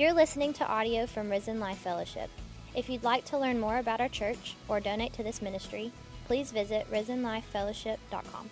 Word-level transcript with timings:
You're 0.00 0.14
listening 0.14 0.54
to 0.54 0.66
audio 0.66 1.04
from 1.04 1.28
Risen 1.28 1.60
Life 1.60 1.76
Fellowship. 1.76 2.30
If 2.74 2.88
you'd 2.88 3.02
like 3.02 3.26
to 3.26 3.36
learn 3.36 3.60
more 3.60 3.76
about 3.76 4.00
our 4.00 4.08
church 4.08 4.56
or 4.66 4.80
donate 4.80 5.12
to 5.12 5.22
this 5.22 5.42
ministry, 5.42 5.92
please 6.24 6.52
visit 6.52 6.90
risenlifefellowship.com. 6.90 8.50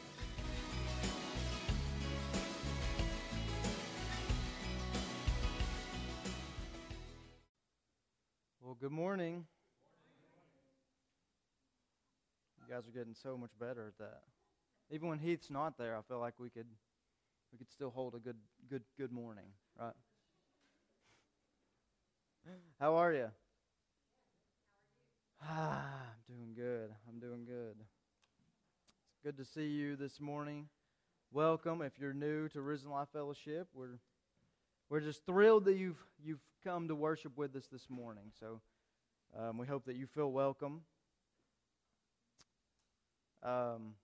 Well, 8.60 8.76
good 8.78 8.92
morning. 8.92 9.46
You 12.60 12.74
guys 12.74 12.86
are 12.86 12.92
getting 12.92 13.14
so 13.14 13.38
much 13.38 13.52
better 13.58 13.86
at 13.86 13.96
that. 13.96 14.20
Even 14.90 15.08
when 15.08 15.18
Heath's 15.18 15.48
not 15.48 15.78
there, 15.78 15.96
I 15.96 16.02
feel 16.02 16.18
like 16.18 16.34
we 16.38 16.50
could 16.50 16.68
we 17.50 17.56
could 17.56 17.70
still 17.70 17.88
hold 17.88 18.14
a 18.14 18.18
good 18.18 18.36
good 18.68 18.82
good 18.98 19.12
morning, 19.12 19.46
right? 19.80 19.94
How 22.80 22.94
are 22.96 23.12
you? 23.12 23.28
Ah, 25.42 26.02
I'm 26.28 26.34
doing 26.34 26.54
good. 26.54 26.90
I'm 27.08 27.18
doing 27.18 27.44
good. 27.44 27.76
It's 27.78 29.18
good 29.24 29.36
to 29.36 29.44
see 29.44 29.66
you 29.66 29.96
this 29.96 30.20
morning. 30.20 30.68
Welcome. 31.32 31.82
If 31.82 31.98
you're 31.98 32.12
new 32.12 32.48
to 32.50 32.60
Risen 32.60 32.90
Life 32.90 33.08
Fellowship, 33.12 33.68
we're 33.74 33.98
we're 34.88 35.00
just 35.00 35.26
thrilled 35.26 35.66
that 35.66 35.76
you've 35.76 36.02
you've 36.24 36.40
come 36.64 36.88
to 36.88 36.94
worship 36.94 37.36
with 37.36 37.54
us 37.56 37.66
this 37.70 37.90
morning. 37.90 38.30
So 38.38 38.60
um, 39.38 39.58
we 39.58 39.66
hope 39.66 39.84
that 39.86 39.96
you 39.96 40.06
feel 40.06 40.32
welcome. 40.32 40.82
Um, 43.42 43.94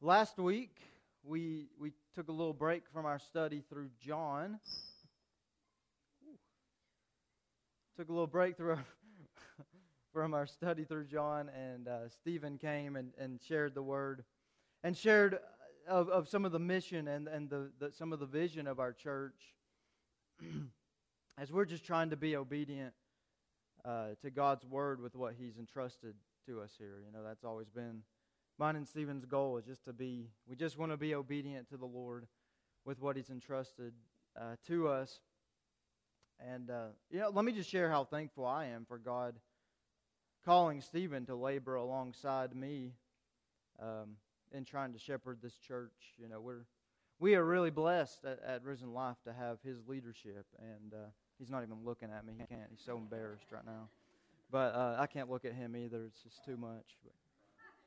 last 0.00 0.38
week 0.38 0.76
we 1.22 1.68
we 1.78 1.92
took 2.16 2.28
a 2.28 2.32
little 2.32 2.54
break 2.54 2.84
from 2.94 3.04
our 3.04 3.18
study 3.18 3.62
through 3.68 3.90
John. 4.00 4.58
Took 7.98 8.08
a 8.08 8.12
little 8.12 8.26
break 8.26 8.56
through 8.56 8.78
from 10.14 10.32
our 10.32 10.46
study 10.46 10.84
through 10.84 11.04
John, 11.04 11.50
and 11.50 11.88
uh, 11.88 12.08
Stephen 12.08 12.56
came 12.56 12.96
and, 12.96 13.12
and 13.18 13.38
shared 13.46 13.74
the 13.74 13.82
word 13.82 14.24
and 14.82 14.96
shared 14.96 15.38
of, 15.86 16.08
of 16.08 16.26
some 16.26 16.46
of 16.46 16.52
the 16.52 16.58
mission 16.58 17.06
and, 17.06 17.28
and 17.28 17.50
the, 17.50 17.70
the, 17.78 17.92
some 17.92 18.14
of 18.14 18.18
the 18.18 18.26
vision 18.26 18.66
of 18.66 18.80
our 18.80 18.94
church 18.94 19.54
as 21.38 21.52
we're 21.52 21.66
just 21.66 21.84
trying 21.84 22.08
to 22.08 22.16
be 22.16 22.34
obedient 22.34 22.94
uh, 23.84 24.08
to 24.22 24.30
God's 24.30 24.64
word 24.64 25.02
with 25.02 25.14
what 25.14 25.34
He's 25.38 25.58
entrusted 25.58 26.14
to 26.46 26.62
us 26.62 26.70
here. 26.78 27.02
You 27.04 27.12
know, 27.12 27.22
that's 27.22 27.44
always 27.44 27.68
been 27.68 28.00
mine 28.58 28.76
and 28.76 28.86
Stephen's 28.86 29.24
goal 29.24 29.58
is 29.58 29.64
just 29.64 29.84
to 29.84 29.92
be, 29.92 30.28
we 30.48 30.56
just 30.56 30.78
want 30.78 30.92
to 30.92 30.96
be 30.96 31.14
obedient 31.14 31.68
to 31.70 31.76
the 31.76 31.86
Lord 31.86 32.26
with 32.84 33.00
what 33.00 33.16
He's 33.16 33.30
entrusted 33.30 33.92
uh, 34.38 34.56
to 34.66 34.88
us. 34.88 35.20
And, 36.38 36.70
uh, 36.70 36.88
you 37.10 37.20
know, 37.20 37.30
let 37.30 37.44
me 37.44 37.52
just 37.52 37.70
share 37.70 37.90
how 37.90 38.04
thankful 38.04 38.46
I 38.46 38.66
am 38.66 38.84
for 38.86 38.98
God 38.98 39.34
calling 40.44 40.80
Stephen 40.80 41.26
to 41.26 41.34
labor 41.34 41.74
alongside 41.74 42.54
me 42.54 42.92
um, 43.82 44.16
in 44.52 44.64
trying 44.64 44.92
to 44.92 44.98
shepherd 44.98 45.38
this 45.42 45.56
church. 45.56 46.14
You 46.18 46.28
know, 46.28 46.40
we're, 46.40 46.66
we 47.18 47.34
are 47.34 47.44
really 47.44 47.70
blessed 47.70 48.24
at, 48.24 48.40
at 48.46 48.64
Risen 48.64 48.92
Life 48.92 49.16
to 49.24 49.32
have 49.32 49.58
his 49.64 49.78
leadership. 49.88 50.46
And 50.58 50.92
uh, 50.92 51.06
he's 51.38 51.50
not 51.50 51.62
even 51.62 51.78
looking 51.84 52.10
at 52.10 52.24
me. 52.24 52.34
He 52.38 52.46
can't. 52.46 52.68
He's 52.70 52.84
so 52.84 52.96
embarrassed 52.96 53.50
right 53.50 53.64
now. 53.66 53.88
But 54.50 54.74
uh, 54.74 54.96
I 54.98 55.06
can't 55.06 55.30
look 55.30 55.44
at 55.44 55.54
him 55.54 55.74
either. 55.74 56.04
It's 56.04 56.22
just 56.22 56.44
too 56.44 56.56
much. 56.56 56.96
But, 57.02 57.12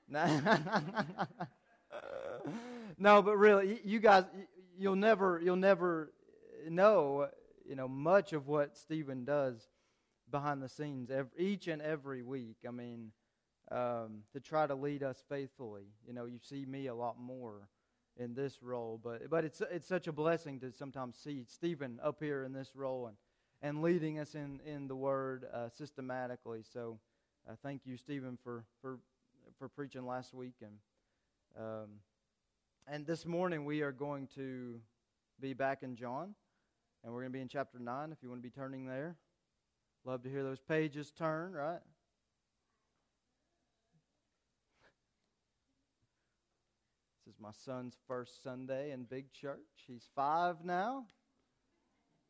no, 2.97 3.21
but 3.21 3.37
really, 3.37 3.79
you 3.83 3.99
guys, 3.99 4.23
you'll 4.77 4.95
never, 4.95 5.39
you'll 5.43 5.55
never 5.55 6.11
know, 6.67 7.27
you 7.65 7.75
know, 7.75 7.87
much 7.87 8.33
of 8.33 8.47
what 8.47 8.77
Stephen 8.77 9.25
does 9.25 9.67
behind 10.31 10.61
the 10.61 10.69
scenes 10.69 11.09
every, 11.11 11.31
each 11.37 11.67
and 11.67 11.81
every 11.81 12.23
week. 12.23 12.57
I 12.67 12.71
mean, 12.71 13.11
um, 13.71 14.23
to 14.33 14.39
try 14.39 14.67
to 14.67 14.75
lead 14.75 15.03
us 15.03 15.23
faithfully. 15.29 15.87
You 16.07 16.13
know, 16.13 16.25
you 16.25 16.39
see 16.41 16.65
me 16.65 16.87
a 16.87 16.95
lot 16.95 17.19
more 17.19 17.69
in 18.17 18.33
this 18.33 18.61
role, 18.61 18.99
but 19.01 19.29
but 19.29 19.45
it's 19.45 19.61
it's 19.71 19.87
such 19.87 20.07
a 20.07 20.11
blessing 20.11 20.59
to 20.61 20.71
sometimes 20.71 21.17
see 21.17 21.45
Stephen 21.47 21.99
up 22.03 22.17
here 22.19 22.43
in 22.43 22.53
this 22.53 22.71
role 22.75 23.07
and 23.07 23.17
and 23.61 23.81
leading 23.81 24.19
us 24.19 24.35
in 24.35 24.59
in 24.65 24.87
the 24.87 24.95
Word 24.95 25.45
uh, 25.53 25.69
systematically. 25.69 26.63
So, 26.73 26.99
uh, 27.49 27.53
thank 27.63 27.81
you, 27.85 27.97
Stephen, 27.97 28.37
for 28.43 28.65
for 28.81 28.99
for 29.59 29.67
preaching 29.67 30.05
last 30.05 30.33
week, 30.33 30.55
and 30.61 30.71
um, 31.59 31.89
and 32.87 33.05
this 33.05 33.25
morning 33.25 33.65
we 33.65 33.81
are 33.81 33.91
going 33.91 34.29
to 34.35 34.79
be 35.41 35.53
back 35.53 35.83
in 35.83 35.97
John, 35.97 36.33
and 37.03 37.13
we're 37.13 37.19
going 37.19 37.33
to 37.33 37.37
be 37.37 37.41
in 37.41 37.49
chapter 37.49 37.77
nine. 37.77 38.13
If 38.13 38.19
you 38.23 38.29
want 38.29 38.41
to 38.41 38.47
be 38.47 38.53
turning 38.53 38.87
there, 38.87 39.17
love 40.05 40.23
to 40.23 40.29
hear 40.29 40.43
those 40.43 40.61
pages 40.61 41.11
turn. 41.11 41.51
Right. 41.51 41.81
This 47.25 47.35
is 47.35 47.41
my 47.41 47.51
son's 47.51 47.97
first 48.07 48.41
Sunday 48.41 48.91
in 48.91 49.03
big 49.03 49.33
church. 49.33 49.59
He's 49.85 50.07
five 50.15 50.63
now. 50.63 51.03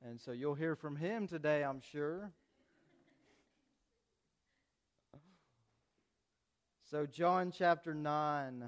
And 0.04 0.20
so 0.20 0.32
you'll 0.32 0.56
hear 0.56 0.76
from 0.76 0.96
him 0.96 1.28
today, 1.28 1.64
I'm 1.64 1.82
sure. 1.92 2.32
So, 6.90 7.06
John 7.06 7.54
chapter 7.56 7.94
9. 7.94 8.68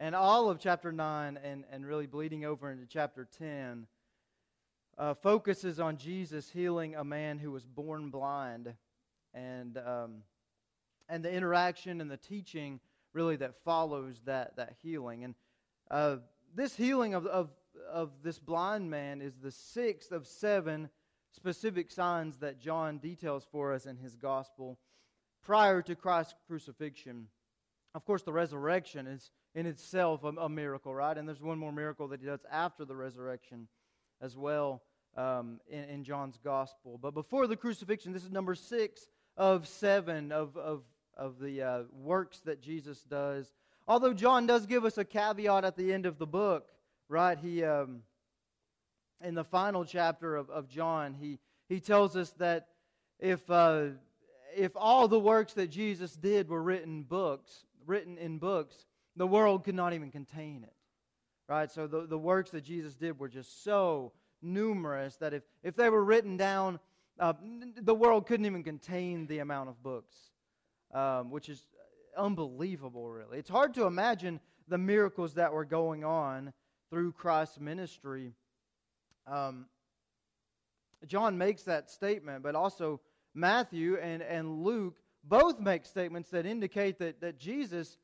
And 0.00 0.14
all 0.16 0.50
of 0.50 0.58
chapter 0.58 0.90
9, 0.90 1.38
and, 1.44 1.64
and 1.70 1.86
really 1.86 2.08
bleeding 2.08 2.44
over 2.44 2.72
into 2.72 2.86
chapter 2.86 3.28
10, 3.38 3.86
uh, 4.98 5.14
focuses 5.14 5.78
on 5.78 5.96
Jesus 5.96 6.50
healing 6.50 6.96
a 6.96 7.04
man 7.04 7.38
who 7.38 7.52
was 7.52 7.64
born 7.64 8.10
blind 8.10 8.74
and, 9.32 9.78
um, 9.78 10.22
and 11.08 11.24
the 11.24 11.32
interaction 11.32 12.00
and 12.00 12.10
the 12.10 12.16
teaching 12.16 12.80
really 13.12 13.36
that 13.36 13.62
follows 13.64 14.20
that, 14.24 14.56
that 14.56 14.74
healing. 14.82 15.22
And 15.22 15.34
uh, 15.88 16.16
this 16.52 16.74
healing 16.74 17.14
of, 17.14 17.26
of, 17.26 17.48
of 17.88 18.10
this 18.24 18.40
blind 18.40 18.90
man 18.90 19.22
is 19.22 19.36
the 19.36 19.52
sixth 19.52 20.10
of 20.10 20.26
seven 20.26 20.88
specific 21.30 21.92
signs 21.92 22.38
that 22.38 22.58
John 22.60 22.98
details 22.98 23.46
for 23.52 23.72
us 23.72 23.86
in 23.86 23.98
his 23.98 24.16
gospel 24.16 24.76
prior 25.42 25.82
to 25.82 25.94
Christ's 25.94 26.34
crucifixion. 26.46 27.26
Of 27.94 28.04
course, 28.04 28.22
the 28.22 28.32
resurrection 28.32 29.06
is 29.06 29.30
in 29.54 29.66
itself 29.66 30.22
a, 30.24 30.28
a, 30.28 30.48
miracle, 30.48 30.94
right? 30.94 31.16
And 31.16 31.26
there's 31.26 31.42
one 31.42 31.58
more 31.58 31.72
miracle 31.72 32.08
that 32.08 32.20
he 32.20 32.26
does 32.26 32.44
after 32.50 32.84
the 32.84 32.94
resurrection 32.94 33.66
as 34.20 34.36
well 34.36 34.82
um, 35.16 35.60
in, 35.68 35.84
in, 35.84 36.04
John's 36.04 36.38
gospel. 36.42 36.98
But 37.02 37.14
before 37.14 37.46
the 37.46 37.56
crucifixion, 37.56 38.12
this 38.12 38.24
is 38.24 38.30
number 38.30 38.54
six 38.54 39.08
of 39.36 39.66
seven 39.66 40.30
of, 40.30 40.56
of, 40.56 40.82
of 41.16 41.40
the 41.40 41.62
uh, 41.62 41.82
works 41.92 42.40
that 42.40 42.62
Jesus 42.62 43.02
does. 43.02 43.52
Although 43.88 44.12
John 44.12 44.46
does 44.46 44.66
give 44.66 44.84
us 44.84 44.98
a 44.98 45.04
caveat 45.04 45.64
at 45.64 45.76
the 45.76 45.92
end 45.92 46.06
of 46.06 46.18
the 46.18 46.26
book, 46.26 46.68
right? 47.08 47.36
He, 47.36 47.64
um, 47.64 48.02
in 49.20 49.34
the 49.34 49.42
final 49.42 49.84
chapter 49.84 50.36
of, 50.36 50.48
of 50.50 50.68
John, 50.68 51.16
he, 51.18 51.40
he 51.68 51.80
tells 51.80 52.14
us 52.14 52.30
that 52.38 52.68
if. 53.18 53.50
Uh, 53.50 53.88
if 54.56 54.72
all 54.74 55.08
the 55.08 55.20
works 55.20 55.54
that 55.54 55.68
Jesus 55.68 56.14
did 56.14 56.48
were 56.48 56.62
written 56.62 57.02
books, 57.02 57.64
written 57.86 58.18
in 58.18 58.38
books, 58.38 58.86
the 59.16 59.26
world 59.26 59.64
could 59.64 59.74
not 59.74 59.92
even 59.92 60.10
contain 60.10 60.64
it. 60.64 60.74
Right? 61.48 61.70
So 61.70 61.86
the, 61.86 62.06
the 62.06 62.18
works 62.18 62.50
that 62.50 62.62
Jesus 62.62 62.94
did 62.94 63.18
were 63.18 63.28
just 63.28 63.64
so 63.64 64.12
numerous 64.40 65.16
that 65.16 65.34
if, 65.34 65.42
if 65.62 65.74
they 65.74 65.90
were 65.90 66.04
written 66.04 66.36
down, 66.36 66.78
uh, 67.18 67.34
the 67.80 67.94
world 67.94 68.26
couldn't 68.26 68.46
even 68.46 68.62
contain 68.62 69.26
the 69.26 69.40
amount 69.40 69.68
of 69.68 69.82
books, 69.82 70.16
um, 70.94 71.30
which 71.30 71.48
is 71.48 71.66
unbelievable, 72.16 73.10
really. 73.10 73.38
It's 73.38 73.50
hard 73.50 73.74
to 73.74 73.84
imagine 73.84 74.40
the 74.68 74.78
miracles 74.78 75.34
that 75.34 75.52
were 75.52 75.64
going 75.64 76.04
on 76.04 76.52
through 76.88 77.12
Christ's 77.12 77.60
ministry. 77.60 78.32
Um, 79.26 79.66
John 81.06 81.36
makes 81.36 81.64
that 81.64 81.90
statement, 81.90 82.42
but 82.42 82.54
also 82.54 83.00
Matthew 83.34 83.96
and, 83.96 84.22
and 84.22 84.62
Luke 84.62 84.96
both 85.24 85.60
make 85.60 85.84
statements 85.84 86.30
that 86.30 86.46
indicate 86.46 86.98
that, 86.98 87.20
that 87.20 87.38
Jesus 87.38 87.98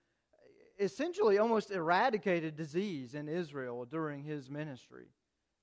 essentially 0.79 1.39
almost 1.39 1.71
eradicated 1.71 2.57
disease 2.57 3.15
in 3.15 3.29
Israel 3.29 3.85
during 3.85 4.23
his 4.23 4.51
ministry. 4.51 5.07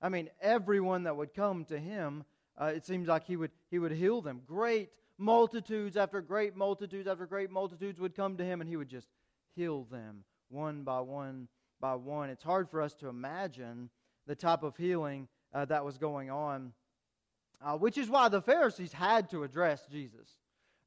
I 0.01 0.09
mean, 0.09 0.29
everyone 0.41 1.03
that 1.03 1.15
would 1.15 1.33
come 1.33 1.65
to 1.65 1.79
him, 1.79 2.25
uh, 2.59 2.65
it 2.65 2.85
seems 2.85 3.07
like 3.07 3.25
he 3.25 3.35
would, 3.35 3.51
he 3.69 3.79
would 3.79 3.91
heal 3.91 4.21
them. 4.21 4.41
Great 4.45 4.89
multitudes 5.17 5.95
after 5.95 6.21
great 6.21 6.55
multitudes 6.55 7.07
after 7.07 7.25
great 7.25 7.51
multitudes 7.51 7.99
would 7.99 8.15
come 8.15 8.37
to 8.37 8.43
him, 8.43 8.59
and 8.59 8.69
he 8.69 8.75
would 8.75 8.89
just 8.89 9.07
heal 9.55 9.83
them 9.85 10.23
one 10.49 10.83
by 10.83 10.99
one 10.99 11.47
by 11.79 11.95
one. 11.95 12.29
It's 12.29 12.43
hard 12.43 12.69
for 12.69 12.81
us 12.81 12.93
to 12.95 13.07
imagine 13.07 13.89
the 14.25 14.35
type 14.35 14.63
of 14.63 14.75
healing 14.77 15.27
uh, 15.53 15.65
that 15.65 15.85
was 15.85 15.97
going 15.97 16.29
on 16.29 16.73
uh, 17.63 17.77
which 17.77 17.97
is 17.97 18.09
why 18.09 18.29
the 18.29 18.41
Pharisees 18.41 18.93
had 18.93 19.29
to 19.31 19.43
address 19.43 19.85
Jesus. 19.91 20.29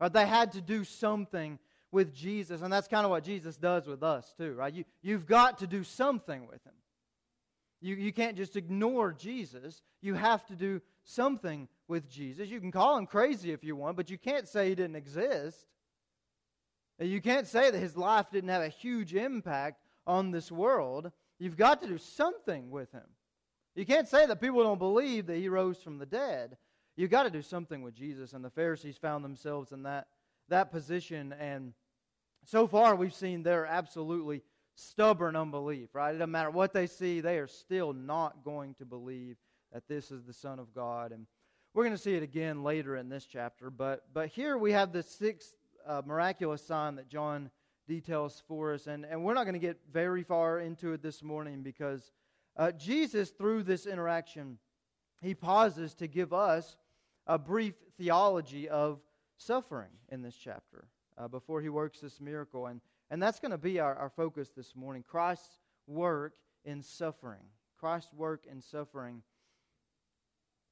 Right? 0.01 0.13
They 0.13 0.27
had 0.27 0.53
to 0.53 0.61
do 0.61 0.85
something 0.85 1.59
with 1.93 2.15
Jesus. 2.15 2.63
And 2.63 2.73
that's 2.73 2.89
kind 2.89 3.05
of 3.05 3.11
what 3.11 3.25
Jesus 3.25 3.57
does 3.57 3.87
with 3.87 4.03
us, 4.03 4.33
too, 4.37 4.55
right? 4.55 4.73
You, 4.73 4.85
you've 5.03 5.27
got 5.27 5.59
to 5.59 5.67
do 5.67 5.85
something 5.85 6.47
with 6.47 6.63
him. 6.65 6.75
You, 7.81 7.95
you 7.95 8.13
can't 8.13 8.37
just 8.37 8.57
ignore 8.57 9.13
Jesus. 9.13 9.83
You 10.03 10.15
have 10.15 10.45
to 10.47 10.57
do 10.57 10.81
something 11.05 11.69
with 11.89 12.09
Jesus. 12.09 12.49
You 12.49 12.61
can 12.61 12.73
call 12.73 12.97
him 12.97 13.07
crazy 13.07 13.53
if 13.53 13.63
you 13.63 13.77
want, 13.77 13.97
but 13.97 14.11
you 14.11 14.19
can't 14.19 14.49
say 14.49 14.69
he 14.69 14.75
didn't 14.75 14.97
exist. 14.97 15.67
You 16.99 17.21
can't 17.21 17.47
say 17.47 17.71
that 17.71 17.79
his 17.79 17.97
life 17.97 18.31
didn't 18.31 18.51
have 18.51 18.63
a 18.63 18.69
huge 18.69 19.15
impact 19.15 19.83
on 20.07 20.31
this 20.31 20.51
world. 20.51 21.13
You've 21.39 21.57
got 21.57 21.83
to 21.83 21.87
do 21.87 21.99
something 21.99 22.71
with 22.71 22.91
him. 22.93 23.05
You 23.75 23.85
can't 23.85 24.09
say 24.09 24.25
that 24.25 24.41
people 24.41 24.63
don't 24.63 24.79
believe 24.79 25.27
that 25.27 25.37
he 25.37 25.51
rose 25.51 25.79
from 25.79 25.99
the 25.99 26.07
dead. 26.07 26.57
You've 26.97 27.11
got 27.11 27.25
to 27.25 27.31
do 27.31 27.43
something 27.43 27.83
with 27.83 27.95
Jesus. 27.95 28.33
And 28.33 28.45
the 28.45 28.51
Pharisees 28.51 28.97
found 28.97 29.25
themselves 29.25 29.73
in 29.73 29.83
that, 29.83 30.07
that 30.49 30.71
position. 30.71 31.35
And 31.39 31.75
so 32.45 32.67
far, 32.67 32.97
we've 32.97 33.15
seen 33.15 33.43
their 33.43 33.67
absolutely 33.67 34.43
stubborn 34.75 35.37
unbelief, 35.37 35.91
right? 35.95 36.11
It 36.11 36.19
doesn't 36.19 36.31
matter 36.31 36.51
what 36.51 36.73
they 36.73 36.87
see, 36.87 37.21
they 37.21 37.39
are 37.39 37.47
still 37.47 37.93
not 37.93 38.45
going 38.45 38.75
to 38.75 38.85
believe 38.85 39.37
that 39.73 39.89
this 39.89 40.11
is 40.11 40.25
the 40.25 40.33
Son 40.33 40.59
of 40.59 40.75
God. 40.75 41.13
And 41.13 41.27
we're 41.75 41.85
going 41.85 41.97
to 41.97 42.03
see 42.03 42.15
it 42.15 42.23
again 42.23 42.63
later 42.63 42.97
in 42.97 43.09
this 43.09 43.27
chapter. 43.27 43.71
But, 43.71 44.05
but 44.15 44.29
here 44.29 44.57
we 44.57 44.73
have 44.73 44.93
the 44.93 45.03
sixth 45.03 45.55
uh, 45.87 46.03
miraculous 46.07 46.67
sign 46.67 46.97
that 46.97 47.09
John 47.09 47.51
details 47.87 48.43
for 48.49 48.73
us. 48.73 48.87
And, 48.87 49.05
and 49.05 49.23
we're 49.25 49.35
not 49.35 49.45
going 49.45 49.55
to 49.55 49.59
get 49.59 49.79
very 49.93 50.23
far 50.23 50.61
into 50.61 50.93
it 50.93 51.03
this 51.03 51.23
morning 51.23 51.63
because 51.63 52.11
uh, 52.57 52.73
Jesus, 52.73 53.31
through 53.31 53.65
this 53.65 53.87
interaction, 53.87 54.59
he 55.21 55.35
pauses 55.35 55.95
to 55.95 56.07
give 56.07 56.33
us 56.33 56.77
a 57.27 57.39
brief 57.39 57.75
theology 57.99 58.69
of 58.69 59.01
suffering 59.37 59.91
in 60.11 60.23
this 60.23 60.37
chapter 60.37 60.89
uh, 61.19 61.29
before 61.29 61.61
he 61.61 61.69
works 61.69 62.01
this 62.01 62.21
miracle. 62.21 62.67
And, 62.67 62.81
and 63.11 63.23
that's 63.23 63.41
going 63.41 63.51
to 63.51 63.59
be 63.59 63.81
our, 63.81 63.95
our 63.95 64.11
focus 64.11 64.51
this 64.57 64.75
morning 64.77 65.05
Christ's 65.07 65.59
work 65.87 66.35
in 66.65 66.83
suffering. 66.83 67.43
Christ's 67.79 68.13
work 68.13 68.45
in 68.51 68.61
suffering. 68.61 69.23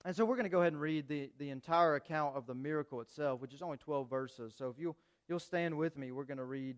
And 0.04 0.14
so 0.14 0.24
we're 0.24 0.36
going 0.36 0.44
to 0.44 0.50
go 0.50 0.60
ahead 0.60 0.72
and 0.72 0.80
read 0.80 1.08
the, 1.08 1.30
the 1.38 1.50
entire 1.50 1.94
account 1.94 2.36
of 2.36 2.46
the 2.46 2.54
miracle 2.54 3.00
itself, 3.00 3.40
which 3.40 3.54
is 3.54 3.62
only 3.62 3.78
12 3.78 4.08
verses. 4.10 4.54
So 4.56 4.68
if 4.68 4.78
you, 4.78 4.94
you'll 5.28 5.38
stand 5.38 5.76
with 5.76 5.96
me, 5.96 6.12
we're 6.12 6.24
going 6.24 6.38
to 6.38 6.44
read 6.44 6.76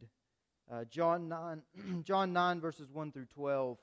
uh, 0.70 0.84
John, 0.84 1.28
9, 1.28 1.62
John 2.04 2.32
9, 2.32 2.60
verses 2.60 2.88
1 2.92 3.12
through 3.12 3.26
12. 3.26 3.78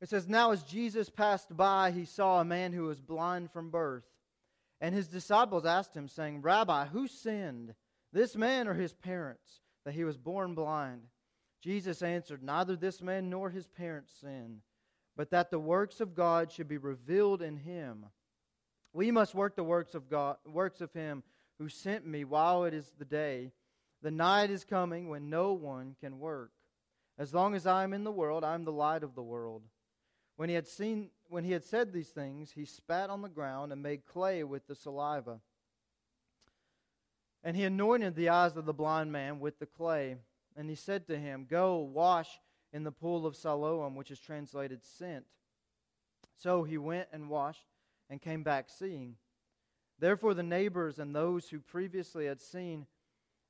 It 0.00 0.08
says, 0.08 0.28
Now 0.28 0.52
as 0.52 0.62
Jesus 0.62 1.08
passed 1.08 1.56
by, 1.56 1.90
he 1.90 2.04
saw 2.04 2.40
a 2.40 2.44
man 2.44 2.72
who 2.72 2.84
was 2.84 3.00
blind 3.00 3.50
from 3.50 3.70
birth. 3.70 4.04
And 4.80 4.94
his 4.94 5.08
disciples 5.08 5.64
asked 5.64 5.96
him, 5.96 6.08
saying, 6.08 6.42
Rabbi, 6.42 6.86
who 6.86 7.08
sinned, 7.08 7.74
this 8.12 8.36
man 8.36 8.68
or 8.68 8.74
his 8.74 8.92
parents, 8.92 9.60
that 9.84 9.94
he 9.94 10.04
was 10.04 10.18
born 10.18 10.54
blind? 10.54 11.02
Jesus 11.62 12.02
answered, 12.02 12.42
Neither 12.42 12.76
this 12.76 13.00
man 13.00 13.30
nor 13.30 13.48
his 13.48 13.66
parents 13.68 14.12
sinned, 14.20 14.60
but 15.16 15.30
that 15.30 15.50
the 15.50 15.58
works 15.58 16.00
of 16.00 16.14
God 16.14 16.52
should 16.52 16.68
be 16.68 16.76
revealed 16.76 17.40
in 17.40 17.56
him. 17.56 18.06
We 18.92 19.10
must 19.10 19.34
work 19.34 19.56
the 19.56 19.64
works 19.64 19.94
of 19.94 20.10
God, 20.10 20.36
works 20.44 20.80
of 20.80 20.92
him 20.92 21.22
who 21.58 21.68
sent 21.68 22.06
me 22.06 22.24
while 22.24 22.64
it 22.64 22.74
is 22.74 22.92
the 22.98 23.04
day. 23.04 23.52
The 24.02 24.10
night 24.10 24.50
is 24.50 24.64
coming 24.64 25.08
when 25.08 25.30
no 25.30 25.54
one 25.54 25.96
can 26.00 26.18
work. 26.18 26.52
As 27.18 27.32
long 27.32 27.54
as 27.54 27.66
I 27.66 27.82
am 27.82 27.94
in 27.94 28.04
the 28.04 28.12
world, 28.12 28.44
I 28.44 28.54
am 28.54 28.64
the 28.64 28.72
light 28.72 29.02
of 29.02 29.14
the 29.14 29.22
world. 29.22 29.62
When 30.36 30.48
he 30.48 30.54
had 30.54 30.66
seen 30.66 31.10
when 31.28 31.44
he 31.44 31.52
had 31.52 31.64
said 31.64 31.92
these 31.92 32.10
things, 32.10 32.52
he 32.52 32.64
spat 32.64 33.10
on 33.10 33.22
the 33.22 33.28
ground 33.28 33.72
and 33.72 33.82
made 33.82 34.06
clay 34.06 34.44
with 34.44 34.66
the 34.66 34.74
saliva. 34.74 35.40
And 37.42 37.56
he 37.56 37.64
anointed 37.64 38.14
the 38.14 38.28
eyes 38.28 38.56
of 38.56 38.64
the 38.64 38.74
blind 38.74 39.12
man 39.12 39.40
with 39.40 39.58
the 39.58 39.66
clay. 39.66 40.16
And 40.56 40.68
he 40.68 40.76
said 40.76 41.06
to 41.06 41.18
him, 41.18 41.46
Go 41.48 41.78
wash 41.78 42.28
in 42.72 42.84
the 42.84 42.92
pool 42.92 43.26
of 43.26 43.36
Siloam, 43.36 43.94
which 43.94 44.10
is 44.10 44.20
translated 44.20 44.84
sent. 44.84 45.24
So 46.36 46.64
he 46.64 46.78
went 46.78 47.08
and 47.12 47.28
washed 47.28 47.66
and 48.10 48.20
came 48.20 48.42
back 48.42 48.68
seeing. 48.68 49.16
Therefore, 49.98 50.34
the 50.34 50.42
neighbors 50.42 50.98
and 50.98 51.14
those 51.14 51.48
who 51.48 51.60
previously 51.60 52.26
had 52.26 52.40
seen 52.40 52.86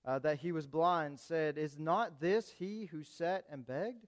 uh, 0.05 0.19
that 0.21 0.39
he 0.39 0.53
was 0.53 0.67
blind 0.67 1.19
said, 1.19 1.59
Is 1.59 1.79
not 1.79 2.21
this 2.21 2.51
he 2.59 2.87
who 2.87 3.03
sat 3.03 3.45
and 3.51 3.67
begged? 3.67 4.07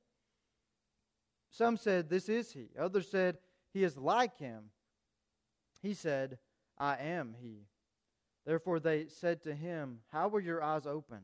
Some 1.51 1.77
said, 1.77 2.09
This 2.09 2.29
is 2.29 2.53
he. 2.53 2.71
Others 2.79 3.11
said, 3.11 3.39
He 3.73 3.85
is 3.85 3.97
like 3.97 4.39
him. 4.39 4.71
He 5.81 5.95
said, 5.95 6.39
I 6.79 6.97
am 6.97 7.35
he. 7.41 7.67
Therefore 8.45 8.81
they 8.81 9.07
said 9.09 9.43
to 9.43 9.55
him, 9.55 10.01
How 10.11 10.29
were 10.29 10.41
your 10.41 10.63
eyes 10.63 10.87
open? 10.87 11.21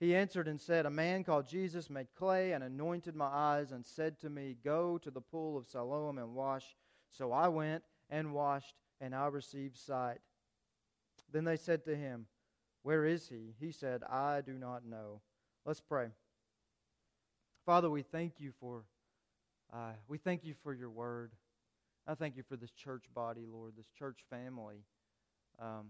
He 0.00 0.14
answered 0.14 0.46
and 0.46 0.60
said, 0.60 0.86
A 0.86 0.90
man 0.90 1.24
called 1.24 1.48
Jesus 1.48 1.90
made 1.90 2.08
clay 2.16 2.52
and 2.52 2.62
anointed 2.62 3.16
my 3.16 3.26
eyes 3.26 3.72
and 3.72 3.84
said 3.84 4.20
to 4.20 4.30
me, 4.30 4.56
Go 4.64 4.98
to 4.98 5.10
the 5.10 5.20
pool 5.20 5.56
of 5.56 5.66
Siloam 5.66 6.18
and 6.18 6.34
wash. 6.34 6.76
So 7.10 7.32
I 7.32 7.48
went 7.48 7.82
and 8.10 8.32
washed, 8.32 8.74
and 9.00 9.14
I 9.14 9.26
received 9.26 9.76
sight. 9.76 10.18
Then 11.32 11.44
they 11.44 11.56
said 11.56 11.84
to 11.84 11.96
him, 11.96 12.26
Where 12.82 13.04
is 13.04 13.28
he? 13.28 13.54
He 13.58 13.72
said, 13.72 14.02
I 14.04 14.40
do 14.40 14.52
not 14.52 14.84
know. 14.84 15.20
Let's 15.64 15.80
pray. 15.80 16.08
Father, 17.66 17.90
we 17.90 18.02
thank 18.02 18.34
you 18.38 18.52
for 18.60 18.84
uh, 19.72 19.92
we 20.08 20.18
thank 20.18 20.44
you 20.44 20.54
for 20.62 20.72
your 20.72 20.90
word. 20.90 21.32
I 22.06 22.14
thank 22.14 22.36
you 22.36 22.42
for 22.42 22.56
this 22.56 22.70
church 22.70 23.04
body, 23.14 23.44
Lord, 23.46 23.74
this 23.76 23.90
church 23.98 24.20
family, 24.30 24.78
um, 25.60 25.88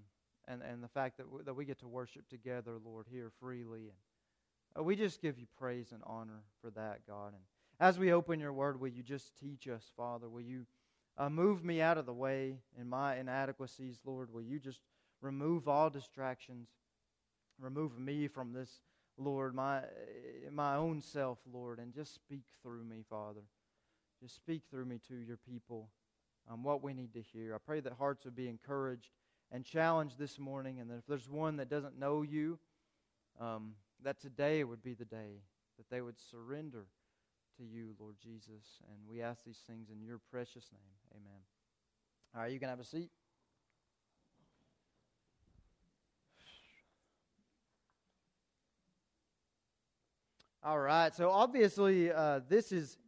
and, 0.48 0.62
and 0.62 0.82
the 0.82 0.88
fact 0.88 1.16
that, 1.18 1.24
w- 1.24 1.44
that 1.44 1.54
we 1.54 1.64
get 1.64 1.78
to 1.80 1.88
worship 1.88 2.28
together, 2.28 2.78
Lord, 2.84 3.06
here 3.10 3.30
freely. 3.40 3.82
And 3.82 4.78
uh, 4.78 4.82
we 4.82 4.96
just 4.96 5.22
give 5.22 5.38
you 5.38 5.46
praise 5.56 5.92
and 5.92 6.02
honor 6.04 6.42
for 6.60 6.70
that, 6.70 7.06
God. 7.06 7.34
And 7.34 7.42
as 7.78 7.98
we 7.98 8.12
open 8.12 8.40
your 8.40 8.52
word, 8.52 8.80
will 8.80 8.88
you 8.88 9.02
just 9.04 9.38
teach 9.38 9.68
us, 9.68 9.84
Father? 9.96 10.28
Will 10.28 10.40
you 10.40 10.66
uh, 11.16 11.28
move 11.28 11.64
me 11.64 11.80
out 11.80 11.98
of 11.98 12.06
the 12.06 12.12
way 12.12 12.56
in 12.78 12.88
my 12.88 13.16
inadequacies, 13.16 14.00
Lord? 14.04 14.32
Will 14.32 14.42
you 14.42 14.58
just 14.58 14.80
remove 15.20 15.68
all 15.68 15.88
distractions? 15.88 16.68
Remove 17.60 17.98
me 17.98 18.26
from 18.26 18.52
this, 18.52 18.80
Lord, 19.16 19.54
my, 19.54 19.82
my 20.52 20.76
own 20.76 21.00
self, 21.00 21.38
Lord, 21.52 21.78
and 21.78 21.92
just 21.92 22.14
speak 22.14 22.42
through 22.62 22.84
me, 22.84 23.04
Father. 23.08 23.42
Just 24.20 24.34
speak 24.34 24.62
through 24.70 24.84
me 24.84 25.00
to 25.08 25.14
your 25.14 25.36
people 25.36 25.90
um, 26.50 26.62
what 26.62 26.82
we 26.82 26.94
need 26.94 27.12
to 27.14 27.22
hear. 27.22 27.54
I 27.54 27.58
pray 27.58 27.80
that 27.80 27.92
hearts 27.94 28.24
would 28.24 28.34
be 28.34 28.48
encouraged 28.48 29.10
and 29.52 29.64
challenged 29.64 30.18
this 30.18 30.38
morning, 30.38 30.80
and 30.80 30.90
that 30.90 30.96
if 30.98 31.06
there's 31.06 31.28
one 31.28 31.56
that 31.56 31.68
doesn't 31.68 31.98
know 31.98 32.22
you, 32.22 32.58
um, 33.40 33.72
that 34.02 34.20
today 34.20 34.64
would 34.64 34.82
be 34.82 34.94
the 34.94 35.04
day 35.04 35.42
that 35.76 35.88
they 35.90 36.00
would 36.00 36.18
surrender 36.18 36.86
to 37.56 37.64
you, 37.64 37.94
Lord 37.98 38.16
Jesus. 38.22 38.82
And 38.88 38.98
we 39.08 39.22
ask 39.22 39.44
these 39.44 39.62
things 39.66 39.88
in 39.90 40.02
your 40.02 40.20
precious 40.30 40.70
name. 40.72 41.20
Amen. 41.22 41.40
All 42.34 42.42
right, 42.42 42.52
you 42.52 42.58
can 42.58 42.68
have 42.68 42.80
a 42.80 42.84
seat. 42.84 43.10
All 50.62 50.78
right, 50.78 51.14
so 51.14 51.30
obviously, 51.30 52.12
uh, 52.12 52.40
this 52.48 52.72
is 52.72 52.98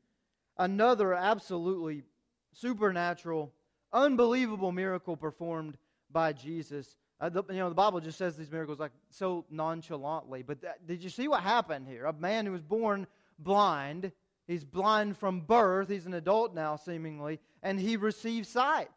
another 0.61 1.15
absolutely 1.15 2.05
supernatural, 2.53 3.53
unbelievable 3.93 4.71
miracle 4.71 5.17
performed 5.17 5.77
by 6.13 6.33
Jesus. 6.33 6.97
Uh, 7.21 7.31
the, 7.31 7.43
you 7.49 7.57
know, 7.57 7.69
the 7.69 7.75
Bible 7.75 7.99
just 7.99 8.19
says 8.19 8.37
these 8.37 8.51
miracles 8.51 8.79
like 8.79 8.93
so 9.09 9.45
nonchalantly. 9.51 10.43
But 10.43 10.61
that, 10.61 10.87
did 10.87 11.03
you 11.03 11.11
see 11.11 11.29
what 11.29 11.43
happened 11.43 11.89
here? 11.89 12.05
A 12.05 12.13
man 12.13 12.47
who 12.47 12.53
was 12.53 12.63
born 12.63 13.07
blind, 13.39 14.13
he's 14.47 14.65
blind 14.65 15.17
from 15.17 15.41
birth, 15.41 15.89
he's 15.89 16.07
an 16.07 16.15
adult 16.15 16.55
now, 16.55 16.77
seemingly, 16.77 17.41
and 17.63 17.81
he 17.81 17.97
receives 17.97 18.49
sight. 18.49 18.91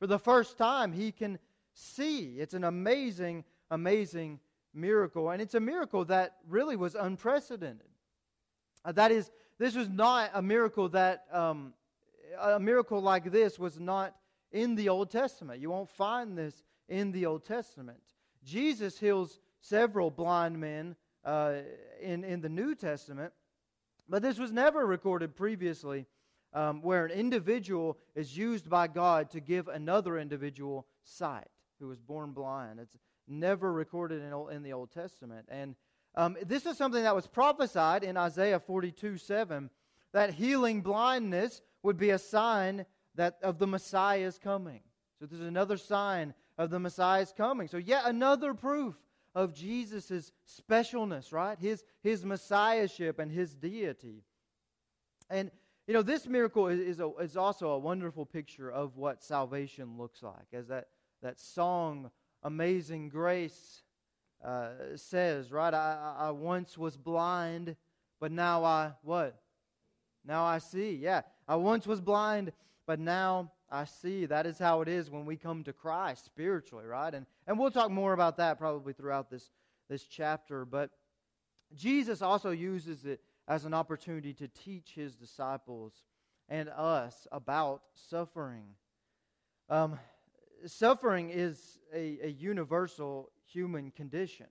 For 0.00 0.08
the 0.08 0.18
first 0.18 0.58
time, 0.58 0.92
he 0.92 1.12
can 1.12 1.38
see. 1.74 2.36
It's 2.38 2.54
an 2.54 2.64
amazing, 2.64 3.44
amazing 3.70 4.40
miracle. 4.74 5.30
And 5.30 5.40
it's 5.40 5.54
a 5.54 5.60
miracle 5.60 6.04
that 6.06 6.36
really 6.48 6.74
was 6.74 6.96
unprecedented. 6.96 7.86
Uh, 8.84 8.92
that 8.92 9.12
is, 9.12 9.30
this 9.58 9.74
was 9.74 9.88
not 9.88 10.30
a 10.34 10.42
miracle 10.42 10.88
that, 10.90 11.24
um, 11.32 11.74
a 12.40 12.58
miracle 12.58 13.00
like 13.00 13.30
this 13.30 13.58
was 13.58 13.78
not 13.78 14.14
in 14.50 14.74
the 14.74 14.88
Old 14.88 15.10
Testament. 15.10 15.60
You 15.60 15.70
won't 15.70 15.90
find 15.90 16.36
this 16.36 16.62
in 16.88 17.12
the 17.12 17.26
Old 17.26 17.44
Testament. 17.44 17.98
Jesus 18.44 18.98
heals 18.98 19.40
several 19.60 20.10
blind 20.10 20.58
men 20.58 20.96
uh, 21.24 21.56
in, 22.00 22.24
in 22.24 22.40
the 22.40 22.48
New 22.48 22.74
Testament, 22.74 23.32
but 24.08 24.22
this 24.22 24.38
was 24.38 24.52
never 24.52 24.86
recorded 24.86 25.34
previously 25.34 26.06
um, 26.52 26.82
where 26.82 27.06
an 27.06 27.10
individual 27.10 27.98
is 28.14 28.36
used 28.36 28.68
by 28.68 28.86
God 28.86 29.30
to 29.30 29.40
give 29.40 29.68
another 29.68 30.18
individual 30.18 30.86
sight 31.02 31.48
who 31.80 31.88
was 31.88 32.00
born 32.00 32.32
blind. 32.32 32.78
It's 32.78 32.96
never 33.26 33.72
recorded 33.72 34.22
in, 34.22 34.32
in 34.54 34.62
the 34.62 34.72
Old 34.72 34.92
Testament. 34.92 35.46
And 35.48 35.74
um, 36.14 36.36
this 36.44 36.66
is 36.66 36.76
something 36.76 37.02
that 37.02 37.14
was 37.14 37.26
prophesied 37.26 38.04
in 38.04 38.16
Isaiah 38.16 38.60
42 38.60 39.18
7 39.18 39.70
that 40.12 40.34
healing 40.34 40.80
blindness 40.80 41.60
would 41.82 41.96
be 41.96 42.10
a 42.10 42.18
sign 42.18 42.86
that 43.16 43.38
of 43.42 43.58
the 43.58 43.66
Messiah's 43.66 44.38
coming. 44.38 44.80
So 45.18 45.26
this 45.26 45.40
is 45.40 45.46
another 45.46 45.76
sign 45.76 46.34
of 46.56 46.70
the 46.70 46.78
Messiah's 46.78 47.32
coming. 47.36 47.68
So 47.68 47.76
yet 47.76 48.04
another 48.06 48.54
proof 48.54 48.94
of 49.34 49.52
Jesus' 49.52 50.32
specialness, 50.48 51.32
right? 51.32 51.58
His, 51.58 51.84
his 52.02 52.24
messiahship 52.24 53.18
and 53.18 53.30
his 53.30 53.54
deity. 53.54 54.22
And, 55.28 55.50
you 55.86 55.94
know, 55.94 56.02
this 56.02 56.26
miracle 56.26 56.68
is, 56.68 56.78
is, 56.78 57.00
a, 57.00 57.10
is 57.20 57.36
also 57.36 57.70
a 57.70 57.78
wonderful 57.78 58.26
picture 58.26 58.70
of 58.70 58.96
what 58.96 59.22
salvation 59.22 59.98
looks 59.98 60.22
like. 60.22 60.46
As 60.52 60.68
that, 60.68 60.88
that 61.22 61.40
song, 61.40 62.10
Amazing 62.42 63.08
Grace, 63.08 63.82
uh, 64.42 64.68
says, 64.96 65.52
right? 65.52 65.74
I, 65.74 66.14
I 66.18 66.30
once 66.30 66.78
was 66.78 66.96
blind, 66.96 67.76
but 68.20 68.32
now 68.32 68.64
I, 68.64 68.92
what? 69.02 69.40
Now 70.24 70.44
I 70.44 70.58
see. 70.58 70.94
Yeah. 70.94 71.22
I 71.46 71.56
once 71.56 71.86
was 71.86 72.00
blind, 72.00 72.52
but 72.86 72.98
now 72.98 73.52
I 73.70 73.84
see. 73.84 74.26
That 74.26 74.46
is 74.46 74.58
how 74.58 74.80
it 74.80 74.88
is 74.88 75.10
when 75.10 75.26
we 75.26 75.36
come 75.36 75.64
to 75.64 75.72
Christ 75.72 76.24
spiritually, 76.24 76.86
right? 76.86 77.12
And, 77.12 77.26
and 77.46 77.58
we'll 77.58 77.70
talk 77.70 77.90
more 77.90 78.12
about 78.12 78.36
that 78.38 78.58
probably 78.58 78.92
throughout 78.92 79.30
this, 79.30 79.50
this 79.88 80.04
chapter. 80.04 80.64
But 80.64 80.90
Jesus 81.74 82.22
also 82.22 82.50
uses 82.50 83.04
it 83.04 83.20
as 83.46 83.64
an 83.64 83.74
opportunity 83.74 84.32
to 84.34 84.48
teach 84.48 84.92
his 84.94 85.14
disciples 85.14 85.92
and 86.48 86.68
us 86.68 87.26
about 87.32 87.82
suffering. 87.94 88.64
Um, 89.68 89.98
suffering 90.66 91.30
is 91.30 91.78
a, 91.92 92.18
a 92.22 92.28
universal 92.28 93.30
human 93.46 93.90
condition. 93.90 94.46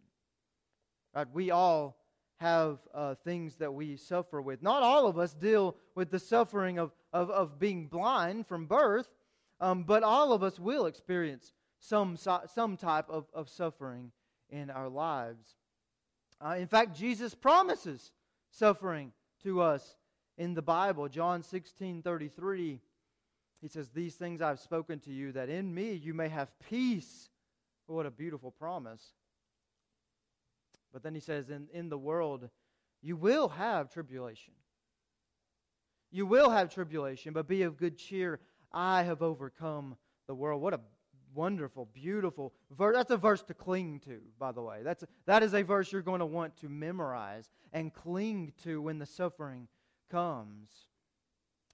Right? 1.16 1.28
We 1.32 1.52
all 1.52 1.98
have 2.38 2.80
uh, 2.94 3.16
things 3.24 3.56
that 3.56 3.74
we 3.74 3.96
suffer 3.96 4.42
with. 4.42 4.62
Not 4.62 4.84
all 4.84 5.08
of 5.08 5.18
us 5.18 5.34
deal 5.34 5.76
with 5.96 6.12
the 6.12 6.20
suffering 6.20 6.78
of, 6.78 6.92
of, 7.14 7.30
of 7.30 7.60
being 7.60 7.88
blind 7.88 8.48
from 8.48 8.66
birth, 8.66 9.08
um, 9.60 9.84
but 9.84 10.04
all 10.04 10.34
of 10.34 10.44
us 10.44 10.60
will 10.60 10.86
experience 10.86 11.54
some, 11.80 12.18
some 12.18 12.78
type 12.78 13.10
of, 13.10 13.26
of 13.34 13.50
suffering 13.50 14.12
in 14.50 14.70
our 14.70 14.90
lives. 14.90 15.56
Uh, 16.44 16.56
in 16.58 16.68
fact, 16.68 16.98
Jesus 16.98 17.34
promises 17.34 18.12
suffering 18.52 19.12
to 19.44 19.62
us 19.62 19.96
in 20.38 20.54
the 20.54 20.62
Bible. 20.62 21.08
John 21.08 21.44
16 21.44 22.02
33, 22.02 22.80
he 23.62 23.68
says, 23.68 23.90
These 23.90 24.16
things 24.16 24.42
I've 24.42 24.60
spoken 24.60 25.00
to 25.02 25.12
you, 25.12 25.32
that 25.34 25.50
in 25.50 25.74
me 25.74 25.94
you 25.94 26.14
may 26.14 26.30
have 26.30 26.52
peace. 26.70 27.30
What 27.88 28.06
a 28.06 28.12
beautiful 28.12 28.52
promise. 28.52 29.14
But 30.92 31.04
then 31.04 31.14
he 31.14 31.20
says, 31.20 31.50
in, 31.50 31.68
in 31.74 31.90
the 31.90 31.98
world, 31.98 32.50
you 33.02 33.16
will 33.16 33.50
have 33.50 33.90
tribulation. 33.90 34.54
You 36.12 36.26
will 36.26 36.50
have 36.52 36.74
tribulation, 36.74 37.34
but 37.34 37.48
be 37.48 37.64
of 37.64 37.78
good 37.78 37.98
cheer. 37.98 38.40
I 38.72 39.04
have 39.04 39.22
overcome 39.22 39.98
the 40.28 40.36
world. 40.36 40.62
What 40.62 40.74
a 40.74 40.80
wonderful, 41.34 41.90
beautiful 41.94 42.54
verse. 42.72 42.96
That's 42.96 43.12
a 43.12 43.18
verse 43.18 43.42
to 43.44 43.54
cling 43.54 44.02
to, 44.02 44.20
by 44.40 44.52
the 44.52 44.62
way. 44.62 44.82
That's 44.84 45.04
a, 45.04 45.08
that 45.26 45.44
is 45.44 45.54
a 45.54 45.64
verse 45.64 45.92
you're 45.92 46.02
going 46.02 46.20
to 46.20 46.26
want 46.26 46.56
to 46.58 46.70
memorize 46.70 47.50
and 47.74 47.94
cling 47.94 48.54
to 48.64 48.82
when 48.82 49.00
the 49.00 49.06
suffering 49.06 49.68
comes. 50.12 50.70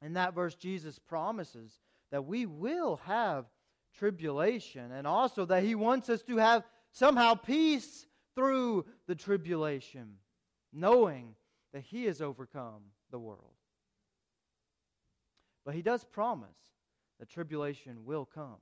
In 0.01 0.13
that 0.13 0.33
verse, 0.33 0.55
Jesus 0.55 0.97
promises 0.97 1.79
that 2.11 2.25
we 2.25 2.45
will 2.45 3.01
have 3.05 3.45
tribulation 3.97 4.91
and 4.91 5.07
also 5.07 5.45
that 5.45 5.63
he 5.63 5.75
wants 5.75 6.09
us 6.09 6.21
to 6.23 6.37
have 6.37 6.63
somehow 6.91 7.35
peace 7.35 8.05
through 8.35 8.85
the 9.07 9.15
tribulation, 9.15 10.15
knowing 10.71 11.35
that 11.73 11.81
He 11.81 12.05
has 12.05 12.21
overcome 12.21 12.83
the 13.11 13.19
world. 13.19 13.53
But 15.65 15.75
He 15.75 15.81
does 15.81 16.03
promise 16.03 16.49
that 17.19 17.29
tribulation 17.29 18.05
will 18.05 18.25
come, 18.25 18.57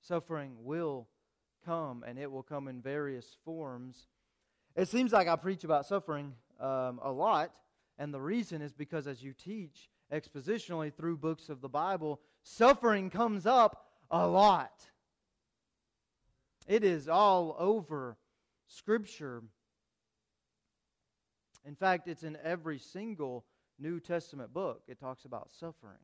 suffering 0.00 0.56
will 0.60 1.08
come, 1.66 2.02
and 2.06 2.18
it 2.18 2.30
will 2.30 2.42
come 2.42 2.66
in 2.66 2.80
various 2.80 3.36
forms. 3.44 4.06
It 4.74 4.88
seems 4.88 5.12
like 5.12 5.28
I 5.28 5.36
preach 5.36 5.64
about 5.64 5.86
suffering 5.86 6.32
um, 6.58 6.98
a 7.02 7.12
lot, 7.12 7.52
and 7.98 8.12
the 8.12 8.20
reason 8.20 8.62
is 8.62 8.72
because 8.72 9.06
as 9.06 9.22
you 9.22 9.32
teach 9.32 9.90
expositionally 10.10 10.92
through 10.92 11.18
books 11.18 11.48
of 11.48 11.60
the 11.60 11.68
Bible, 11.68 12.20
suffering 12.42 13.10
comes 13.10 13.46
up 13.46 13.91
a 14.12 14.26
lot. 14.26 14.72
It 16.68 16.84
is 16.84 17.08
all 17.08 17.56
over 17.58 18.16
Scripture. 18.68 19.42
In 21.64 21.74
fact, 21.74 22.06
it's 22.06 22.22
in 22.22 22.36
every 22.44 22.78
single 22.78 23.44
New 23.78 23.98
Testament 23.98 24.52
book. 24.52 24.82
It 24.86 25.00
talks 25.00 25.24
about 25.24 25.50
suffering. 25.50 25.98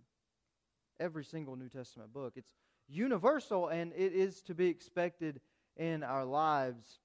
Every 0.99 1.25
single 1.25 1.55
New 1.55 1.69
Testament 1.69 2.13
book. 2.13 2.33
It's 2.35 2.53
universal 2.89 3.69
and 3.69 3.93
it 3.95 4.15
is 4.15 4.41
to 4.43 4.55
be 4.55 4.67
expected 4.67 5.41
in 5.77 6.03
our 6.03 6.25
lives. 6.25 6.99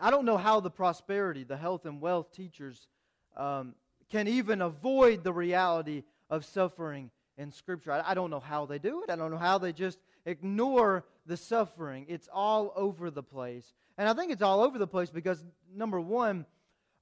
I 0.00 0.10
don't 0.10 0.24
know 0.24 0.38
how 0.38 0.60
the 0.60 0.70
prosperity, 0.70 1.44
the 1.44 1.56
health, 1.56 1.84
and 1.84 2.00
wealth 2.00 2.32
teachers 2.32 2.88
um, 3.36 3.74
can 4.10 4.26
even 4.26 4.62
avoid 4.62 5.22
the 5.22 5.32
reality 5.32 6.02
of 6.28 6.44
suffering 6.44 7.10
in 7.42 7.52
Scripture. 7.52 7.92
I, 7.92 8.12
I 8.12 8.14
don't 8.14 8.30
know 8.30 8.40
how 8.40 8.64
they 8.64 8.78
do 8.78 9.02
it. 9.02 9.10
I 9.10 9.16
don't 9.16 9.30
know 9.30 9.36
how 9.36 9.58
they 9.58 9.72
just 9.72 9.98
ignore 10.24 11.04
the 11.26 11.36
suffering. 11.36 12.06
It's 12.08 12.28
all 12.32 12.72
over 12.74 13.10
the 13.10 13.22
place. 13.22 13.74
And 13.98 14.08
I 14.08 14.14
think 14.14 14.32
it's 14.32 14.42
all 14.42 14.62
over 14.62 14.78
the 14.78 14.86
place 14.86 15.10
because, 15.10 15.44
number 15.74 16.00
one, 16.00 16.46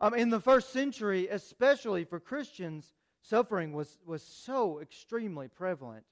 um, 0.00 0.14
in 0.14 0.30
the 0.30 0.40
first 0.40 0.72
century, 0.72 1.28
especially 1.28 2.04
for 2.04 2.18
Christians, 2.18 2.92
suffering 3.22 3.72
was, 3.72 3.98
was 4.04 4.22
so 4.22 4.80
extremely 4.80 5.48
prevalent. 5.48 6.04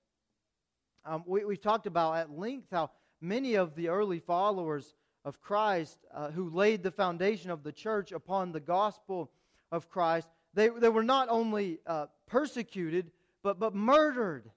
Um, 1.04 1.24
we, 1.26 1.44
we've 1.44 1.60
talked 1.60 1.86
about 1.86 2.16
at 2.16 2.30
length 2.30 2.68
how 2.70 2.90
many 3.20 3.54
of 3.54 3.74
the 3.74 3.88
early 3.88 4.20
followers 4.20 4.94
of 5.24 5.40
Christ 5.40 5.98
uh, 6.14 6.30
who 6.30 6.50
laid 6.50 6.82
the 6.82 6.90
foundation 6.90 7.50
of 7.50 7.62
the 7.62 7.72
church 7.72 8.12
upon 8.12 8.52
the 8.52 8.60
gospel 8.60 9.30
of 9.72 9.88
Christ, 9.88 10.28
they, 10.54 10.68
they 10.68 10.88
were 10.88 11.02
not 11.02 11.28
only 11.28 11.80
uh, 11.86 12.06
persecuted, 12.26 13.10
but, 13.42 13.58
but 13.58 13.74
murdered 13.74 14.50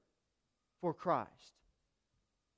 for 0.82 0.94
Christ. 0.94 1.30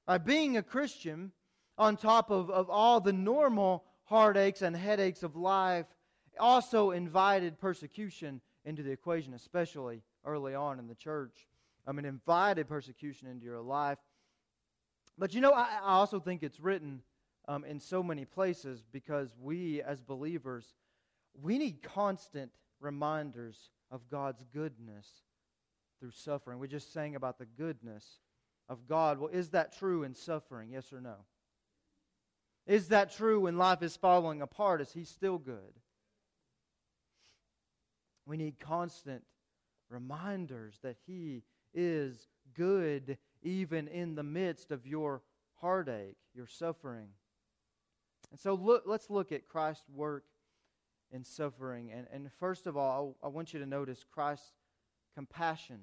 By 0.06 0.18
being 0.18 0.58
a 0.58 0.64
Christian, 0.64 1.32
on 1.78 1.98
top 1.98 2.30
of, 2.30 2.50
of 2.50 2.70
all 2.70 3.00
the 3.00 3.14
normal 3.14 3.86
heartaches 4.06 4.62
and 4.62 4.76
headaches 4.76 5.24
of 5.24 5.36
life, 5.36 5.86
also 6.40 6.92
invited 6.92 7.60
persecution 7.60 8.42
into 8.66 8.84
the 8.84 8.92
equation, 8.92 9.34
especially 9.34 10.02
early 10.26 10.56
on 10.56 10.80
in 10.80 10.88
the 10.88 10.96
church. 10.96 11.48
I 11.86 11.92
mean, 11.92 12.06
invited 12.06 12.68
persecution 12.68 13.28
into 13.28 13.46
your 13.46 13.62
life. 13.62 13.98
But 15.18 15.34
you 15.34 15.42
know, 15.42 15.52
I, 15.52 15.80
I 15.84 15.94
also 15.94 16.20
think 16.20 16.44
it's 16.44 16.60
written 16.60 17.02
um, 17.48 17.66
in 17.66 17.80
so 17.80 18.02
many 18.02 18.26
places 18.26 18.84
because 18.92 19.36
we, 19.40 19.82
as 19.82 20.02
believers, 20.02 20.74
we 21.42 21.58
need 21.58 21.84
constant 21.84 22.52
reminders 22.80 23.70
of 23.92 24.10
God's 24.10 24.44
goodness 24.54 25.08
through 26.04 26.12
suffering. 26.12 26.60
We 26.60 26.68
just 26.68 26.92
sang 26.92 27.16
about 27.16 27.38
the 27.38 27.46
goodness 27.46 28.20
of 28.68 28.90
God. 28.90 29.20
Well, 29.20 29.30
is 29.30 29.52
that 29.52 29.72
true 29.72 30.04
in 30.04 30.14
suffering? 30.14 30.70
Yes 30.70 30.92
or 30.92 31.00
no? 31.00 31.16
Is 32.68 32.90
that 32.90 33.16
true 33.16 33.40
when 33.40 33.58
life 33.58 33.82
is 33.82 33.96
falling 33.96 34.42
apart? 34.42 34.82
Is 34.82 34.92
He 34.92 35.06
still 35.06 35.38
good? 35.38 35.80
We 38.26 38.36
need 38.36 38.60
constant 38.60 39.24
reminders 39.90 40.78
that 40.84 40.98
He 41.08 41.44
is 41.74 42.28
good 42.54 43.18
even 43.42 43.88
in 43.88 44.16
the 44.16 44.24
midst 44.24 44.72
of 44.72 44.86
your 44.86 45.22
heartache, 45.62 46.18
your 46.36 46.48
suffering. 46.48 47.08
And 48.30 48.38
so 48.38 48.56
look, 48.56 48.84
let's 48.86 49.10
look 49.10 49.32
at 49.32 49.48
Christ's 49.48 49.88
work 49.90 50.26
in 51.14 51.24
suffering. 51.24 51.94
And, 51.94 52.08
and 52.12 52.30
first 52.42 52.68
of 52.68 52.76
all, 52.76 53.16
I, 53.24 53.28
I 53.28 53.30
want 53.30 53.54
you 53.54 53.62
to 53.62 53.66
notice 53.66 54.04
Christ's 54.04 54.52
compassion 55.16 55.80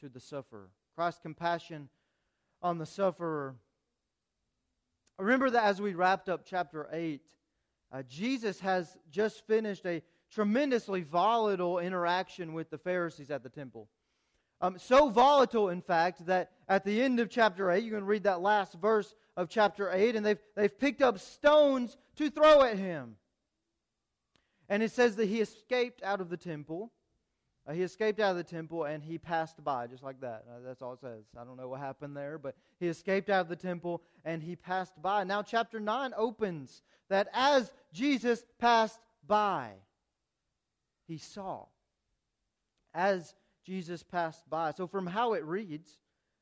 to 0.00 0.08
the 0.08 0.20
sufferer. 0.20 0.70
Christ's 0.94 1.20
compassion 1.20 1.88
on 2.62 2.78
the 2.78 2.86
sufferer. 2.86 3.56
Remember 5.18 5.50
that 5.50 5.64
as 5.64 5.80
we 5.80 5.94
wrapped 5.94 6.28
up 6.28 6.42
chapter 6.44 6.88
8, 6.92 7.22
uh, 7.90 8.02
Jesus 8.08 8.60
has 8.60 8.96
just 9.10 9.46
finished 9.46 9.86
a 9.86 10.02
tremendously 10.30 11.02
volatile 11.02 11.78
interaction 11.78 12.52
with 12.52 12.70
the 12.70 12.78
Pharisees 12.78 13.30
at 13.30 13.42
the 13.42 13.48
temple. 13.48 13.88
Um, 14.60 14.78
so 14.78 15.08
volatile, 15.08 15.70
in 15.70 15.80
fact, 15.80 16.26
that 16.26 16.50
at 16.68 16.84
the 16.84 17.00
end 17.00 17.20
of 17.20 17.30
chapter 17.30 17.70
8, 17.70 17.82
you 17.82 17.92
can 17.92 18.04
read 18.04 18.24
that 18.24 18.40
last 18.40 18.74
verse 18.74 19.14
of 19.36 19.48
chapter 19.48 19.90
8, 19.92 20.16
and 20.16 20.26
they've, 20.26 20.38
they've 20.56 20.78
picked 20.78 21.00
up 21.00 21.18
stones 21.18 21.96
to 22.16 22.28
throw 22.28 22.62
at 22.62 22.76
him. 22.76 23.16
And 24.68 24.82
it 24.82 24.90
says 24.90 25.16
that 25.16 25.26
he 25.26 25.40
escaped 25.40 26.02
out 26.02 26.20
of 26.20 26.28
the 26.28 26.36
temple 26.36 26.92
uh, 27.68 27.72
he 27.72 27.82
escaped 27.82 28.18
out 28.18 28.30
of 28.30 28.36
the 28.38 28.44
temple 28.44 28.84
and 28.84 29.02
he 29.04 29.18
passed 29.18 29.62
by, 29.62 29.86
just 29.86 30.02
like 30.02 30.20
that. 30.22 30.44
Uh, 30.48 30.60
that's 30.64 30.80
all 30.80 30.94
it 30.94 31.00
says. 31.00 31.24
I 31.38 31.44
don't 31.44 31.58
know 31.58 31.68
what 31.68 31.80
happened 31.80 32.16
there, 32.16 32.38
but 32.38 32.56
he 32.80 32.88
escaped 32.88 33.28
out 33.28 33.42
of 33.42 33.48
the 33.48 33.56
temple 33.56 34.02
and 34.24 34.42
he 34.42 34.56
passed 34.56 35.00
by. 35.02 35.24
Now, 35.24 35.42
chapter 35.42 35.78
9 35.78 36.14
opens 36.16 36.82
that 37.10 37.28
as 37.34 37.70
Jesus 37.92 38.42
passed 38.58 38.98
by, 39.26 39.72
he 41.06 41.18
saw. 41.18 41.66
As 42.94 43.34
Jesus 43.66 44.02
passed 44.02 44.48
by. 44.48 44.72
So, 44.72 44.86
from 44.86 45.06
how 45.06 45.34
it 45.34 45.44
reads, 45.44 45.98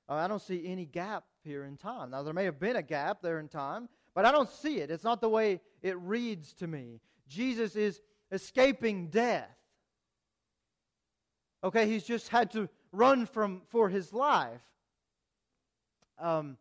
Uh, 0.08 0.14
I 0.14 0.28
don't 0.28 0.40
see 0.40 0.64
any 0.64 0.86
gap 0.86 1.24
here 1.42 1.64
in 1.64 1.76
time. 1.76 2.10
Now, 2.10 2.22
there 2.22 2.34
may 2.34 2.44
have 2.44 2.60
been 2.60 2.76
a 2.76 2.82
gap 2.82 3.20
there 3.20 3.40
in 3.40 3.48
time, 3.48 3.88
but 4.14 4.24
I 4.24 4.30
don't 4.30 4.48
see 4.48 4.78
it. 4.78 4.92
It's 4.92 5.02
not 5.02 5.20
the 5.20 5.28
way 5.28 5.60
it 5.82 5.98
reads 5.98 6.52
to 6.54 6.68
me. 6.68 7.00
Jesus 7.26 7.74
is 7.74 8.00
escaping 8.30 9.08
death. 9.08 9.50
Okay, 11.64 11.88
he's 11.88 12.04
just 12.04 12.28
had 12.28 12.50
to 12.52 12.68
run 12.92 13.26
from 13.26 13.62
for 13.68 13.88
his 13.88 14.12
life. 14.12 14.60
Um, 16.18 16.56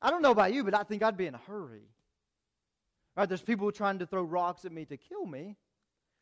I 0.00 0.10
don't 0.10 0.22
know 0.22 0.30
about 0.30 0.52
you, 0.52 0.64
but 0.64 0.74
I 0.74 0.82
think 0.82 1.02
I'd 1.02 1.16
be 1.16 1.26
in 1.26 1.34
a 1.34 1.40
hurry. 1.46 1.88
Right? 3.16 3.28
There's 3.28 3.42
people 3.42 3.70
trying 3.72 3.98
to 3.98 4.06
throw 4.06 4.22
rocks 4.22 4.64
at 4.64 4.72
me 4.72 4.84
to 4.86 4.96
kill 4.96 5.26
me. 5.26 5.56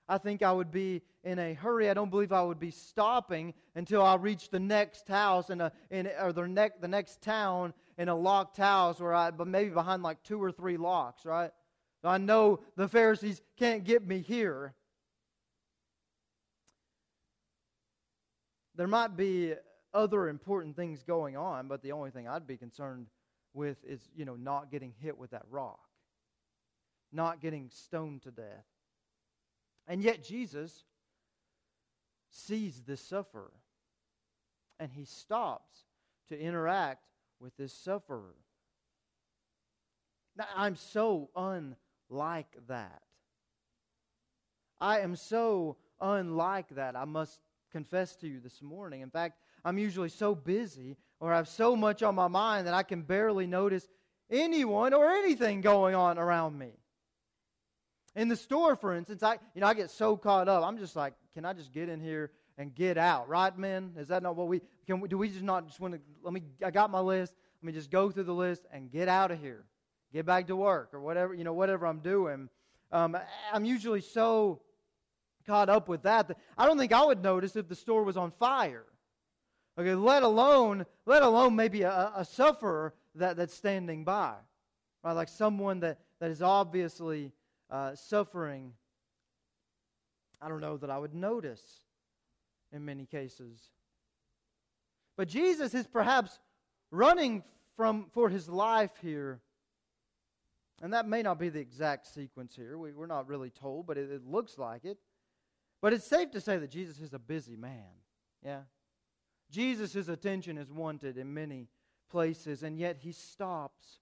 I 0.09 0.19
think 0.19 0.43
I 0.43 0.53
would 0.53 0.71
be 0.71 1.03
in 1.25 1.39
a 1.39 1.53
hurry. 1.53 1.91
I 1.91 1.95
don't 1.95 2.11
believe 2.11 2.33
I 2.33 2.43
would 2.43 2.61
be 2.61 2.71
stopping 2.71 3.55
until 3.75 4.03
I 4.03 4.15
reach 4.15 4.51
the 4.51 4.61
next 4.61 5.09
house 5.09 5.51
in 5.51 5.61
a, 5.61 5.73
in, 5.91 6.09
or 6.21 6.33
the, 6.33 6.47
ne- 6.47 6.71
the 6.81 6.89
next 6.89 7.21
town 7.23 7.75
in 7.99 8.09
a 8.09 8.15
locked 8.15 8.57
house, 8.57 9.01
where 9.01 9.13
I, 9.13 9.31
but 9.31 9.49
maybe 9.49 9.71
behind 9.71 10.03
like 10.03 10.23
two 10.23 10.43
or 10.43 10.53
three 10.53 10.77
locks, 10.77 11.25
right? 11.25 11.51
I 12.05 12.19
know 12.19 12.61
the 12.77 12.87
Pharisees 12.87 13.43
can't 13.59 13.83
get 13.83 14.07
me 14.07 14.21
here. 14.21 14.75
There 18.77 18.87
might 18.87 19.17
be 19.17 19.55
other 19.95 20.29
important 20.29 20.77
things 20.77 21.03
going 21.03 21.37
on, 21.37 21.69
but 21.69 21.83
the 21.83 21.93
only 21.93 22.11
thing 22.11 22.29
I'd 22.29 22.47
be 22.47 22.57
concerned 22.59 23.07
with 23.55 23.79
is, 23.85 24.01
you 24.15 24.25
know, 24.25 24.37
not 24.37 24.71
getting 24.71 24.93
hit 25.01 25.17
with 25.17 25.31
that 25.31 25.45
rock, 25.51 25.81
not 27.11 27.41
getting 27.41 27.71
stoned 27.71 28.23
to 28.23 28.31
death. 28.31 28.67
And 29.89 30.03
yet 30.03 30.23
Jesus 30.23 30.85
sees 32.31 32.83
this 32.87 33.01
sufferer 33.01 33.53
and 34.79 34.91
he 34.93 35.05
stops 35.05 35.85
to 36.29 36.39
interact 36.39 37.07
with 37.41 37.57
this 37.57 37.73
sufferer. 37.73 38.35
Now, 40.37 40.47
I'm 40.55 40.77
so 40.77 41.31
unlike 41.35 42.59
that. 42.69 43.03
I 44.79 45.01
am 45.01 45.17
so 45.17 45.79
unlike 45.99 46.75
that. 46.75 46.95
I 46.95 47.07
must 47.07 47.41
confess 47.77 48.17
to 48.17 48.27
you 48.27 48.41
this 48.41 48.63
morning. 48.63 49.03
In 49.03 49.11
fact, 49.11 49.39
I'm 49.63 49.77
usually 49.77 50.09
so 50.09 50.35
busy 50.35 50.97
or 51.21 51.31
I 51.31 51.37
have 51.37 51.47
so 51.47 51.77
much 51.77 52.03
on 52.03 52.15
my 52.15 52.27
mind 52.27 52.67
that 52.67 52.73
I 52.73 52.83
can 52.83 53.03
barely 53.03 53.47
notice 53.47 53.87
anyone 54.31 54.95
or 54.95 55.11
anything 55.11 55.61
going 55.61 55.95
on 55.95 56.17
around 56.17 56.59
me. 56.59 56.71
In 58.15 58.29
the 58.29 58.37
store, 58.37 58.77
for 58.77 58.95
instance, 58.95 59.23
I 59.23 59.35
you 59.55 59.61
know 59.61 59.67
I 59.67 59.75
get 59.75 59.91
so 59.91 60.17
caught 60.17 60.49
up. 60.49 60.65
I'm 60.65 60.79
just 60.79 60.97
like, 60.97 61.13
can 61.35 61.45
I 61.45 61.53
just 61.53 61.71
get 61.71 61.91
in 61.91 62.01
here 62.01 62.31
and 62.57 62.75
get 62.75 62.97
out? 62.97 63.29
Right, 63.29 63.55
men? 63.59 63.93
Is 63.99 64.09
that 64.09 64.23
not 64.23 64.37
what 64.37 64.49
we 64.49 64.63
can? 64.87 65.01
We, 65.01 65.09
do 65.09 65.19
we 65.19 65.29
just 65.29 65.43
not 65.43 65.67
just 65.67 65.79
want 65.79 65.93
to? 65.93 66.01
Let 66.23 66.33
me. 66.33 66.45
I 66.65 66.71
got 66.71 66.91
my 66.91 67.01
list. 67.01 67.35
Let 67.61 67.67
me 67.67 67.73
just 67.75 67.91
go 67.91 68.11
through 68.11 68.25
the 68.25 68.33
list 68.33 68.65
and 68.73 68.91
get 68.91 69.09
out 69.09 69.31
of 69.31 69.39
here. 69.39 69.67
Get 70.15 70.25
back 70.25 70.47
to 70.47 70.57
work 70.57 70.95
or 70.95 71.01
whatever 71.03 71.35
you 71.35 71.45
know, 71.45 71.53
whatever 71.53 71.87
I'm 71.87 72.01
doing. 72.01 72.49
Um, 72.91 73.19
I'm 73.53 73.67
usually 73.67 74.01
so 74.01 74.63
caught 75.47 75.69
up 75.69 75.89
with 75.89 76.03
that 76.03 76.37
I 76.59 76.67
don't 76.67 76.79
think 76.79 76.93
I 76.93 77.05
would 77.05 77.23
notice 77.23 77.57
if 77.57 77.69
the 77.69 77.75
store 77.75 78.03
was 78.05 78.17
on 78.17 78.31
fire. 78.33 78.85
Okay, 79.79 79.95
let 79.95 80.23
alone 80.23 80.87
let 81.05 81.23
alone 81.23 81.55
maybe 81.55 81.83
a, 81.83 82.13
a 82.17 82.25
sufferer 82.25 82.95
that, 83.17 83.37
that's 83.37 83.55
standing 83.55 84.05
by, 84.05 84.35
right? 85.03 85.13
Like 85.13 85.29
someone 85.29 85.81
that, 85.81 85.99
that 86.21 86.31
is 86.31 86.43
obviously 86.43 87.33
uh, 87.71 87.95
suffering, 87.95 88.73
I 90.41 90.49
don't 90.49 90.61
know 90.61 90.77
that 90.77 90.91
I 90.91 90.99
would 90.99 91.15
notice 91.15 91.63
in 92.73 92.85
many 92.85 93.07
cases. 93.07 93.71
But 95.17 95.29
Jesus 95.29 95.75
is 95.75 95.87
perhaps 95.87 96.39
running 96.91 97.43
from 97.77 98.07
for 98.13 98.29
his 98.29 98.49
life 98.49 98.93
here. 99.03 99.41
And 100.83 100.93
that 100.93 101.09
may 101.09 101.23
not 101.23 101.39
be 101.39 101.49
the 101.49 101.61
exact 101.61 102.07
sequence 102.07 102.55
here. 102.55 102.77
We, 102.77 102.91
are 102.91 103.07
not 103.07 103.29
really 103.29 103.49
told, 103.49 103.87
but 103.87 103.97
it, 103.97 104.11
it 104.11 104.27
looks 104.27 104.59
like 104.59 104.85
it. 104.85 104.99
But 105.81 105.93
it's 105.93 106.07
safe 106.07 106.31
to 106.33 106.41
say 106.41 106.59
that 106.59 106.71
Jesus 106.71 107.01
is 107.01 107.13
a 107.13 107.19
busy 107.19 107.57
man. 107.57 107.85
Yeah? 108.45 108.61
Jesus' 109.51 110.09
attention 110.09 110.59
is 110.59 110.73
wanted 110.73 111.19
in 111.19 111.33
many 111.33 111.69
places, 112.11 112.63
and 112.63 112.79
yet 112.79 112.99
he 113.01 113.13
stops. 113.13 114.01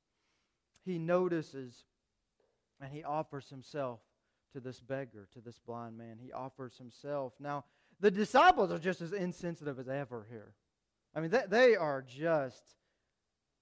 He 0.85 0.99
notices 0.99 1.85
and 2.81 2.93
he 2.93 3.03
offers 3.03 3.49
himself 3.49 4.01
to 4.53 4.61
this 4.61 4.81
beggar, 4.81 5.29
to 5.33 5.41
this 5.41 5.59
blind 5.59 5.97
man. 5.97 6.19
He 6.21 6.33
offers 6.33 6.77
himself. 6.77 7.33
Now, 7.41 7.65
the 8.01 8.11
disciples 8.11 8.71
are 8.71 8.79
just 8.79 9.01
as 9.01 9.13
insensitive 9.13 9.79
as 9.79 9.89
ever 9.89 10.27
here. 10.31 10.53
I 11.15 11.21
mean, 11.21 11.31
they, 11.31 11.45
they 11.49 11.77
are 11.77 12.03
just 12.03 12.63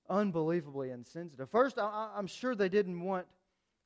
unbelievably 0.08 0.90
insensitive. 0.90 1.48
First, 1.50 1.78
I, 1.78 2.10
am 2.16 2.26
sure 2.26 2.54
they 2.54 2.68
didn't 2.68 3.00
want 3.00 3.26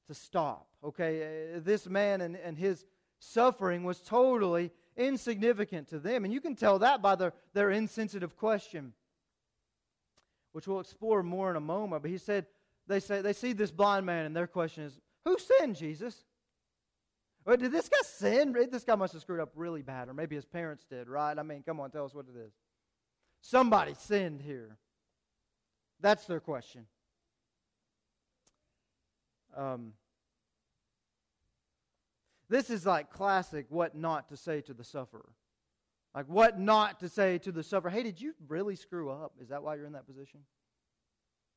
to 0.06 0.14
stop, 0.14 0.68
okay? 0.82 1.54
Uh, 1.56 1.60
this 1.62 1.88
man 1.88 2.20
and, 2.20 2.36
and 2.36 2.56
his 2.56 2.84
suffering 3.18 3.85
was 3.85 4.00
totally 4.00 4.70
insignificant 4.96 5.88
to 5.88 5.98
them. 5.98 6.24
And 6.24 6.33
you 6.33 6.40
can 6.40 6.57
tell 6.57 6.79
that 6.81 7.02
by 7.02 7.14
their, 7.14 7.33
their 7.55 7.70
insensitive 7.70 8.37
question, 8.37 8.92
which 10.52 10.66
we'll 10.66 10.81
explore 10.81 11.22
more 11.22 11.50
in 11.50 11.57
a 11.57 11.61
moment. 11.61 12.02
But 12.02 12.11
he 12.11 12.18
said, 12.18 12.46
they 12.87 13.00
say 13.00 13.20
they 13.20 13.33
see 13.33 13.52
this 13.52 13.70
blind 13.70 14.07
man, 14.07 14.26
and 14.26 14.37
their 14.37 14.46
question 14.46 14.85
is, 14.85 14.98
who 15.24 15.37
sinned, 15.38 15.76
Jesus? 15.76 16.24
Or 17.44 17.57
did 17.57 17.72
this 17.72 17.88
guy 17.88 17.98
sin? 18.05 18.55
This 18.70 18.85
guy 18.85 18.94
must 18.94 19.12
have 19.12 19.22
screwed 19.22 19.40
up 19.40 19.52
really 19.55 19.83
bad, 19.83 20.09
or 20.09 20.14
maybe 20.14 20.35
his 20.35 20.44
parents 20.44 20.85
did, 20.88 21.09
right? 21.09 21.38
I 21.38 21.42
mean, 21.42 21.62
come 21.62 21.81
on, 21.81 21.90
tell 21.90 22.05
us 22.05 22.14
what 22.14 22.26
it 22.26 22.38
is. 22.38 22.52
Somebody 23.40 23.94
sinned 23.94 24.42
here. 24.42 24.76
That's 26.00 26.26
their 26.26 26.40
question. 26.40 26.87
Um, 29.57 29.92
this 32.48 32.70
is 32.70 32.87
like 32.87 33.11
classic 33.11 33.66
what 33.68 33.96
not 33.96 34.28
to 34.28 34.37
say 34.37 34.61
to 34.62 34.74
the 34.74 34.85
sufferer. 34.85 35.28
Like 36.14 36.26
what 36.28 36.59
not 36.59 37.00
to 37.00 37.09
say 37.09 37.38
to 37.38 37.52
the 37.52 37.62
sufferer. 37.62 37.90
Hey, 37.90 38.02
did 38.02 38.20
you 38.20 38.35
really 38.48 38.76
screw 38.76 39.11
up? 39.11 39.32
Is 39.40 39.48
that 39.48 39.62
why 39.62 39.74
you're 39.74 39.87
in 39.87 39.92
that 39.92 40.06
position? 40.06 40.40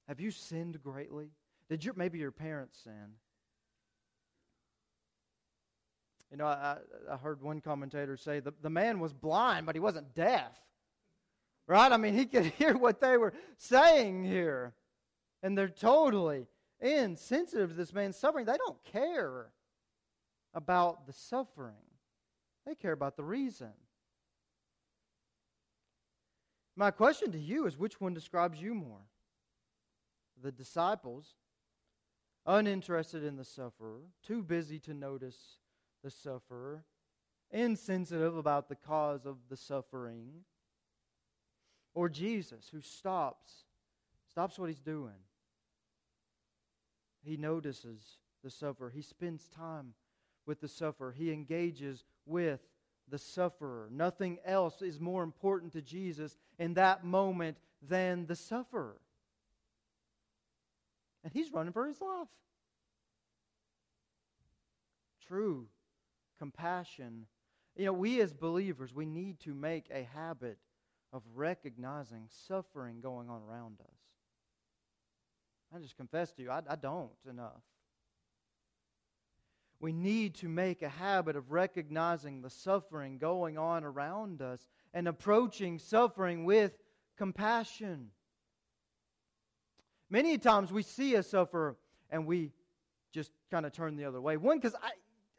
Have 0.07 0.19
you 0.19 0.31
sinned 0.31 0.81
greatly? 0.81 1.29
Did 1.69 1.85
your 1.85 1.93
maybe 1.93 2.17
your 2.17 2.31
parents 2.31 2.79
sin? 2.83 3.13
You 6.31 6.37
know, 6.37 6.45
I, 6.45 6.77
I 7.09 7.17
heard 7.17 7.41
one 7.41 7.61
commentator 7.61 8.17
say 8.17 8.39
the, 8.39 8.53
the 8.61 8.69
man 8.69 8.99
was 8.99 9.13
blind, 9.13 9.65
but 9.65 9.75
he 9.75 9.79
wasn't 9.79 10.13
deaf. 10.13 10.51
Right? 11.67 11.91
I 11.91 11.97
mean, 11.97 12.15
he 12.15 12.25
could 12.25 12.45
hear 12.57 12.75
what 12.75 12.99
they 12.99 13.17
were 13.17 13.33
saying 13.57 14.23
here. 14.23 14.73
And 15.41 15.57
they're 15.57 15.69
totally 15.69 16.47
insensitive 16.81 17.69
to 17.69 17.75
this 17.75 17.93
man's 17.93 18.17
suffering. 18.17 18.45
They 18.45 18.57
don't 18.57 18.83
care 18.85 19.51
about 20.59 21.07
the 21.07 21.13
suffering, 21.13 21.87
they 22.65 22.75
care 22.75 22.91
about 22.91 23.15
the 23.15 23.23
reason. 23.23 23.71
My 26.75 26.91
question 26.91 27.31
to 27.31 27.39
you 27.39 27.65
is 27.65 27.77
which 27.77 28.01
one 28.01 28.13
describes 28.13 28.61
you 28.61 28.73
more? 28.73 29.07
The 30.43 30.51
disciples, 30.51 31.35
uninterested 32.45 33.23
in 33.23 33.37
the 33.37 33.45
sufferer, 33.45 34.01
too 34.21 34.43
busy 34.43 34.79
to 34.79 34.93
notice 34.93 35.37
the 36.03 36.11
sufferer, 36.11 36.83
insensitive 37.51 38.35
about 38.35 38.67
the 38.67 38.75
cause 38.75 39.25
of 39.25 39.37
the 39.49 39.57
suffering, 39.57 40.43
or 41.93 42.09
Jesus 42.09 42.67
who 42.69 42.81
stops, 42.81 43.63
stops 44.29 44.59
what 44.59 44.67
he's 44.67 44.81
doing. 44.81 45.23
He 47.21 47.37
notices 47.37 48.17
the 48.43 48.49
sufferer. 48.49 48.89
He 48.89 49.01
spends 49.01 49.47
time 49.47 49.93
with 50.49 50.59
the 50.59 50.67
sufferer. 50.67 51.11
He 51.11 51.31
engages 51.31 52.03
with 52.25 52.59
the 53.07 53.19
sufferer. 53.19 53.87
Nothing 53.91 54.39
else 54.43 54.81
is 54.81 54.99
more 54.99 55.21
important 55.21 55.73
to 55.73 55.81
Jesus 55.81 56.37
in 56.57 56.73
that 56.73 57.05
moment 57.05 57.57
than 57.87 58.25
the 58.25 58.35
sufferer. 58.35 58.99
And 61.23 61.31
he's 61.31 61.53
running 61.53 61.71
for 61.71 61.87
his 61.87 62.01
life. 62.01 62.27
True 65.27 65.67
compassion. 66.39 67.27
You 67.75 67.85
know, 67.85 67.93
we 67.93 68.19
as 68.19 68.33
believers, 68.33 68.91
we 68.91 69.05
need 69.05 69.39
to 69.41 69.53
make 69.53 69.85
a 69.93 70.07
habit 70.15 70.57
of 71.13 71.21
recognizing 71.35 72.23
suffering 72.47 73.01
going 73.01 73.29
on 73.29 73.41
around 73.47 73.79
us. 73.81 73.99
I 75.75 75.77
just 75.77 75.95
confess 75.95 76.31
to 76.33 76.41
you, 76.41 76.49
I, 76.49 76.63
I 76.67 76.75
don't 76.75 77.11
enough. 77.29 77.61
We 79.79 79.93
need 79.93 80.35
to 80.35 80.49
make 80.49 80.81
a 80.81 80.89
habit 80.89 81.35
of 81.35 81.51
recognizing 81.51 82.41
the 82.41 82.49
suffering 82.49 83.17
going 83.17 83.57
on 83.57 83.83
around 83.85 84.41
us 84.41 84.67
and 84.93 85.07
approaching 85.07 85.79
suffering 85.79 86.43
with 86.43 86.77
compassion. 87.17 88.09
Many 90.09 90.37
times 90.37 90.71
we 90.71 90.83
see 90.83 91.15
a 91.15 91.23
sufferer 91.23 91.77
and 92.09 92.25
we 92.25 92.51
just 93.13 93.31
kind 93.51 93.65
of 93.65 93.71
turn 93.71 93.95
the 93.95 94.05
other 94.05 94.19
way. 94.19 94.35
One, 94.35 94.57
because 94.59 94.75
I, 94.75 94.91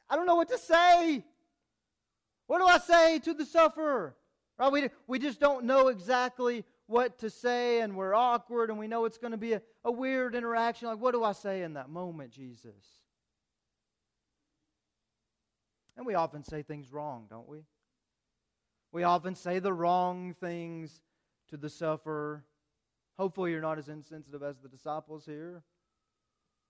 I 0.08 0.16
don't 0.16 0.26
know 0.26 0.36
what 0.36 0.48
to 0.48 0.58
say. 0.58 1.24
What 2.46 2.58
do 2.58 2.66
I 2.66 2.78
say 2.78 3.18
to 3.20 3.34
the 3.34 3.44
sufferer? 3.44 4.16
Right? 4.58 4.72
We, 4.72 4.88
we 5.06 5.18
just 5.18 5.38
don't 5.38 5.64
know 5.64 5.88
exactly 5.88 6.64
what 6.86 7.18
to 7.18 7.30
say 7.30 7.80
and 7.80 7.94
we're 7.94 8.14
awkward 8.14 8.70
and 8.70 8.78
we 8.78 8.88
know 8.88 9.04
it's 9.04 9.18
going 9.18 9.30
to 9.32 9.36
be 9.36 9.52
a, 9.52 9.62
a 9.84 9.92
weird 9.92 10.34
interaction. 10.34 10.88
Like, 10.88 10.98
what 10.98 11.12
do 11.12 11.24
I 11.24 11.32
say 11.32 11.62
in 11.62 11.74
that 11.74 11.90
moment, 11.90 12.32
Jesus? 12.32 12.74
And 16.00 16.06
we 16.06 16.14
often 16.14 16.42
say 16.42 16.62
things 16.62 16.90
wrong, 16.90 17.26
don't 17.28 17.46
we? 17.46 17.58
We 18.90 19.02
often 19.02 19.34
say 19.34 19.58
the 19.58 19.74
wrong 19.74 20.32
things 20.32 21.02
to 21.50 21.58
the 21.58 21.68
sufferer. 21.68 22.42
Hopefully, 23.18 23.50
you're 23.50 23.60
not 23.60 23.76
as 23.76 23.90
insensitive 23.90 24.42
as 24.42 24.56
the 24.60 24.68
disciples 24.70 25.26
here. 25.26 25.62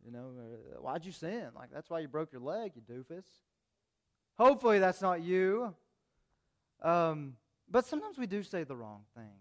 You 0.05 0.11
know, 0.11 0.33
uh, 0.37 0.81
why'd 0.81 1.05
you 1.05 1.13
sin? 1.13 1.47
Like, 1.55 1.69
that's 1.73 1.89
why 1.89 2.01
you 2.01 2.09
broke 2.09 2.33
your 2.33 2.41
leg, 2.41 2.73
you 2.75 2.83
doofus. 2.83 3.25
Hopefully, 4.37 4.81
that's 4.81 5.01
not 5.01 5.21
you. 5.21 5.77
Um, 6.83 7.37
but 7.71 7.87
sometimes 7.87 8.19
we 8.19 8.27
do 8.27 8.43
say 8.43 8.65
the 8.65 8.75
wrong 8.75 9.03
thing. 9.15 9.39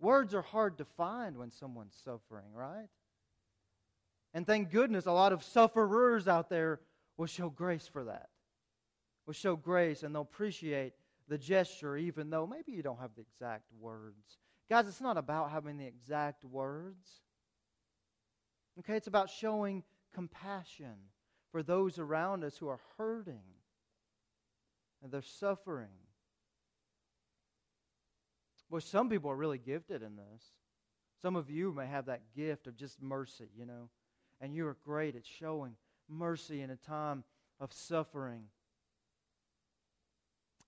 Words 0.00 0.34
are 0.34 0.42
hard 0.42 0.76
to 0.78 0.84
find 0.84 1.36
when 1.36 1.52
someone's 1.52 1.94
suffering, 2.04 2.52
right? 2.52 2.88
And 4.34 4.44
thank 4.44 4.72
goodness 4.72 5.06
a 5.06 5.12
lot 5.12 5.32
of 5.32 5.44
sufferers 5.44 6.26
out 6.26 6.50
there 6.50 6.80
will 7.16 7.26
show 7.26 7.48
grace 7.48 7.86
for 7.86 8.02
that. 8.02 8.30
Will 9.28 9.34
show 9.34 9.56
grace 9.56 10.04
and 10.04 10.14
they'll 10.14 10.22
appreciate 10.22 10.94
the 11.28 11.36
gesture, 11.36 11.98
even 11.98 12.30
though 12.30 12.46
maybe 12.46 12.72
you 12.72 12.82
don't 12.82 12.98
have 12.98 13.14
the 13.14 13.20
exact 13.20 13.66
words. 13.78 14.38
Guys, 14.70 14.88
it's 14.88 15.02
not 15.02 15.18
about 15.18 15.50
having 15.50 15.76
the 15.76 15.84
exact 15.84 16.46
words. 16.46 17.20
Okay, 18.78 18.96
it's 18.96 19.06
about 19.06 19.28
showing 19.28 19.84
compassion 20.14 20.94
for 21.52 21.62
those 21.62 21.98
around 21.98 22.42
us 22.42 22.56
who 22.56 22.68
are 22.68 22.80
hurting 22.96 23.42
and 25.02 25.12
they're 25.12 25.20
suffering. 25.20 25.88
Well, 28.70 28.80
some 28.80 29.10
people 29.10 29.30
are 29.30 29.36
really 29.36 29.58
gifted 29.58 30.02
in 30.02 30.16
this. 30.16 30.42
Some 31.20 31.36
of 31.36 31.50
you 31.50 31.74
may 31.74 31.86
have 31.86 32.06
that 32.06 32.22
gift 32.34 32.66
of 32.66 32.76
just 32.76 33.02
mercy, 33.02 33.50
you 33.54 33.66
know, 33.66 33.90
and 34.40 34.54
you 34.54 34.66
are 34.68 34.78
great 34.86 35.16
at 35.16 35.26
showing 35.26 35.76
mercy 36.08 36.62
in 36.62 36.70
a 36.70 36.76
time 36.76 37.24
of 37.60 37.74
suffering. 37.74 38.44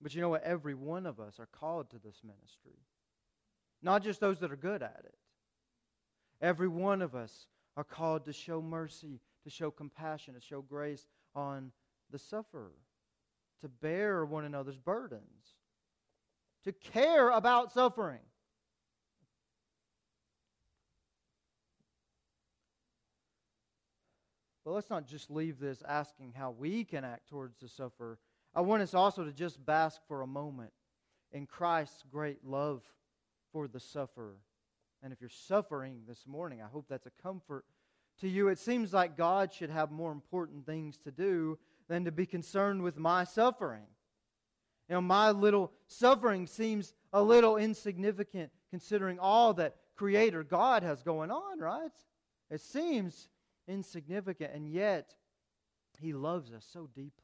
But 0.01 0.15
you 0.15 0.21
know 0.21 0.29
what? 0.29 0.43
Every 0.43 0.73
one 0.73 1.05
of 1.05 1.19
us 1.19 1.39
are 1.39 1.47
called 1.47 1.89
to 1.91 1.99
this 1.99 2.21
ministry, 2.23 2.79
not 3.81 4.03
just 4.03 4.19
those 4.19 4.39
that 4.39 4.51
are 4.51 4.57
good 4.57 4.81
at 4.81 5.01
it. 5.05 5.15
Every 6.41 6.67
one 6.67 7.01
of 7.01 7.13
us 7.13 7.47
are 7.77 7.83
called 7.83 8.25
to 8.25 8.33
show 8.33 8.61
mercy, 8.61 9.19
to 9.43 9.49
show 9.49 9.69
compassion, 9.69 10.33
to 10.33 10.41
show 10.41 10.61
grace 10.61 11.05
on 11.35 11.71
the 12.09 12.17
sufferer, 12.17 12.73
to 13.61 13.69
bear 13.69 14.25
one 14.25 14.43
another's 14.43 14.77
burdens 14.77 15.55
to 16.63 16.71
care 16.71 17.29
about 17.29 17.71
suffering. 17.71 18.19
But 24.63 24.71
let's 24.71 24.89
not 24.91 25.07
just 25.07 25.31
leave 25.31 25.59
this 25.59 25.81
asking 25.87 26.33
how 26.35 26.51
we 26.51 26.83
can 26.83 27.03
act 27.03 27.29
towards 27.29 27.57
the 27.57 27.67
sufferer. 27.67 28.19
I 28.53 28.61
want 28.61 28.81
us 28.81 28.93
also 28.93 29.23
to 29.23 29.31
just 29.31 29.65
bask 29.65 30.01
for 30.07 30.21
a 30.21 30.27
moment 30.27 30.71
in 31.31 31.45
Christ's 31.45 32.03
great 32.11 32.43
love 32.43 32.83
for 33.53 33.67
the 33.67 33.79
sufferer. 33.79 34.37
And 35.01 35.13
if 35.13 35.21
you're 35.21 35.29
suffering 35.29 36.01
this 36.07 36.27
morning, 36.27 36.61
I 36.61 36.67
hope 36.67 36.85
that's 36.89 37.07
a 37.07 37.23
comfort 37.23 37.65
to 38.19 38.27
you. 38.27 38.49
It 38.49 38.59
seems 38.59 38.93
like 38.93 39.17
God 39.17 39.53
should 39.53 39.69
have 39.69 39.91
more 39.91 40.11
important 40.11 40.65
things 40.65 40.97
to 40.99 41.11
do 41.11 41.57
than 41.87 42.05
to 42.05 42.11
be 42.11 42.25
concerned 42.25 42.81
with 42.81 42.97
my 42.97 43.23
suffering. 43.23 43.85
You 44.89 44.95
know, 44.95 45.01
my 45.01 45.31
little 45.31 45.71
suffering 45.87 46.45
seems 46.45 46.93
a 47.13 47.21
little 47.21 47.57
insignificant 47.57 48.51
considering 48.69 49.19
all 49.19 49.53
that 49.55 49.75
Creator 49.95 50.43
God 50.43 50.83
has 50.83 51.03
going 51.03 51.31
on, 51.31 51.59
right? 51.59 51.91
It 52.49 52.61
seems 52.61 53.29
insignificant, 53.67 54.51
and 54.53 54.67
yet 54.67 55.15
He 55.99 56.13
loves 56.13 56.51
us 56.51 56.67
so 56.71 56.89
deeply. 56.93 57.20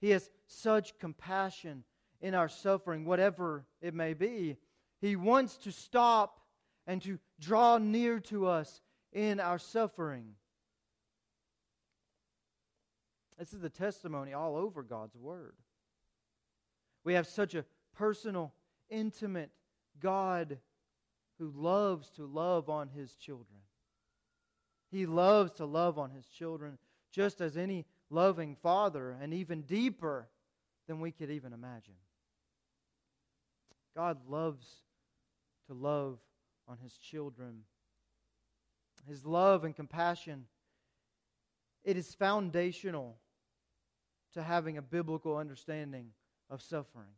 He 0.00 0.10
has 0.10 0.30
such 0.46 0.98
compassion 0.98 1.84
in 2.20 2.34
our 2.34 2.48
suffering, 2.48 3.04
whatever 3.04 3.64
it 3.80 3.94
may 3.94 4.14
be. 4.14 4.56
He 5.00 5.16
wants 5.16 5.56
to 5.58 5.72
stop 5.72 6.40
and 6.86 7.02
to 7.02 7.18
draw 7.40 7.78
near 7.78 8.20
to 8.20 8.46
us 8.46 8.80
in 9.12 9.40
our 9.40 9.58
suffering. 9.58 10.34
This 13.38 13.52
is 13.52 13.60
the 13.60 13.68
testimony 13.68 14.32
all 14.32 14.56
over 14.56 14.82
God's 14.82 15.16
Word. 15.16 15.54
We 17.04 17.14
have 17.14 17.26
such 17.26 17.54
a 17.54 17.64
personal, 17.94 18.52
intimate 18.88 19.50
God 20.00 20.58
who 21.38 21.52
loves 21.54 22.10
to 22.12 22.24
love 22.24 22.70
on 22.70 22.88
his 22.88 23.14
children. 23.16 23.60
He 24.90 25.06
loves 25.06 25.52
to 25.52 25.66
love 25.66 25.98
on 25.98 26.10
his 26.10 26.26
children 26.26 26.78
just 27.12 27.40
as 27.40 27.56
any 27.56 27.84
loving 28.10 28.56
father, 28.62 29.16
and 29.20 29.34
even 29.34 29.62
deeper 29.62 30.28
than 30.86 31.00
we 31.00 31.10
could 31.10 31.30
even 31.30 31.52
imagine. 31.52 31.94
God 33.96 34.18
loves 34.28 34.66
to 35.66 35.74
love 35.74 36.18
on 36.68 36.78
his 36.82 36.96
children. 36.98 37.62
His 39.08 39.24
love 39.24 39.64
and 39.64 39.74
compassion, 39.74 40.46
it 41.84 41.96
is 41.96 42.14
foundational 42.14 43.16
to 44.34 44.42
having 44.42 44.78
a 44.78 44.82
biblical 44.82 45.36
understanding 45.36 46.08
of 46.50 46.60
suffering. 46.60 47.08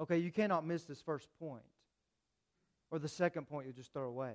Okay, 0.00 0.18
you 0.18 0.30
cannot 0.30 0.64
miss 0.66 0.84
this 0.84 1.00
first 1.00 1.28
point. 1.40 1.64
Or 2.90 2.98
the 2.98 3.08
second 3.08 3.48
point 3.48 3.66
you 3.66 3.72
just 3.72 3.92
throw 3.92 4.08
away. 4.08 4.34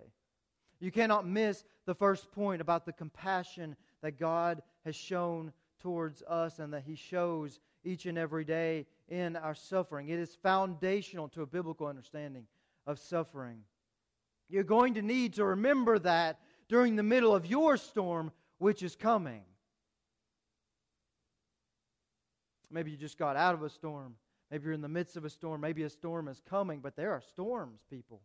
You 0.79 0.91
cannot 0.91 1.25
miss 1.25 1.63
the 1.85 1.95
first 1.95 2.31
point 2.31 2.61
about 2.61 2.85
the 2.85 2.91
compassion 2.91 3.75
that 4.01 4.19
God 4.19 4.61
has 4.83 4.95
shown 4.95 5.53
towards 5.83 6.23
us 6.23 6.57
and 6.57 6.73
that 6.73 6.83
He 6.83 6.95
shows 6.95 7.59
each 7.83 8.07
and 8.07 8.17
every 8.17 8.43
day 8.43 8.87
in 9.07 9.35
our 9.35 9.53
suffering. 9.53 10.09
It 10.09 10.17
is 10.17 10.33
foundational 10.41 11.27
to 11.29 11.43
a 11.43 11.45
biblical 11.45 11.85
understanding 11.85 12.47
of 12.87 12.97
suffering. 12.97 13.59
You're 14.49 14.63
going 14.63 14.95
to 14.95 15.03
need 15.03 15.33
to 15.33 15.45
remember 15.45 15.99
that 15.99 16.39
during 16.67 16.95
the 16.95 17.03
middle 17.03 17.35
of 17.35 17.45
your 17.45 17.77
storm, 17.77 18.31
which 18.57 18.81
is 18.81 18.95
coming. 18.95 19.43
Maybe 22.71 22.89
you 22.89 22.97
just 22.97 23.19
got 23.19 23.35
out 23.35 23.53
of 23.53 23.61
a 23.61 23.69
storm 23.69 24.15
Maybe 24.53 24.65
you're 24.65 24.73
in 24.73 24.81
the 24.81 24.87
midst 24.87 25.17
of 25.17 25.25
a 25.25 25.31
storm. 25.31 25.61
Maybe 25.61 25.81
a 25.81 25.89
storm 25.89 26.27
is 26.27 26.39
coming, 26.47 26.79
but 26.79 26.95
there 26.95 27.11
are 27.11 27.21
storms, 27.21 27.81
people. 27.89 28.21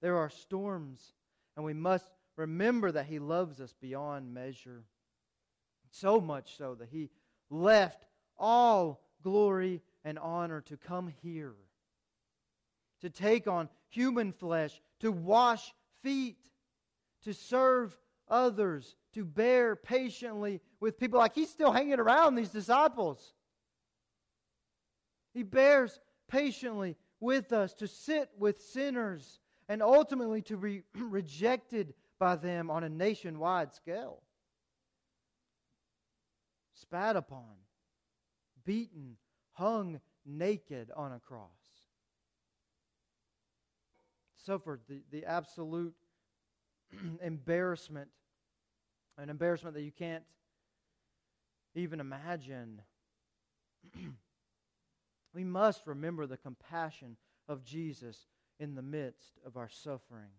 There 0.00 0.16
are 0.16 0.30
storms, 0.30 1.14
and 1.56 1.64
we 1.64 1.74
must 1.74 2.08
remember 2.36 2.92
that 2.92 3.06
He 3.06 3.18
loves 3.18 3.60
us 3.60 3.74
beyond 3.80 4.32
measure. 4.32 4.84
So 5.94 6.20
much 6.20 6.56
so 6.58 6.74
that 6.74 6.88
He 6.88 7.10
left 7.50 8.04
all 8.36 9.00
glory 9.22 9.80
and 10.04 10.18
honor 10.18 10.60
to 10.62 10.76
come 10.76 11.12
here, 11.22 11.54
to 13.00 13.08
take 13.08 13.46
on 13.46 13.68
human 13.90 14.32
flesh, 14.32 14.82
to 15.00 15.12
wash 15.12 15.72
feet, 16.02 16.38
to 17.22 17.32
serve 17.32 17.96
others, 18.28 18.96
to 19.12 19.24
bear 19.24 19.76
patiently 19.76 20.60
with 20.80 20.98
people. 20.98 21.20
Like 21.20 21.36
He's 21.36 21.50
still 21.50 21.70
hanging 21.70 22.00
around 22.00 22.34
these 22.34 22.50
disciples. 22.50 23.32
He 25.32 25.44
bears 25.44 26.00
patiently 26.26 26.96
with 27.20 27.52
us 27.52 27.72
to 27.74 27.86
sit 27.86 28.30
with 28.36 28.60
sinners 28.60 29.38
and 29.68 29.80
ultimately 29.80 30.42
to 30.42 30.56
be 30.56 30.82
rejected 30.98 31.94
by 32.18 32.34
them 32.34 32.68
on 32.68 32.82
a 32.82 32.88
nationwide 32.88 33.72
scale. 33.72 34.23
Spat 36.74 37.16
upon, 37.16 37.54
beaten, 38.64 39.16
hung 39.52 40.00
naked 40.26 40.90
on 40.96 41.12
a 41.12 41.20
cross. 41.20 41.48
Suffered 44.36 44.80
the, 44.88 45.02
the 45.10 45.24
absolute 45.24 45.94
embarrassment, 47.22 48.08
an 49.18 49.30
embarrassment 49.30 49.74
that 49.74 49.82
you 49.82 49.92
can't 49.92 50.24
even 51.74 52.00
imagine. 52.00 52.82
We 55.34 55.42
must 55.42 55.86
remember 55.86 56.26
the 56.26 56.36
compassion 56.36 57.16
of 57.48 57.64
Jesus 57.64 58.28
in 58.60 58.76
the 58.76 58.82
midst 58.82 59.32
of 59.44 59.56
our 59.56 59.68
suffering. 59.68 60.30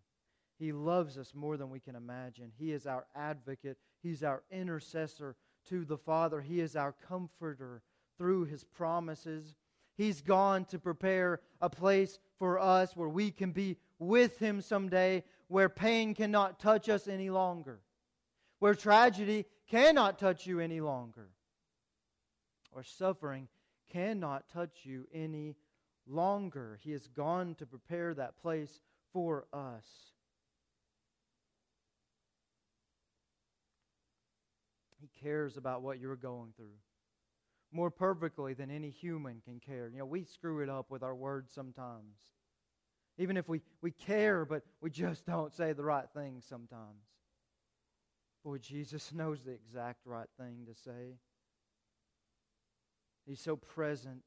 He 0.57 0.71
loves 0.71 1.17
us 1.17 1.33
more 1.35 1.57
than 1.57 1.69
we 1.69 1.81
can 1.81 1.97
imagine. 1.97 2.53
He 2.57 2.71
is 2.71 2.87
our 2.87 3.05
advocate, 3.13 3.77
He's 4.01 4.23
our 4.23 4.43
intercessor 4.49 5.35
to 5.69 5.85
the 5.85 5.97
Father, 5.97 6.41
He 6.41 6.59
is 6.59 6.75
our 6.75 6.93
comforter 7.07 7.81
through 8.17 8.45
His 8.45 8.63
promises. 8.63 9.55
He's 9.97 10.21
gone 10.21 10.65
to 10.65 10.79
prepare 10.79 11.39
a 11.61 11.69
place 11.69 12.19
for 12.37 12.59
us 12.59 12.95
where 12.95 13.09
we 13.09 13.31
can 13.31 13.51
be 13.51 13.77
with 13.99 14.39
Him 14.39 14.61
someday, 14.61 15.23
where 15.47 15.69
pain 15.69 16.13
cannot 16.13 16.59
touch 16.59 16.89
us 16.89 17.07
any 17.07 17.29
longer, 17.29 17.79
where 18.59 18.75
tragedy 18.75 19.45
cannot 19.69 20.19
touch 20.19 20.45
you 20.45 20.59
any 20.59 20.81
longer, 20.81 21.29
or 22.71 22.83
suffering 22.83 23.47
cannot 23.91 24.49
touch 24.49 24.79
you 24.83 25.07
any 25.13 25.55
longer. 26.07 26.77
He 26.83 26.91
has 26.91 27.07
gone 27.07 27.55
to 27.55 27.65
prepare 27.65 28.13
that 28.13 28.37
place 28.41 28.79
for 29.13 29.45
us. 29.53 29.85
He 34.99 35.09
cares 35.21 35.57
about 35.57 35.81
what 35.81 35.99
you're 35.99 36.15
going 36.15 36.53
through 36.55 36.77
more 37.75 37.91
perfectly 37.91 38.53
than 38.53 38.71
any 38.71 38.89
human 38.89 39.41
can 39.43 39.59
care. 39.59 39.89
You 39.89 39.99
know, 39.99 40.05
we 40.05 40.23
screw 40.23 40.61
it 40.61 40.69
up 40.69 40.89
with 40.89 41.03
our 41.03 41.13
words 41.13 41.51
sometimes. 41.53 42.15
Even 43.17 43.35
if 43.37 43.49
we, 43.49 43.61
we 43.81 43.91
care, 43.91 44.45
but 44.45 44.63
we 44.81 44.89
just 44.89 45.25
don't 45.25 45.53
say 45.53 45.73
the 45.73 45.83
right 45.83 46.05
thing 46.15 46.41
sometimes. 46.47 47.03
Boy, 48.43 48.57
Jesus 48.59 49.11
knows 49.13 49.41
the 49.43 49.51
exact 49.51 50.05
right 50.05 50.29
thing 50.39 50.65
to 50.67 50.73
say. 50.73 51.17
He's 53.25 53.41
so 53.41 53.57
present 53.57 54.21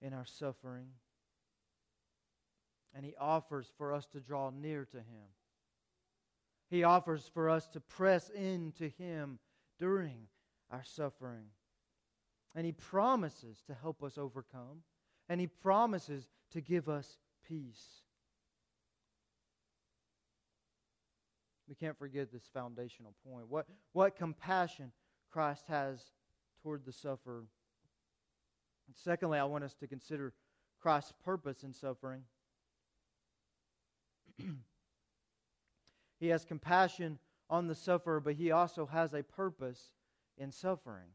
in 0.00 0.14
our 0.14 0.26
suffering. 0.26 0.86
And 2.94 3.04
He 3.04 3.14
offers 3.20 3.70
for 3.76 3.92
us 3.92 4.06
to 4.12 4.20
draw 4.20 4.50
near 4.50 4.86
to 4.86 4.98
Him. 4.98 5.28
He 6.70 6.84
offers 6.84 7.30
for 7.32 7.50
us 7.50 7.66
to 7.68 7.80
press 7.80 8.30
into 8.30 8.88
Him 8.88 9.38
during 9.78 10.28
our 10.70 10.84
suffering. 10.84 11.46
And 12.54 12.66
He 12.66 12.72
promises 12.72 13.62
to 13.66 13.74
help 13.74 14.02
us 14.02 14.18
overcome. 14.18 14.82
And 15.28 15.40
He 15.40 15.46
promises 15.46 16.28
to 16.52 16.60
give 16.60 16.88
us 16.88 17.18
peace. 17.46 18.02
We 21.68 21.74
can't 21.74 21.98
forget 21.98 22.32
this 22.32 22.48
foundational 22.52 23.14
point. 23.26 23.48
What, 23.48 23.66
what 23.92 24.16
compassion 24.16 24.90
Christ 25.30 25.64
has 25.68 26.00
toward 26.62 26.84
the 26.84 26.92
sufferer. 26.92 27.44
And 28.86 28.96
secondly, 28.96 29.38
I 29.38 29.44
want 29.44 29.64
us 29.64 29.74
to 29.74 29.86
consider 29.86 30.32
Christ's 30.80 31.12
purpose 31.24 31.62
in 31.62 31.74
suffering. 31.74 32.22
he 36.20 36.28
has 36.28 36.44
compassion 36.44 37.18
on 37.50 37.66
the 37.66 37.74
sufferer, 37.74 38.20
but 38.20 38.34
he 38.34 38.50
also 38.50 38.86
has 38.86 39.14
a 39.14 39.22
purpose 39.22 39.90
in 40.36 40.52
suffering. 40.52 41.10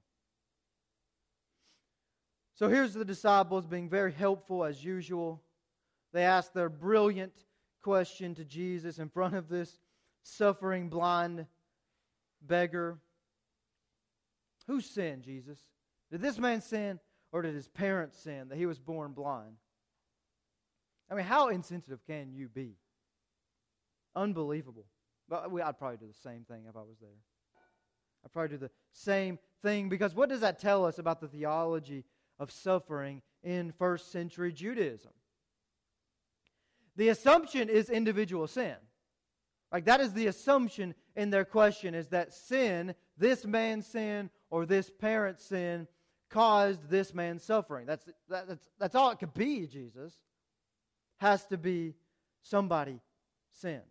So 2.56 2.70
here's 2.70 2.94
the 2.94 3.06
disciples 3.06 3.66
being 3.66 3.90
very 3.90 4.12
helpful 4.12 4.64
as 4.64 4.84
usual. 4.84 5.42
They 6.12 6.24
ask 6.24 6.54
their 6.54 6.70
brilliant 6.70 7.34
question 7.82 8.36
to 8.36 8.46
Jesus 8.46 9.00
in 9.00 9.10
front 9.10 9.36
of 9.36 9.50
this 9.50 9.80
suffering 10.22 10.90
blind 10.90 11.46
beggar. 12.42 13.00
Who 14.68 14.82
sinned, 14.82 15.24
Jesus? 15.24 15.60
Did 16.12 16.22
this 16.22 16.38
man 16.38 16.62
sin 16.62 17.00
or 17.32 17.42
did 17.42 17.56
his 17.56 17.68
parents 17.68 18.20
sin 18.20 18.50
that 18.50 18.58
he 18.58 18.66
was 18.66 18.80
born 18.80 19.14
blind? 19.14 19.56
I 21.10 21.16
mean, 21.16 21.26
how 21.26 21.50
insensitive 21.50 22.06
can 22.06 22.34
you 22.34 22.48
be? 22.48 22.78
Unbelievable. 24.16 24.86
But 25.30 25.50
I'd 25.64 25.78
probably 25.78 25.98
do 25.98 26.08
the 26.08 26.30
same 26.30 26.44
thing 26.44 26.66
if 26.70 26.76
I 26.76 26.82
was 26.82 26.98
there. 27.00 27.10
I'd 28.26 28.32
probably 28.32 28.58
do 28.58 28.58
the 28.58 28.72
same 28.92 29.40
thing 29.62 29.90
because 29.90 30.14
what 30.16 30.30
does 30.30 30.42
that 30.42 30.60
tell 30.60 30.86
us 30.86 31.00
about 31.00 31.22
the 31.22 31.28
theology 31.28 32.06
of 32.40 32.52
suffering 32.52 33.22
in 33.44 33.72
first 33.72 34.12
century 34.12 34.52
Judaism. 34.52 35.12
The 36.96 37.10
assumption 37.10 37.70
is 37.70 37.90
individual 37.90 38.48
sin. 38.48 38.76
Like 39.72 39.86
that 39.86 40.02
is 40.02 40.14
the 40.14 40.28
assumption 40.28 40.94
in 41.16 41.32
their 41.32 41.46
question 41.46 41.96
is 41.96 42.10
that 42.10 42.34
sin, 42.34 42.94
this 43.18 43.46
man's 43.46 43.88
sin 43.88 44.30
or 44.52 44.66
this 44.66 44.92
parent's 44.92 45.46
sin, 45.46 45.88
caused 46.30 46.90
this 46.90 47.14
man's 47.14 47.44
suffering. 47.44 47.86
That's, 47.86 48.06
that, 48.30 48.48
that's, 48.48 48.70
that's 48.80 48.96
all 48.96 49.12
it 49.12 49.20
could 49.20 49.34
be, 49.34 49.68
Jesus. 49.68 50.14
Has 51.18 51.46
to 51.46 51.58
be 51.58 51.96
somebody 52.42 53.00
sinned. 53.52 53.82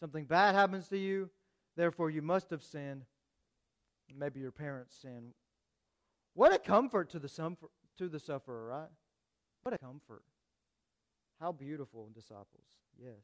Something 0.00 0.24
bad 0.24 0.54
happens 0.54 0.88
to 0.88 0.98
you, 0.98 1.28
therefore 1.76 2.10
you 2.10 2.22
must 2.22 2.50
have 2.50 2.62
sinned. 2.62 3.04
Maybe 4.16 4.40
your 4.40 4.50
parents 4.50 4.96
sinned. 5.00 5.34
What 6.34 6.54
a 6.54 6.58
comfort 6.58 7.10
to 7.10 7.18
the, 7.18 7.28
to 7.98 8.08
the 8.08 8.18
sufferer, 8.18 8.66
right? 8.66 8.88
What 9.62 9.74
a 9.74 9.78
comfort. 9.78 10.22
How 11.38 11.52
beautiful, 11.52 12.08
disciples. 12.14 12.66
Yes. 12.98 13.20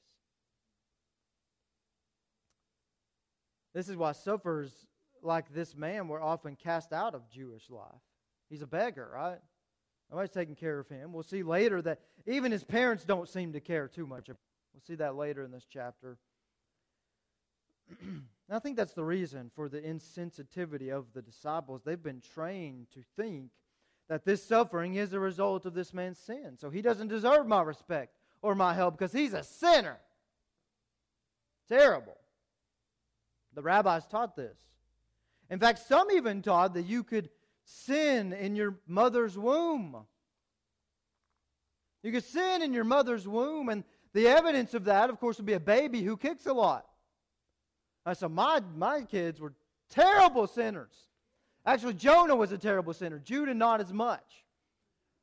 This 3.75 3.89
is 3.89 3.97
why 3.97 4.13
sufferers 4.13 4.87
like 5.23 5.53
this 5.53 5.77
man 5.77 6.09
were 6.09 6.23
often 6.23 6.57
cast 6.57 6.93
out 6.93 7.15
of 7.15 7.29
Jewish 7.29 7.69
life. 7.69 8.01
He's 8.49 8.63
a 8.63 8.67
beggar, 8.67 9.11
right? 9.13 9.39
Nobody's 10.11 10.31
taking 10.31 10.55
care 10.55 10.79
of 10.79 10.89
him. 10.89 11.13
We'll 11.13 11.25
see 11.25 11.43
later 11.43 11.83
that 11.83 12.01
even 12.27 12.53
his 12.53 12.65
parents 12.65 13.05
don't 13.05 13.29
seem 13.29 13.53
to 13.53 13.61
care 13.61 13.89
too 13.89 14.07
much. 14.07 14.29
We'll 14.29 14.83
see 14.87 14.95
that 14.95 15.17
later 15.17 15.43
in 15.43 15.51
this 15.51 15.67
chapter. 15.69 16.17
I 18.51 18.59
think 18.59 18.77
that's 18.77 18.95
the 18.95 19.05
reason 19.05 19.51
for 19.55 19.69
the 19.69 19.81
insensitivity 19.81 20.91
of 20.91 21.07
the 21.13 21.23
disciples. 21.23 21.83
They've 21.85 22.03
been 22.03 22.23
trained 22.35 22.87
to 22.95 23.01
think 23.17 23.51
that 24.09 24.25
this 24.25 24.47
suffering 24.47 24.95
is 24.95 25.13
a 25.13 25.21
result 25.21 25.67
of 25.67 25.75
this 25.75 25.93
man's 25.93 26.19
sin. 26.19 26.57
So 26.59 26.71
he 26.71 26.81
doesn't 26.81 27.09
deserve 27.09 27.47
my 27.47 27.63
respect 27.63 28.15
or 28.43 28.55
my 28.55 28.75
help 28.75 28.97
because 28.97 29.13
he's 29.13 29.35
a 29.35 29.43
sinner. 29.43 29.99
Terrible. 31.69 32.17
The 33.55 33.63
rabbis 33.63 34.07
taught 34.07 34.37
this. 34.37 34.57
In 35.51 35.59
fact, 35.59 35.81
some 35.81 36.11
even 36.13 36.43
taught 36.43 36.75
that 36.75 36.87
you 36.87 37.03
could 37.03 37.31
sin 37.65 38.33
in 38.33 38.55
your 38.55 38.77
mother's 38.87 39.37
womb. 39.37 39.97
You 42.03 42.13
could 42.13 42.25
sin 42.25 42.63
in 42.63 42.73
your 42.73 42.85
mother's 42.85 43.27
womb, 43.27 43.69
and 43.69 43.83
the 44.13 44.29
evidence 44.29 44.75
of 44.75 44.85
that, 44.85 45.11
of 45.11 45.19
course, 45.19 45.39
would 45.39 45.47
be 45.47 45.55
a 45.55 45.61
baby 45.61 46.03
who 46.03 46.17
kicks 46.17 46.47
a 46.47 46.53
lot. 46.53 46.87
I 48.07 48.13
said, 48.13 48.31
my, 48.31 48.61
my 48.77 49.03
kids 49.03 49.41
were 49.41 49.53
terrible 49.91 50.47
sinners. 50.47 50.95
Actually, 51.67 51.95
Jonah 51.95 52.37
was 52.37 52.53
a 52.53 52.59
terrible 52.59 52.95
sinner. 52.95 53.19
Judah, 53.19 53.53
not 53.53 53.81
as 53.81 53.93
much. 53.93 54.45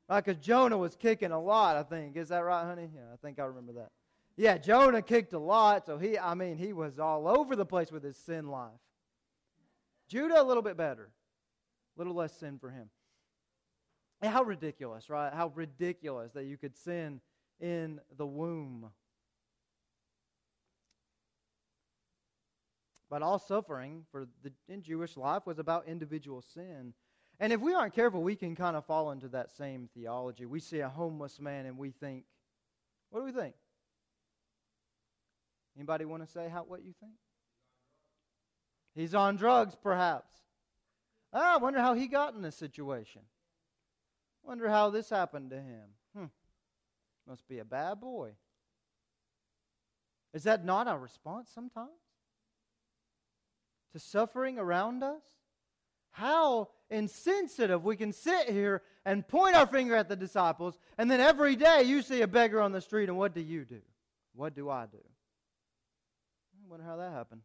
Right? 0.10 0.24
Because 0.24 0.44
Jonah 0.46 0.78
was 0.78 0.96
kicking 0.96 1.32
a 1.32 1.40
lot, 1.40 1.78
I 1.78 1.84
think. 1.84 2.18
Is 2.18 2.30
that 2.30 2.40
right, 2.40 2.66
honey? 2.66 2.90
Yeah, 2.94 3.04
I 3.14 3.16
think 3.26 3.40
I 3.40 3.46
remember 3.46 3.72
that. 3.74 3.92
Yeah, 4.36 4.58
Jonah 4.58 5.02
kicked 5.02 5.32
a 5.34 5.40
lot, 5.40 5.86
so 5.86 5.98
he, 5.98 6.20
I 6.20 6.34
mean, 6.34 6.58
he 6.58 6.74
was 6.74 7.00
all 7.00 7.28
over 7.28 7.56
the 7.56 7.66
place 7.66 7.92
with 7.92 8.04
his 8.04 8.18
sin 8.18 8.48
life. 8.50 8.72
Judah, 10.10 10.42
a 10.42 10.44
little 10.44 10.64
bit 10.64 10.76
better. 10.76 11.10
A 11.96 12.00
little 12.00 12.16
less 12.16 12.38
sin 12.38 12.58
for 12.60 12.70
him. 12.70 12.90
How 14.22 14.44
ridiculous, 14.44 15.10
right? 15.10 15.34
How 15.34 15.52
ridiculous 15.56 16.32
that 16.34 16.46
you 16.46 16.58
could 16.58 16.76
sin 16.78 17.22
in 17.60 18.00
the 18.18 18.26
womb. 18.26 18.90
But 23.14 23.22
all 23.22 23.38
suffering 23.38 24.06
for 24.12 24.26
the, 24.42 24.52
in 24.68 24.82
Jewish 24.82 25.18
life 25.18 25.46
was 25.46 25.60
about 25.60 25.88
individual 25.88 26.42
sin. 26.42 26.96
And 27.40 27.54
if 27.54 27.62
we 27.62 27.76
aren't 27.76 27.94
careful, 27.94 28.24
we 28.24 28.36
can 28.36 28.56
kind 28.56 28.76
of 28.76 28.88
fall 28.88 29.12
into 29.12 29.28
that 29.28 29.52
same 29.52 29.88
theology. 29.94 30.48
We 30.48 30.60
see 30.60 30.80
a 30.80 30.90
homeless 30.90 31.40
man 31.40 31.68
and 31.68 31.78
we 31.78 31.92
think, 31.92 32.24
what 33.12 33.20
do 33.20 33.26
we 33.26 33.32
think? 33.32 33.54
Anybody 35.78 36.06
want 36.06 36.26
to 36.26 36.32
say 36.32 36.50
how 36.50 36.64
what 36.64 36.84
you 36.84 36.96
think? 37.00 37.14
He's 38.96 39.14
on 39.14 39.36
drugs, 39.36 39.76
perhaps. 39.76 40.34
Ah, 41.32 41.54
I 41.54 41.58
wonder 41.58 41.82
how 41.82 41.94
he 41.94 42.08
got 42.08 42.34
in 42.34 42.42
this 42.42 42.56
situation. 42.56 43.22
Wonder 44.42 44.70
how 44.70 44.90
this 44.90 45.12
happened 45.12 45.52
to 45.52 45.58
him. 45.58 45.84
Hmm. 46.18 46.26
Must 47.28 47.48
be 47.48 47.60
a 47.60 47.66
bad 47.66 48.02
boy. 48.02 48.32
Is 50.34 50.46
that 50.46 50.66
not 50.66 50.88
our 50.88 50.98
response 50.98 51.52
sometimes? 51.54 51.92
To 53.94 54.00
suffering 54.00 54.60
around 54.60 55.04
us? 55.04 55.24
How 56.12 56.70
insensitive 56.90 57.84
we 57.84 57.96
can 57.96 58.12
sit 58.12 58.50
here 58.50 58.84
and 59.06 59.28
point 59.28 59.56
our 59.56 59.66
finger 59.66 59.96
at 59.96 60.10
the 60.10 60.16
disciples, 60.16 60.78
and 60.98 61.10
then 61.10 61.20
every 61.20 61.56
day 61.56 61.84
you 61.84 62.02
see 62.02 62.22
a 62.22 62.28
beggar 62.28 62.62
on 62.62 62.72
the 62.72 62.82
street, 62.82 63.10
and 63.10 63.18
what 63.18 63.34
do 63.34 63.42
you 63.42 63.66
do? 63.66 63.82
What 64.36 64.56
do 64.56 64.70
I 64.70 64.86
do? 64.86 64.98
I 64.98 66.70
wonder 66.70 66.86
how 66.86 66.98
that 66.98 67.12
happened. 67.12 67.42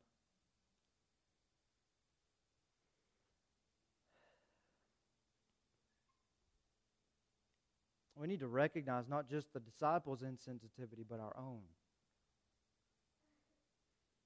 We 8.17 8.27
need 8.27 8.41
to 8.41 8.49
recognize 8.49 9.09
not 9.09 9.31
just 9.31 9.53
the 9.53 9.61
disciples' 9.61 10.23
insensitivity, 10.23 11.05
but 11.09 11.21
our 11.21 11.37
own. 11.39 11.61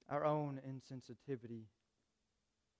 Our 0.08 0.24
own 0.24 0.61
insensitivity 0.66 1.64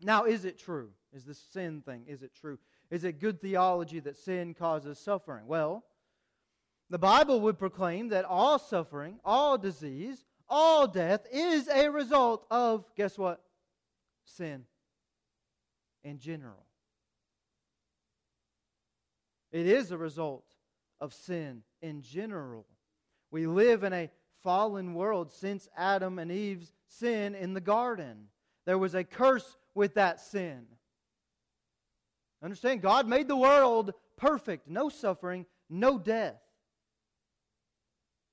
now, 0.03 0.25
is 0.25 0.45
it 0.45 0.59
true? 0.59 0.91
Is 1.13 1.25
the 1.25 1.35
sin 1.35 1.83
thing, 1.83 2.05
is 2.07 2.23
it 2.23 2.33
true? 2.35 2.59
Is 2.91 3.05
it 3.05 3.21
good 3.21 3.41
theology 3.41 4.01
that 4.01 4.17
sin 4.17 4.55
causes 4.55 4.99
suffering? 4.99 5.47
Well, 5.47 5.85
the 6.91 6.99
Bible 6.99 7.41
would 7.43 7.59
proclaim 7.59 8.09
that 8.09 8.25
all 8.25 8.59
suffering, 8.59 9.19
all 9.25 9.57
disease, 9.57 10.25
all 10.49 10.87
death 10.87 11.27
is 11.33 11.69
a 11.69 11.91
result 11.91 12.47
of, 12.51 12.85
guess 12.97 13.17
what? 13.17 13.43
Sin 14.25 14.65
in 16.05 16.19
general. 16.19 16.67
It 19.51 19.67
is 19.67 19.91
a 19.91 19.99
result 19.99 20.45
of 21.01 21.13
sin 21.13 21.63
in 21.81 22.03
general. 22.03 22.67
We 23.31 23.47
live 23.47 23.85
in 23.85 23.93
a 23.93 24.11
fallen 24.43 24.95
world 24.95 25.31
since 25.31 25.69
Adam 25.77 26.19
and 26.19 26.31
Eve's 26.31 26.73
sin 26.89 27.35
in 27.35 27.55
the 27.55 27.61
garden. 27.61 28.29
There 28.67 28.79
was 28.79 28.95
a 28.95 29.05
curse 29.05 29.57
with 29.75 29.95
that 29.95 30.21
sin. 30.21 30.67
Understand, 32.43 32.83
God 32.83 33.07
made 33.07 33.29
the 33.29 33.37
world 33.37 33.95
perfect, 34.17 34.69
no 34.69 34.89
suffering, 34.89 35.47
no 35.71 35.99
death. 35.99 36.41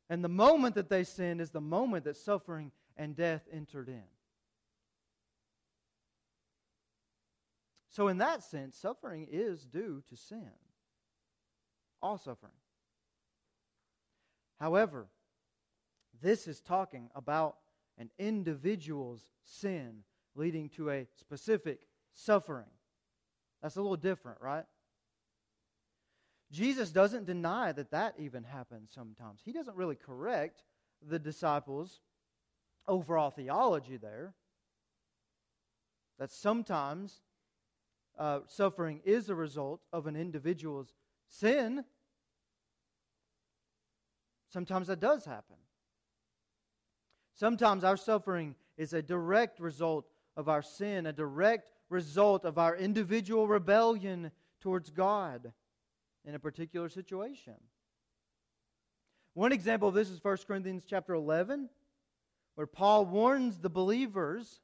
And 0.09 0.23
the 0.23 0.29
moment 0.29 0.75
that 0.75 0.89
they 0.89 1.03
sinned 1.03 1.41
is 1.41 1.51
the 1.51 1.61
moment 1.61 2.05
that 2.05 2.17
suffering 2.17 2.71
and 2.97 3.15
death 3.15 3.47
entered 3.51 3.87
in. 3.87 4.03
So, 7.91 8.07
in 8.07 8.17
that 8.19 8.43
sense, 8.43 8.77
suffering 8.77 9.27
is 9.31 9.65
due 9.65 10.03
to 10.09 10.15
sin. 10.15 10.49
All 12.01 12.17
suffering. 12.17 12.53
However, 14.59 15.07
this 16.21 16.47
is 16.47 16.61
talking 16.61 17.09
about 17.15 17.57
an 17.97 18.09
individual's 18.17 19.29
sin 19.43 20.03
leading 20.35 20.69
to 20.69 20.89
a 20.89 21.07
specific 21.15 21.87
suffering. 22.13 22.69
That's 23.61 23.75
a 23.75 23.81
little 23.81 23.97
different, 23.97 24.39
right? 24.41 24.65
Jesus 26.51 26.89
doesn't 26.91 27.25
deny 27.25 27.71
that 27.71 27.91
that 27.91 28.15
even 28.17 28.43
happens 28.43 28.91
sometimes. 28.93 29.41
He 29.43 29.51
doesn't 29.51 29.75
really 29.75 29.95
correct 29.95 30.63
the 31.07 31.19
disciples' 31.19 31.99
overall 32.87 33.29
theology 33.29 33.97
there. 33.97 34.33
That 36.17 36.31
sometimes 36.31 37.21
uh, 38.17 38.39
suffering 38.47 39.01
is 39.05 39.29
a 39.29 39.35
result 39.35 39.81
of 39.93 40.07
an 40.07 40.15
individual's 40.15 40.93
sin. 41.29 41.85
Sometimes 44.51 44.87
that 44.87 44.99
does 44.99 45.23
happen. 45.23 45.55
Sometimes 47.35 47.83
our 47.83 47.95
suffering 47.95 48.55
is 48.75 48.91
a 48.91 49.01
direct 49.01 49.59
result 49.59 50.07
of 50.39 50.47
our 50.47 50.61
sin, 50.61 51.05
a 51.05 51.11
direct 51.11 51.69
result 51.89 52.45
of 52.45 52.57
our 52.57 52.73
individual 52.73 53.45
rebellion 53.45 54.31
towards 54.61 54.89
God 54.89 55.51
in 56.23 56.33
a 56.33 56.39
particular 56.39 56.87
situation. 56.87 57.55
One 59.33 59.51
example 59.51 59.89
of 59.89 59.95
this 59.95 60.09
is 60.09 60.23
1 60.23 60.37
Corinthians 60.47 60.85
chapter 60.87 61.13
11, 61.13 61.69
where 62.55 62.67
Paul 62.67 63.05
warns 63.05 63.57
the 63.57 63.69
believers 63.69 64.61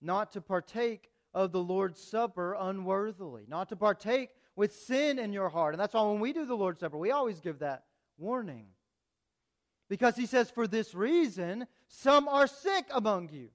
not 0.00 0.32
to 0.32 0.40
partake 0.40 1.10
of 1.34 1.52
the 1.52 1.62
Lord's 1.62 2.02
Supper 2.02 2.56
unworthily, 2.58 3.44
not 3.48 3.68
to 3.68 3.76
partake 3.76 4.30
with 4.56 4.74
sin 4.74 5.18
in 5.18 5.34
your 5.34 5.50
heart. 5.50 5.74
And 5.74 5.80
that's 5.80 5.92
why 5.92 6.02
when 6.04 6.20
we 6.20 6.32
do 6.32 6.46
the 6.46 6.56
Lord's 6.56 6.80
Supper, 6.80 6.96
we 6.96 7.10
always 7.10 7.40
give 7.40 7.58
that 7.58 7.84
warning. 8.16 8.64
Because 9.90 10.16
he 10.16 10.24
says, 10.24 10.50
For 10.50 10.66
this 10.66 10.94
reason, 10.94 11.66
some 11.86 12.28
are 12.28 12.46
sick 12.46 12.86
among 12.90 13.28
you, 13.28 13.50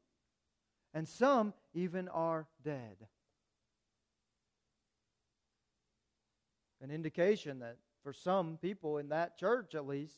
and 0.96 1.08
some 1.08 1.54
even 1.74 2.08
are 2.08 2.48
dead. 2.64 2.96
An 6.82 6.90
indication 6.90 7.60
that 7.60 7.78
for 8.02 8.14
some 8.14 8.58
people 8.62 8.98
in 8.98 9.10
that 9.10 9.38
church, 9.38 9.76
at 9.76 9.86
least, 9.86 10.16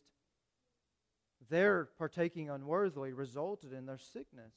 their 1.49 1.85
partaking 1.97 2.49
unworthily 2.49 3.11
resulted 3.11 3.73
in 3.73 3.85
their 3.87 3.97
sickness. 3.97 4.53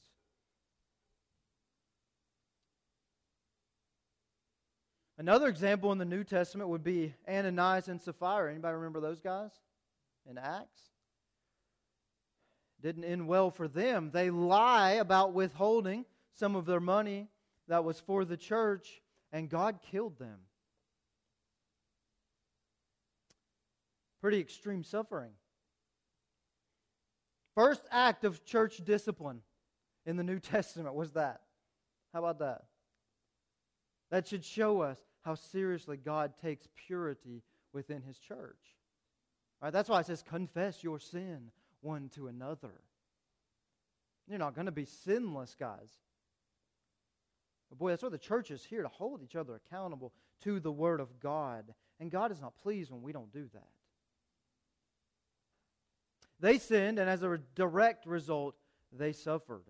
Another 5.17 5.49
example 5.49 5.93
in 5.93 5.99
the 5.99 6.05
New 6.05 6.25
Testament 6.25 6.69
would 6.71 6.85
be 6.85 7.15
Ananias 7.29 7.89
and 7.89 8.01
Sapphira. 8.01 8.51
Anybody 8.51 8.75
remember 8.75 9.01
those 9.01 9.21
guys 9.21 9.51
in 10.29 10.39
Acts? 10.39 10.81
Didn't 12.83 13.05
end 13.05 13.29
well 13.29 13.51
for 13.51 13.69
them. 13.69 14.11
They 14.13 14.31
lie 14.31 14.93
about 14.93 15.35
withholding 15.35 16.07
some 16.41 16.57
of 16.57 16.65
their 16.65 16.81
money 16.81 17.29
that 17.69 17.85
was 17.85 18.01
for 18.01 18.25
the 18.25 18.37
church, 18.37 19.03
and 19.31 19.51
God 19.51 19.79
killed 19.93 20.19
them. 20.19 20.39
Pretty 24.23 24.41
extreme 24.41 24.83
suffering. 24.83 25.33
First 27.55 27.83
act 27.91 28.25
of 28.25 28.43
church 28.47 28.79
discipline 28.79 29.43
in 30.07 30.17
the 30.17 30.25
New 30.25 30.39
Testament 30.41 30.95
was 30.95 31.13
that. 31.13 31.43
How 32.15 32.21
about 32.21 32.39
that? 32.39 32.63
That 34.11 34.27
should 34.27 34.45
show 34.45 34.81
us 34.81 34.99
how 35.23 35.35
seriously 35.35 35.99
God 35.99 36.33
takes 36.41 36.67
purity 36.87 37.43
within 37.75 38.01
his 38.01 38.19
church. 38.19 38.77
All 39.61 39.67
right, 39.67 39.73
that's 39.73 39.91
why 39.91 40.01
it 40.01 40.07
says, 40.07 40.23
confess 40.23 40.83
your 40.83 40.99
sin 40.99 41.51
one 41.83 42.09
to 42.15 42.29
another. 42.29 42.81
You're 44.27 44.39
not 44.39 44.55
going 44.55 44.67
to 44.67 44.73
be 44.73 44.87
sinless, 44.87 45.55
guys. 45.55 45.99
But 47.71 47.79
boy, 47.79 47.91
that's 47.91 48.03
why 48.03 48.09
the 48.09 48.19
church 48.19 48.51
is 48.51 48.65
here 48.65 48.83
to 48.83 48.89
hold 48.89 49.23
each 49.23 49.37
other 49.37 49.55
accountable 49.55 50.13
to 50.43 50.61
the 50.61 50.73
Word 50.73 51.01
of 51.01 51.21
God. 51.21 51.73
And 52.01 52.11
God 52.11 52.33
is 52.33 52.41
not 52.41 52.59
pleased 52.59 52.91
when 52.91 53.03
we 53.03 53.13
don't 53.13 53.33
do 53.33 53.49
that. 53.55 53.69
They 56.41 56.59
sinned, 56.59 56.99
and 56.99 57.09
as 57.09 57.23
a 57.23 57.39
direct 57.55 58.07
result, 58.07 58.57
they 58.93 59.13
suffered. 59.13 59.65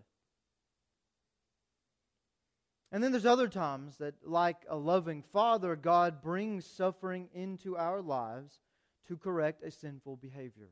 And 2.91 3.03
then 3.03 3.11
there's 3.11 3.25
other 3.25 3.47
times 3.47 3.97
that, 3.97 4.15
like 4.23 4.57
a 4.67 4.75
loving 4.75 5.21
father, 5.21 5.75
God 5.75 6.21
brings 6.21 6.65
suffering 6.65 7.29
into 7.33 7.77
our 7.77 8.01
lives 8.01 8.59
to 9.07 9.17
correct 9.17 9.63
a 9.63 9.71
sinful 9.71 10.17
behavior. 10.17 10.69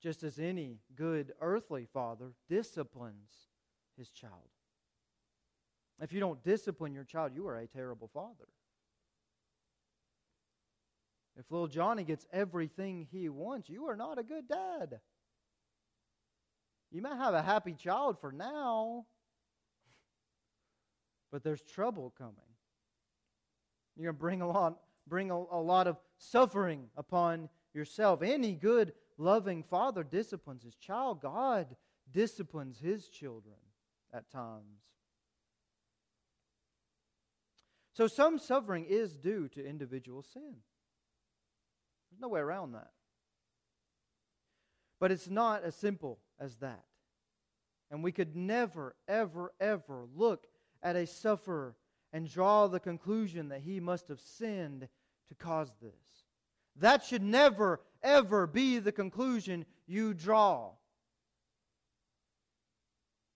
Just 0.00 0.22
as 0.22 0.38
any 0.38 0.78
good 0.94 1.32
earthly 1.40 1.86
father 1.92 2.32
disciplines 2.48 3.47
his 3.98 4.10
child. 4.10 4.32
If 6.00 6.12
you 6.12 6.20
don't 6.20 6.42
discipline 6.44 6.94
your 6.94 7.04
child, 7.04 7.32
you 7.34 7.46
are 7.48 7.58
a 7.58 7.66
terrible 7.66 8.08
father. 8.14 8.48
If 11.36 11.50
little 11.50 11.68
Johnny 11.68 12.04
gets 12.04 12.26
everything 12.32 13.06
he 13.10 13.28
wants, 13.28 13.68
you 13.68 13.86
are 13.86 13.96
not 13.96 14.18
a 14.18 14.22
good 14.22 14.48
dad. 14.48 15.00
You 16.90 17.02
might 17.02 17.16
have 17.16 17.34
a 17.34 17.42
happy 17.42 17.74
child 17.74 18.20
for 18.20 18.32
now, 18.32 19.06
but 21.32 21.44
there's 21.44 21.62
trouble 21.62 22.12
coming. 22.16 22.34
You're 23.96 24.12
going 24.12 24.16
to 24.16 24.20
bring 24.20 24.42
a 24.42 24.48
lot, 24.48 24.78
bring 25.06 25.30
a, 25.30 25.34
a 25.34 25.60
lot 25.60 25.86
of 25.86 25.96
suffering 26.18 26.88
upon 26.96 27.48
yourself. 27.74 28.22
Any 28.22 28.54
good, 28.54 28.92
loving 29.16 29.62
father 29.64 30.02
disciplines 30.02 30.62
his 30.62 30.76
child. 30.76 31.20
God 31.20 31.76
disciplines 32.12 32.78
his 32.78 33.08
children 33.08 33.56
at 34.12 34.30
times. 34.30 34.82
So 37.94 38.06
some 38.06 38.38
suffering 38.38 38.86
is 38.88 39.16
due 39.16 39.48
to 39.48 39.66
individual 39.66 40.22
sin. 40.22 40.54
There's 42.10 42.20
no 42.20 42.28
way 42.28 42.40
around 42.40 42.72
that. 42.72 42.90
But 45.00 45.12
it's 45.12 45.28
not 45.28 45.64
as 45.64 45.74
simple 45.74 46.18
as 46.38 46.56
that. 46.56 46.84
And 47.90 48.04
we 48.04 48.12
could 48.12 48.36
never, 48.36 48.94
ever, 49.08 49.52
ever 49.60 50.06
look 50.14 50.46
at 50.82 50.96
a 50.96 51.06
sufferer 51.06 51.74
and 52.12 52.30
draw 52.30 52.66
the 52.66 52.80
conclusion 52.80 53.48
that 53.48 53.62
he 53.62 53.80
must 53.80 54.08
have 54.08 54.20
sinned 54.20 54.88
to 55.28 55.34
cause 55.34 55.74
this. 55.80 55.92
That 56.76 57.04
should 57.04 57.22
never, 57.22 57.80
ever 58.02 58.46
be 58.46 58.78
the 58.78 58.92
conclusion 58.92 59.66
you 59.86 60.14
draw. 60.14 60.70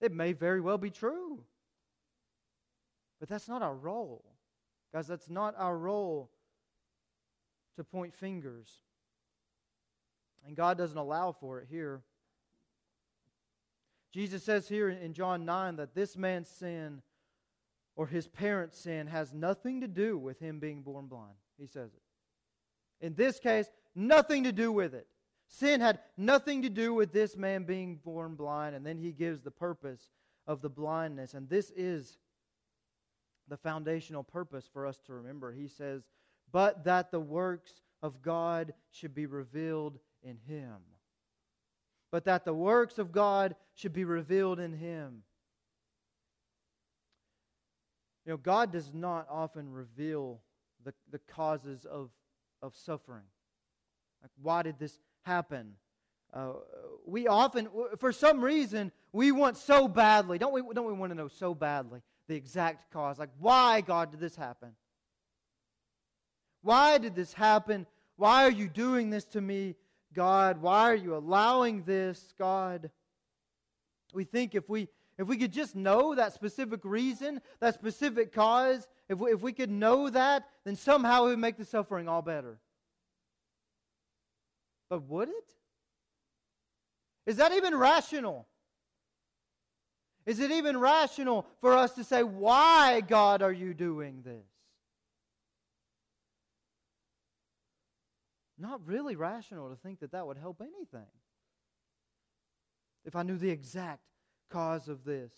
It 0.03 0.11
may 0.11 0.33
very 0.33 0.59
well 0.59 0.77
be 0.77 0.89
true. 0.89 1.39
But 3.21 3.29
that's 3.29 3.47
not 3.47 3.61
our 3.61 3.73
role. 3.73 4.25
Guys, 4.93 5.07
that's 5.07 5.29
not 5.29 5.55
our 5.57 5.77
role 5.77 6.29
to 7.77 7.85
point 7.85 8.13
fingers. 8.13 8.67
And 10.45 10.57
God 10.57 10.77
doesn't 10.77 10.97
allow 10.97 11.31
for 11.31 11.61
it 11.61 11.67
here. 11.69 12.01
Jesus 14.11 14.43
says 14.43 14.67
here 14.67 14.89
in 14.89 15.13
John 15.13 15.45
9 15.45 15.77
that 15.77 15.95
this 15.95 16.17
man's 16.17 16.49
sin 16.49 17.01
or 17.95 18.05
his 18.05 18.27
parents' 18.27 18.77
sin 18.77 19.07
has 19.07 19.33
nothing 19.33 19.79
to 19.81 19.87
do 19.87 20.17
with 20.17 20.37
him 20.39 20.59
being 20.59 20.81
born 20.81 21.07
blind. 21.07 21.35
He 21.57 21.65
says 21.65 21.91
it. 21.93 23.05
In 23.05 23.15
this 23.15 23.39
case, 23.39 23.67
nothing 23.95 24.43
to 24.43 24.51
do 24.51 24.69
with 24.69 24.93
it. 24.93 25.07
Sin 25.53 25.81
had 25.81 25.99
nothing 26.17 26.63
to 26.63 26.69
do 26.69 26.93
with 26.93 27.13
this 27.13 27.37
man 27.37 27.63
being 27.63 27.97
born 28.03 28.35
blind, 28.35 28.75
and 28.75 28.85
then 28.85 28.97
he 28.97 29.11
gives 29.11 29.41
the 29.41 29.51
purpose 29.51 30.09
of 30.47 30.61
the 30.61 30.69
blindness. 30.69 31.33
And 31.33 31.47
this 31.49 31.71
is 31.75 32.17
the 33.47 33.57
foundational 33.57 34.23
purpose 34.23 34.67
for 34.71 34.87
us 34.87 34.99
to 35.05 35.13
remember. 35.13 35.51
He 35.51 35.67
says, 35.67 36.03
But 36.51 36.85
that 36.85 37.11
the 37.11 37.19
works 37.19 37.81
of 38.01 38.21
God 38.21 38.73
should 38.91 39.13
be 39.13 39.25
revealed 39.25 39.99
in 40.23 40.37
him 40.47 40.77
but 42.13 42.25
that 42.25 42.45
the 42.45 42.53
works 42.53 42.99
of 42.99 43.11
God 43.11 43.55
should 43.73 43.91
be 43.91 44.05
revealed 44.05 44.59
in 44.59 44.71
him. 44.71 45.23
You 48.23 48.33
know, 48.33 48.37
God 48.37 48.71
does 48.71 48.93
not 48.93 49.25
often 49.31 49.73
reveal 49.73 50.39
the, 50.85 50.93
the 51.11 51.17
causes 51.17 51.85
of, 51.85 52.11
of 52.61 52.75
suffering. 52.75 53.23
Like, 54.21 54.29
why 54.39 54.61
did 54.61 54.77
this 54.77 54.99
happen? 55.23 55.73
Uh, 56.33 56.53
we 57.05 57.27
often, 57.27 57.69
for 57.99 58.11
some 58.11 58.43
reason, 58.43 58.91
we 59.11 59.31
want 59.31 59.57
so 59.57 59.87
badly, 59.87 60.37
don't 60.37 60.53
we, 60.53 60.61
don't 60.73 60.87
we 60.87 60.93
want 60.93 61.11
to 61.11 61.15
know 61.15 61.27
so 61.27 61.53
badly 61.53 62.01
the 62.27 62.35
exact 62.35 62.91
cause? 62.91 63.19
Like, 63.19 63.29
why, 63.39 63.81
God, 63.81 64.11
did 64.11 64.19
this 64.19 64.35
happen? 64.35 64.69
Why 66.61 66.97
did 66.97 67.15
this 67.15 67.33
happen? 67.33 67.85
Why 68.15 68.45
are 68.45 68.51
you 68.51 68.69
doing 68.69 69.09
this 69.09 69.25
to 69.25 69.41
me, 69.41 69.75
God? 70.13 70.61
Why 70.61 70.89
are 70.89 70.95
you 70.95 71.15
allowing 71.15 71.83
this, 71.83 72.33
God? 72.37 72.89
We 74.13 74.23
think 74.23 74.55
if 74.55 74.69
we 74.69 74.87
if 75.17 75.27
we 75.27 75.37
could 75.37 75.51
just 75.51 75.75
know 75.75 76.15
that 76.15 76.33
specific 76.33 76.79
reason, 76.83 77.39
that 77.59 77.75
specific 77.75 78.33
cause, 78.33 78.87
if 79.09 79.19
we, 79.19 79.31
if 79.31 79.41
we 79.41 79.53
could 79.53 79.69
know 79.69 80.09
that, 80.09 80.49
then 80.65 80.75
somehow 80.75 81.25
it 81.25 81.29
would 81.29 81.39
make 81.39 81.57
the 81.57 81.65
suffering 81.65 82.07
all 82.07 82.23
better. 82.23 82.57
But 84.93 85.09
would 85.09 85.29
it? 85.29 85.53
Is 87.25 87.37
that 87.37 87.51
even 87.51 87.73
rational? 87.73 88.47
Is 90.27 90.39
it 90.39 90.51
even 90.51 90.79
rational 90.79 91.47
for 91.61 91.73
us 91.73 91.93
to 91.93 92.03
say, 92.03 92.21
Why, 92.21 93.01
God, 93.01 93.41
are 93.41 93.51
you 93.51 93.73
doing 93.73 94.21
this? 94.23 94.45
Not 98.59 98.85
really 98.85 99.15
rational 99.15 99.71
to 99.71 99.75
think 99.77 100.01
that 100.01 100.11
that 100.11 100.27
would 100.27 100.37
help 100.37 100.61
anything. 100.61 101.09
If 103.03 103.15
I 103.15 103.23
knew 103.23 103.39
the 103.39 103.49
exact 103.49 104.03
cause 104.51 104.89
of 104.89 105.03
this. 105.05 105.33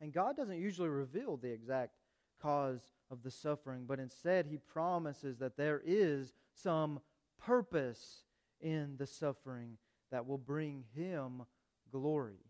And 0.00 0.12
God 0.12 0.36
doesn't 0.36 0.60
usually 0.60 0.90
reveal 0.90 1.36
the 1.36 1.50
exact 1.50 1.96
cause 2.40 2.92
of 3.10 3.24
the 3.24 3.32
suffering, 3.32 3.82
but 3.84 3.98
instead, 3.98 4.46
He 4.46 4.58
promises 4.58 5.38
that 5.38 5.56
there 5.56 5.82
is 5.84 6.32
some 6.54 7.00
purpose 7.44 8.24
in 8.60 8.96
the 8.96 9.06
suffering 9.06 9.78
that 10.10 10.26
will 10.26 10.38
bring 10.38 10.84
Him 10.94 11.42
glory. 11.90 12.40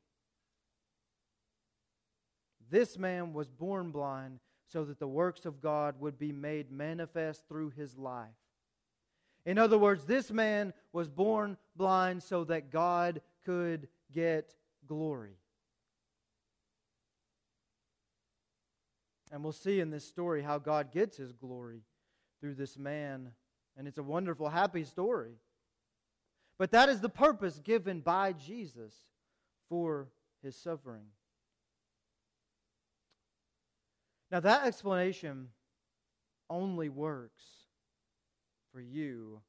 This 2.70 2.96
man 2.96 3.32
was 3.32 3.50
born 3.50 3.90
blind 3.90 4.40
so 4.72 4.84
that 4.84 4.98
the 4.98 5.06
works 5.06 5.44
of 5.44 5.60
God 5.60 6.00
would 6.00 6.18
be 6.18 6.32
made 6.32 6.72
manifest 6.72 7.46
through 7.46 7.70
his 7.70 7.98
life. 7.98 8.28
In 9.44 9.58
other 9.58 9.76
words, 9.76 10.06
this 10.06 10.30
man 10.30 10.72
was 10.92 11.10
born 11.10 11.58
blind 11.76 12.22
so 12.22 12.44
that 12.44 12.70
God 12.70 13.20
could 13.44 13.88
get 14.10 14.54
glory. 14.86 15.36
And 19.30 19.42
we'll 19.42 19.52
see 19.52 19.80
in 19.80 19.90
this 19.90 20.06
story 20.06 20.42
how 20.42 20.58
God 20.58 20.92
gets 20.92 21.18
his 21.18 21.32
glory 21.32 21.82
through 22.40 22.54
this 22.54 22.78
man. 22.78 23.32
And 23.76 23.88
it's 23.88 23.98
a 23.98 24.02
wonderful, 24.02 24.48
happy 24.48 24.84
story. 24.84 25.32
But 26.58 26.70
that 26.72 26.88
is 26.88 27.00
the 27.00 27.08
purpose 27.08 27.58
given 27.58 28.00
by 28.00 28.32
Jesus 28.32 28.94
for 29.68 30.08
his 30.42 30.56
suffering. 30.56 31.06
Now, 34.30 34.40
that 34.40 34.66
explanation 34.66 35.48
only 36.48 36.88
works 36.88 37.42
for 38.72 38.80
you 38.80 39.40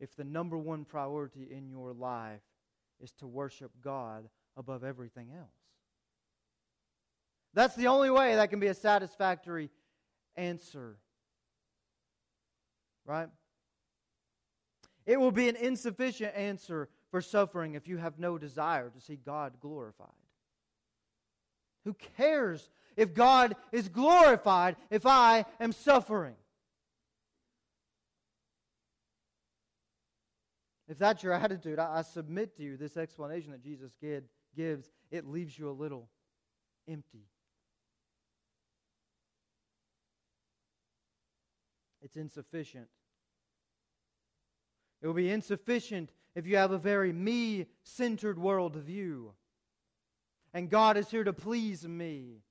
if 0.00 0.14
the 0.16 0.24
number 0.24 0.58
one 0.58 0.84
priority 0.84 1.48
in 1.50 1.70
your 1.70 1.92
life 1.92 2.42
is 3.00 3.12
to 3.12 3.26
worship 3.26 3.70
God 3.82 4.28
above 4.56 4.84
everything 4.84 5.30
else. 5.36 5.48
That's 7.54 7.74
the 7.74 7.86
only 7.86 8.10
way 8.10 8.34
that 8.34 8.50
can 8.50 8.60
be 8.60 8.68
a 8.68 8.74
satisfactory 8.74 9.70
answer. 10.36 10.96
Right? 13.04 13.28
It 15.06 15.18
will 15.18 15.32
be 15.32 15.48
an 15.48 15.56
insufficient 15.56 16.34
answer 16.36 16.88
for 17.10 17.20
suffering 17.20 17.74
if 17.74 17.88
you 17.88 17.98
have 17.98 18.18
no 18.18 18.38
desire 18.38 18.90
to 18.90 19.00
see 19.00 19.16
God 19.16 19.54
glorified. 19.60 20.08
Who 21.84 21.94
cares 22.16 22.70
if 22.96 23.12
God 23.12 23.56
is 23.72 23.88
glorified 23.88 24.76
if 24.90 25.04
I 25.04 25.44
am 25.58 25.72
suffering? 25.72 26.36
If 30.88 30.98
that's 30.98 31.22
your 31.22 31.32
attitude, 31.32 31.78
I, 31.78 31.98
I 31.98 32.02
submit 32.02 32.56
to 32.56 32.62
you 32.62 32.76
this 32.76 32.96
explanation 32.96 33.52
that 33.52 33.62
Jesus 33.62 33.92
gave, 34.00 34.22
gives, 34.54 34.90
it 35.10 35.26
leaves 35.26 35.58
you 35.58 35.68
a 35.68 35.72
little 35.72 36.08
empty. 36.88 37.26
It's 42.12 42.20
insufficient. 42.20 42.88
It 45.00 45.06
will 45.06 45.14
be 45.14 45.30
insufficient 45.30 46.12
if 46.34 46.46
you 46.46 46.56
have 46.56 46.70
a 46.70 46.78
very 46.78 47.12
me 47.12 47.66
centered 47.82 48.36
worldview. 48.36 49.30
And 50.54 50.68
God 50.68 50.96
is 50.96 51.10
here 51.10 51.24
to 51.24 51.32
please 51.32 51.86
me. 51.86 52.42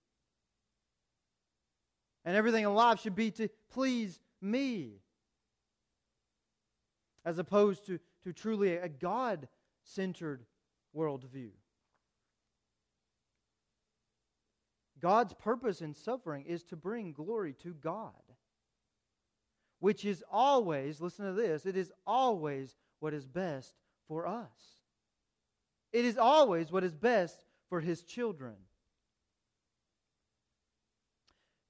And 2.25 2.35
everything 2.35 2.63
in 2.63 2.73
life 2.73 2.99
should 3.01 3.15
be 3.15 3.31
to 3.31 3.49
please 3.71 4.19
me. 4.41 5.01
As 7.23 7.37
opposed 7.37 7.85
to 7.85 7.99
to 8.23 8.33
truly 8.33 8.75
a 8.75 8.89
God 8.89 9.47
centered 9.83 10.45
worldview. 10.95 11.51
God's 14.99 15.33
purpose 15.33 15.81
in 15.81 15.93
suffering 15.93 16.45
is 16.45 16.63
to 16.65 16.75
bring 16.75 17.11
glory 17.11 17.53
to 17.63 17.73
God, 17.73 18.11
which 19.81 20.05
is 20.05 20.23
always, 20.31 21.01
listen 21.01 21.25
to 21.25 21.33
this, 21.33 21.65
it 21.65 21.75
is 21.75 21.91
always 22.05 22.77
what 22.99 23.15
is 23.15 23.25
best 23.25 23.73
for 24.07 24.27
us. 24.27 24.77
It 25.91 26.05
is 26.05 26.17
always 26.17 26.71
what 26.71 26.83
is 26.83 26.93
best 26.93 27.43
for 27.67 27.81
His 27.81 28.03
children. 28.03 28.53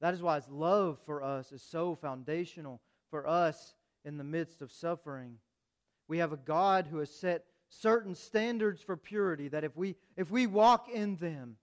That 0.02 0.14
is 0.14 0.22
why 0.22 0.36
His 0.36 0.50
love 0.50 1.00
for 1.06 1.24
us 1.24 1.54
is 1.54 1.62
so 1.64 1.96
foundational 1.96 2.82
for 3.10 3.26
us 3.26 3.74
in 4.04 4.18
the 4.18 4.26
midst 4.26 4.62
of 4.62 4.74
suffering. 4.74 5.38
We 6.10 6.18
have 6.18 6.34
a 6.34 6.38
God 6.38 6.88
who 6.92 6.98
has 6.98 7.10
set 7.10 7.46
certain 7.70 8.14
standards 8.14 8.82
for 8.82 8.98
purity 8.98 9.48
that 9.48 9.64
if 9.64 9.78
we, 9.78 9.96
if 10.18 10.30
we 10.30 10.48
walk 10.48 10.90
in 10.90 11.16
them, 11.16 11.56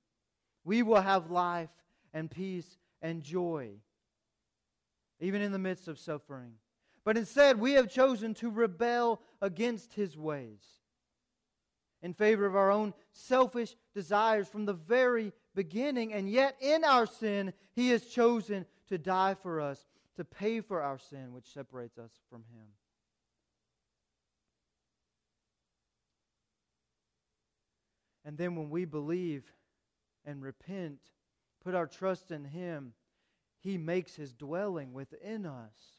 we 0.65 0.83
will 0.83 1.03
have 1.03 1.31
life 1.31 1.69
and 2.15 2.31
peace 2.31 2.79
and 3.03 3.23
joy, 3.23 3.73
even 5.21 5.43
in 5.43 5.53
the 5.53 5.59
midst 5.59 5.89
of 5.89 5.99
suffering. 5.99 6.53
But 7.05 7.17
instead, 7.17 7.59
we 7.59 7.73
have 7.73 7.91
chosen 7.91 8.35
to 8.35 8.51
rebel 8.51 9.23
against 9.41 9.95
his 9.95 10.17
ways 10.17 10.61
in 12.03 12.13
favor 12.13 12.47
of 12.47 12.55
our 12.55 12.71
own 12.71 12.95
selfish 13.13 13.75
desires 13.95 14.47
from 14.47 14.67
the 14.67 14.75
very 14.75 15.33
beginning. 15.55 16.13
And 16.13 16.31
yet, 16.31 16.57
in 16.61 16.85
our 16.85 17.07
sin, 17.07 17.53
he 17.75 17.91
has 17.91 18.07
chosen 18.07 18.67
to 18.89 18.99
die 18.99 19.35
for 19.35 19.61
us, 19.61 19.87
to 20.17 20.25
pay 20.25 20.61
for 20.61 20.83
our 20.83 20.99
sin, 20.99 21.33
which 21.33 21.53
separates 21.53 21.99
us 21.99 22.13
from 22.31 22.45
him. 22.53 22.69
And 28.29 28.37
then 28.37 28.57
when 28.57 28.69
we 28.69 28.85
believe 28.85 29.51
and 30.27 30.43
repent, 30.43 30.99
put 31.65 31.75
our 31.75 31.87
trust 31.87 32.31
in 32.31 32.45
Him, 32.45 32.93
He 33.69 33.77
makes 33.77 34.17
His 34.17 34.33
dwelling 34.33 34.95
within 34.95 35.45
us 35.45 35.99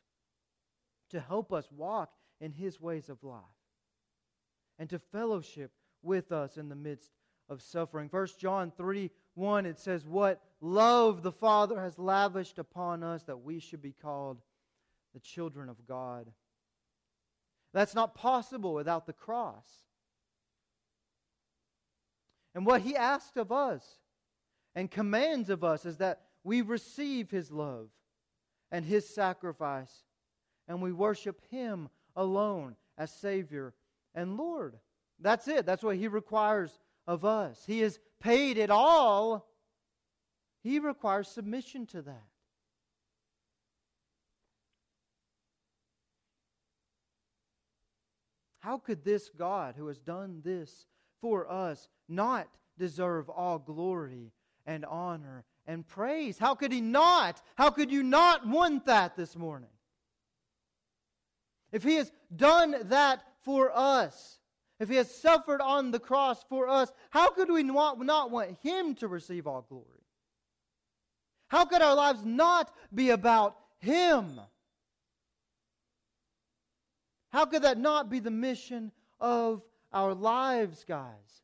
to 1.12 1.20
help 1.20 1.54
us 1.54 1.72
walk 1.72 2.12
in 2.42 2.52
His 2.52 2.82
ways 2.82 3.10
of 3.10 3.24
life 3.24 3.44
and 4.80 4.90
to 4.90 4.98
fellowship 4.98 5.70
with 6.02 6.32
us 6.32 6.58
in 6.58 6.68
the 6.70 6.76
midst 6.76 7.12
of 7.48 7.62
suffering. 7.62 8.08
1 8.10 8.28
John 8.40 8.72
3 8.76 9.12
1, 9.36 9.66
it 9.68 9.78
says, 9.78 10.04
What 10.04 10.42
love 10.62 11.22
the 11.22 11.32
Father 11.32 11.80
has 11.80 12.00
lavished 12.00 12.58
upon 12.58 13.04
us 13.04 13.22
that 13.26 13.44
we 13.44 13.60
should 13.60 13.84
be 13.84 13.94
called 13.94 14.42
the 15.14 15.20
children 15.20 15.70
of 15.70 15.86
God. 15.86 16.26
That's 17.72 17.94
not 17.94 18.16
possible 18.16 18.74
without 18.74 19.06
the 19.06 19.14
cross. 19.14 19.68
And 22.56 22.66
what 22.66 22.82
he 22.82 22.96
asks 22.96 23.38
of 23.38 23.52
us 23.52 23.86
and 24.74 24.90
commands 24.90 25.52
of 25.52 25.64
us 25.64 25.86
is 25.86 25.98
that 25.98 26.29
we 26.44 26.62
receive 26.62 27.30
his 27.30 27.52
love 27.52 27.90
and 28.72 28.86
his 28.86 29.14
sacrifice, 29.14 30.04
and 30.68 30.82
we 30.82 30.92
worship 30.92 31.42
him 31.50 31.90
alone 32.16 32.76
as 32.98 33.12
Savior 33.12 33.74
and 34.14 34.38
Lord. 34.38 34.78
That's 35.20 35.48
it. 35.48 35.66
That's 35.66 35.84
what 35.84 35.98
he 35.98 36.08
requires 36.08 36.80
of 37.08 37.26
us. 37.26 37.64
He 37.66 37.80
has 37.82 38.00
paid 38.20 38.58
it 38.58 38.70
all. 38.70 39.48
He 40.62 40.80
requires 40.80 41.28
submission 41.28 41.86
to 41.88 42.02
that. 42.04 42.28
How 48.60 48.78
could 48.78 49.04
this 49.04 49.30
God 49.30 49.76
who 49.78 49.88
has 49.88 50.00
done 50.00 50.42
this 50.44 50.86
for 51.22 51.50
us 51.50 51.88
not 52.08 52.48
deserve 52.78 53.30
all 53.30 53.58
glory 53.58 54.32
and 54.66 54.86
honor 54.86 55.46
and 55.70 55.88
praise. 55.88 56.40
How 56.40 56.56
could 56.56 56.72
he 56.72 56.82
not? 56.82 57.42
How 57.56 57.70
could 57.70 57.92
you 57.92 58.02
not 58.02 58.46
want 58.46 58.88
that 58.88 59.16
this 59.16 59.36
morning? 59.36 59.70
If 61.72 61.84
he 61.84 61.96
has 61.96 62.12
done 62.36 62.76
that 62.86 63.22
for 63.44 63.72
us, 63.74 64.40
if 64.80 64.90
he 64.90 64.96
has 64.96 65.14
suffered 65.14 65.62
on 65.62 65.92
the 65.92 66.00
cross 66.00 66.44
for 66.50 66.68
us, 66.68 66.92
how 67.12 67.30
could 67.30 67.52
we 67.52 67.62
not, 67.62 68.00
not 68.00 68.32
want 68.32 68.58
him 68.64 68.96
to 68.96 69.08
receive 69.08 69.46
all 69.46 69.62
glory? 69.62 69.86
How 71.50 71.66
could 71.66 71.84
our 71.84 71.96
lives 71.96 72.26
not 72.26 72.74
be 72.92 73.12
about 73.12 73.56
him? 73.78 74.42
How 77.32 77.46
could 77.46 77.62
that 77.62 77.78
not 77.78 78.10
be 78.10 78.20
the 78.20 78.32
mission 78.32 78.92
of 79.20 79.62
our 79.94 80.16
lives, 80.16 80.84
guys? 80.84 81.44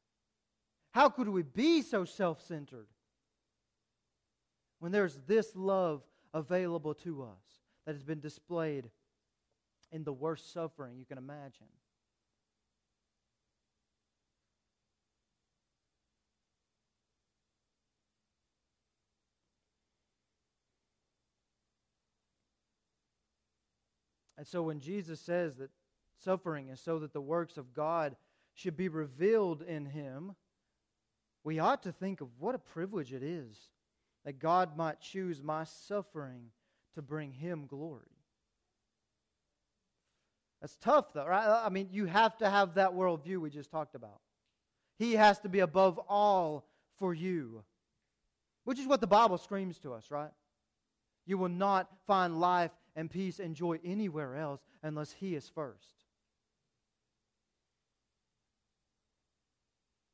How 0.89 1.09
could 1.09 1.29
we 1.29 1.43
be 1.43 1.83
so 1.83 2.05
self 2.05 2.41
centered 2.41 2.87
when 4.85 4.91
there's 4.91 5.17
this 5.25 5.55
love 5.55 6.03
available 6.31 6.93
to 6.93 7.23
us 7.23 7.63
that 7.87 7.93
has 7.93 8.03
been 8.03 8.19
displayed 8.19 8.91
in 9.91 10.03
the 10.03 10.13
worst 10.13 10.53
suffering 10.53 10.95
you 10.95 11.05
can 11.05 11.17
imagine? 11.17 11.65
And 24.37 24.45
so 24.45 24.61
when 24.61 24.79
Jesus 24.79 25.19
says 25.19 25.55
that 25.55 25.71
suffering 26.23 26.69
is 26.69 26.79
so 26.79 26.99
that 26.99 27.11
the 27.11 27.19
works 27.19 27.57
of 27.57 27.73
God 27.73 28.15
should 28.53 28.77
be 28.77 28.89
revealed 28.89 29.63
in 29.63 29.87
him, 29.87 30.35
we 31.43 31.57
ought 31.57 31.81
to 31.81 31.91
think 31.91 32.21
of 32.21 32.27
what 32.37 32.53
a 32.53 32.59
privilege 32.59 33.13
it 33.13 33.23
is 33.23 33.71
that 34.25 34.39
God 34.39 34.75
might 34.75 34.99
choose 34.99 35.41
my 35.41 35.63
suffering 35.63 36.49
to 36.95 37.01
bring 37.01 37.31
him 37.31 37.67
glory. 37.67 38.01
That's 40.61 40.75
tough, 40.77 41.13
though, 41.13 41.27
right? 41.27 41.61
I 41.63 41.69
mean, 41.69 41.89
you 41.91 42.07
have 42.07 42.35
to 42.37 42.49
have 42.49 42.73
that 42.75 42.91
worldview 42.91 43.37
we 43.37 43.51
just 43.51 43.69
talked 43.69 43.93
about. 43.93 44.19
He 44.97 45.13
has 45.13 45.39
to 45.41 45.49
be 45.49 45.59
above 45.59 45.99
all 46.09 46.65
for 46.97 47.13
you, 47.13 47.63
which 48.63 48.79
is 48.79 48.87
what 48.87 49.01
the 49.01 49.07
Bible 49.07 49.37
screams 49.37 49.77
to 49.79 49.93
us, 49.93 50.09
right? 50.09 50.31
You 51.27 51.37
will 51.37 51.49
not 51.49 51.89
find 52.07 52.39
life 52.39 52.71
and 52.95 53.11
peace 53.11 53.39
and 53.39 53.55
joy 53.55 53.79
anywhere 53.83 54.35
else 54.35 54.61
unless 54.81 55.11
He 55.11 55.35
is 55.35 55.47
first. 55.49 56.05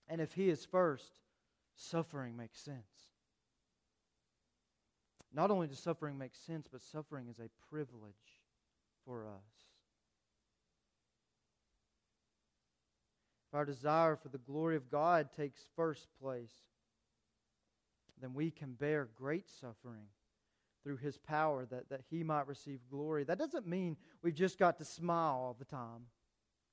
And 0.10 0.20
if 0.20 0.34
He 0.34 0.50
is 0.50 0.66
first, 0.66 1.20
suffering 1.76 2.36
makes 2.36 2.60
sense. 2.60 3.11
Not 5.34 5.52
only 5.52 5.68
does 5.68 5.80
suffering 5.80 6.18
make 6.18 6.36
sense, 6.36 6.68
but 6.72 6.82
suffering 6.82 7.28
is 7.30 7.40
a 7.40 7.50
privilege 7.70 8.14
for 9.06 9.28
us. 9.28 9.72
If 13.50 13.56
our 13.56 13.66
desire 13.66 14.16
for 14.16 14.30
the 14.30 14.38
glory 14.38 14.76
of 14.76 14.90
God 14.90 15.30
takes 15.36 15.66
first 15.76 16.08
place, 16.22 16.54
then 18.22 18.34
we 18.34 18.52
can 18.52 18.74
bear 18.74 19.10
great 19.16 19.50
suffering 19.50 20.06
through 20.84 20.98
his 20.98 21.18
power 21.18 21.66
that, 21.66 21.90
that 21.90 22.02
he 22.10 22.24
might 22.24 22.48
receive 22.48 22.80
glory. 22.90 23.24
That 23.24 23.38
doesn't 23.38 23.68
mean 23.68 23.98
we've 24.22 24.36
just 24.36 24.58
got 24.58 24.78
to 24.78 24.86
smile 24.86 25.36
all 25.36 25.56
the 25.58 25.66
time. 25.66 26.08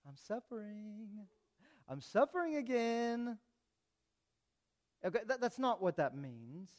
I'm 0.07 0.17
suffering. 0.17 1.09
I'm 1.89 2.01
suffering 2.01 2.57
again. 2.57 3.39
Okay, 5.05 5.21
that, 5.27 5.41
that's 5.41 5.59
not 5.59 5.83
what 5.83 5.97
that 5.97 6.17
means. 6.17 6.71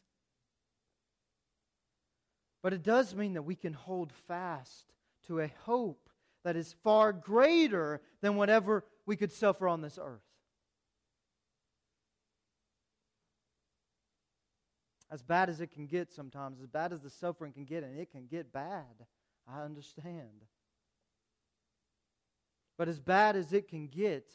But 2.62 2.74
it 2.74 2.84
does 2.84 3.16
mean 3.16 3.34
that 3.34 3.44
we 3.44 3.56
can 3.56 3.74
hold 3.74 4.12
fast 4.28 4.94
to 5.28 5.40
a 5.40 5.52
hope 5.64 6.10
that 6.44 6.56
is 6.56 6.76
far 6.84 7.14
greater 7.14 8.02
than 8.22 8.36
whatever 8.36 8.86
we 9.06 9.16
could 9.16 9.32
suffer 9.32 9.68
on 9.68 9.82
this 9.82 10.00
earth. 10.02 10.22
as 15.12 15.24
bad 15.24 15.50
as 15.50 15.60
it 15.60 15.72
can 15.72 15.88
get 15.88 16.12
sometimes, 16.12 16.60
as 16.60 16.68
bad 16.68 16.94
as 16.94 17.02
the 17.02 17.10
suffering 17.10 17.52
can 17.52 17.66
get, 17.66 17.84
and 17.84 18.00
it 18.00 18.12
can 18.12 18.28
get 18.28 18.54
bad. 18.54 18.86
I 19.48 19.62
understand. 19.64 20.46
But 22.78 22.88
as 22.88 23.00
bad 23.00 23.36
as 23.36 23.52
it 23.52 23.68
can 23.68 23.88
get, 23.88 24.30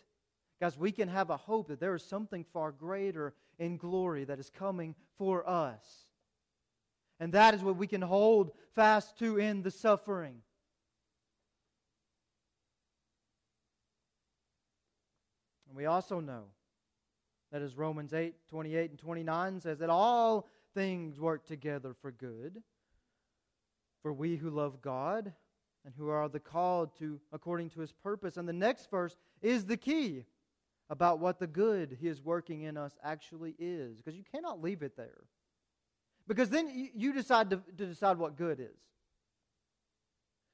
guys, 0.61 0.77
we 0.77 0.91
can 0.91 1.09
have 1.09 1.31
a 1.31 1.37
hope 1.37 1.69
that 1.69 1.81
there 1.81 1.95
is 1.95 2.03
something 2.03 2.45
far 2.53 2.73
greater 2.73 3.35
in 3.59 3.77
glory 3.77 4.25
that 4.25 4.41
is 4.41 4.51
coming 4.51 4.97
for 5.17 5.49
us. 5.49 6.07
And 7.21 7.33
that 7.33 7.55
is 7.55 7.63
what 7.63 7.77
we 7.77 7.87
can 7.87 8.03
hold 8.03 8.53
fast 8.75 9.19
to 9.19 9.39
in 9.39 9.63
the 9.63 9.71
suffering. 9.71 10.43
And 15.69 15.77
we 15.77 15.87
also 15.87 16.21
know 16.21 16.45
that 17.53 17.63
as 17.63 17.77
Romans 17.77 18.13
8 18.13 18.35
28 18.49 18.91
and 18.91 18.99
29 18.99 19.61
says, 19.61 19.79
that 19.79 19.91
all 19.91 20.49
things 20.75 21.21
work 21.21 21.47
together 21.47 21.95
for 22.01 22.11
good 22.11 22.63
for 24.03 24.13
we 24.13 24.37
who 24.37 24.51
love 24.51 24.83
God 24.83 25.33
and 25.85 25.95
who 25.97 26.11
are 26.11 26.29
the 26.29 26.39
called 26.39 26.97
to 26.99 27.19
according 27.33 27.71
to 27.71 27.81
his 27.81 27.91
purpose. 27.91 28.37
And 28.37 28.49
the 28.49 28.53
next 28.53 28.91
verse 28.91 29.17
is 29.41 29.65
the 29.65 29.77
key 29.77 30.25
about 30.91 31.21
what 31.21 31.39
the 31.39 31.47
good 31.47 31.97
he 31.99 32.09
is 32.09 32.21
working 32.21 32.63
in 32.63 32.77
us 32.77 32.93
actually 33.03 33.55
is 33.59 33.97
because 33.97 34.17
you 34.17 34.25
cannot 34.31 34.63
leave 34.63 34.83
it 34.83 34.97
there. 34.97 35.23
Because 36.27 36.49
then 36.49 36.91
you 36.95 37.13
decide 37.13 37.51
to, 37.51 37.61
to 37.77 37.87
decide 37.87 38.19
what 38.19 38.37
good 38.37 38.61
is. 38.61 38.79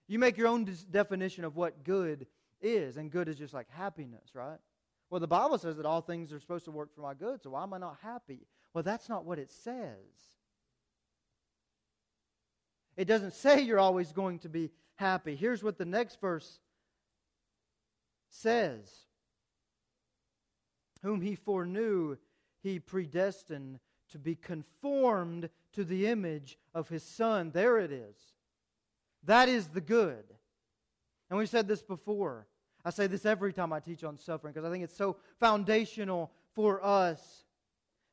You 0.09 0.19
make 0.19 0.37
your 0.37 0.49
own 0.49 0.69
definition 0.91 1.45
of 1.45 1.57
what 1.57 1.85
good 1.85 2.27
is, 2.61 2.97
and 2.97 3.11
good 3.11 3.29
is 3.29 3.37
just 3.37 3.55
like 3.55 3.71
happiness, 3.71 4.35
right? 4.35 4.59
Well, 5.09 5.21
the 5.21 5.29
Bible 5.29 5.59
says 5.59 5.77
that 5.77 5.87
all 5.87 6.01
things 6.01 6.33
are 6.33 6.41
supposed 6.41 6.65
to 6.65 6.73
work 6.73 6.95
for 6.95 7.03
my 7.03 7.15
good, 7.15 7.43
so 7.43 7.51
why 7.51 7.63
am 7.63 7.73
I 7.73 7.79
not 7.79 7.99
happy? 8.03 8.41
Well, 8.75 8.83
that's 8.83 9.09
not 9.09 9.25
what 9.25 9.39
it 9.39 9.51
says. 9.51 9.97
It 12.97 13.07
doesn't 13.07 13.35
say 13.35 13.61
you're 13.61 13.79
always 13.79 14.13
going 14.13 14.41
to 14.41 14.49
be 14.49 14.71
happy. 14.97 15.35
Here's 15.37 15.63
what 15.63 15.79
the 15.79 15.85
next 15.85 16.21
verse 16.21 16.61
says 18.31 18.91
Whom 21.03 21.21
he 21.21 21.35
foreknew, 21.35 22.17
he 22.63 22.79
predestined 22.79 23.79
to 24.11 24.19
be 24.19 24.35
conformed 24.35 25.49
to 25.73 25.85
the 25.85 26.07
image 26.07 26.59
of 26.75 26.89
his 26.89 27.03
Son. 27.03 27.51
There 27.53 27.79
it 27.79 27.93
is. 27.93 28.17
That 29.25 29.49
is 29.49 29.69
the 29.69 29.81
good. 29.81 30.25
And 31.29 31.39
we've 31.39 31.49
said 31.49 31.69
this 31.69 31.83
before. 31.83 32.47
I 32.85 32.91
say 32.91 33.07
this 33.07 33.27
every 33.27 33.53
time 33.53 33.73
I 33.73 33.81
teach 33.81 34.05
on 34.05 34.19
suffering 34.19 34.53
because 34.53 34.67
I 34.67 34.73
think 34.73 34.85
it's 34.85 34.97
so 34.97 35.17
foundational 35.39 36.31
for 36.55 36.85
us. 36.85 37.45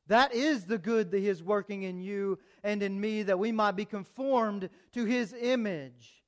That 0.06 0.34
is 0.34 0.64
the 0.64 0.78
good 0.78 1.10
that 1.10 1.18
He 1.18 1.28
is 1.28 1.42
working 1.42 1.82
in 1.82 2.00
you 2.00 2.38
and 2.62 2.82
in 2.82 3.00
me, 3.00 3.22
that 3.24 3.38
we 3.38 3.52
might 3.52 3.76
be 3.76 3.84
conformed 3.84 4.68
to 4.92 5.04
His 5.04 5.34
image. 5.38 6.22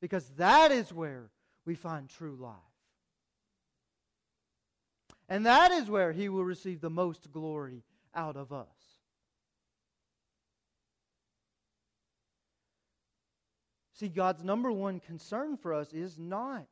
Because 0.00 0.28
that 0.36 0.72
is 0.72 0.92
where 0.92 1.30
we 1.64 1.74
find 1.74 2.08
true 2.08 2.36
life. 2.38 2.56
And 5.28 5.46
that 5.46 5.70
is 5.70 5.88
where 5.88 6.12
He 6.12 6.28
will 6.28 6.44
receive 6.44 6.80
the 6.80 6.90
most 6.90 7.30
glory 7.32 7.82
out 8.14 8.36
of 8.36 8.52
us. 8.52 8.66
See, 13.94 14.08
God's 14.08 14.42
number 14.42 14.72
one 14.72 15.00
concern 15.00 15.56
for 15.56 15.72
us 15.72 15.92
is 15.92 16.18
not 16.18 16.66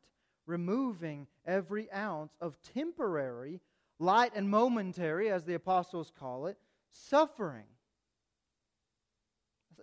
removing 0.46 1.28
every 1.46 1.90
ounce 1.92 2.32
of 2.40 2.58
temporary 2.74 3.60
light 4.00 4.32
and 4.34 4.48
momentary, 4.48 5.30
as 5.30 5.44
the 5.44 5.54
apostles 5.54 6.10
call 6.18 6.46
it, 6.46 6.58
suffering. 6.90 7.66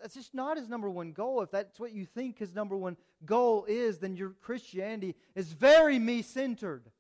That's 0.01 0.15
just 0.15 0.33
not 0.33 0.57
his 0.57 0.67
number 0.67 0.89
one 0.89 1.11
goal. 1.11 1.41
If 1.41 1.51
that's 1.51 1.79
what 1.79 1.93
you 1.93 2.05
think 2.05 2.37
his 2.37 2.53
number 2.53 2.75
one 2.75 2.97
goal 3.25 3.65
is, 3.67 3.99
then 3.99 4.15
your 4.15 4.31
Christianity 4.41 5.15
is 5.35 5.53
very 5.53 5.97
me 5.99 6.21
centered. 6.21 6.91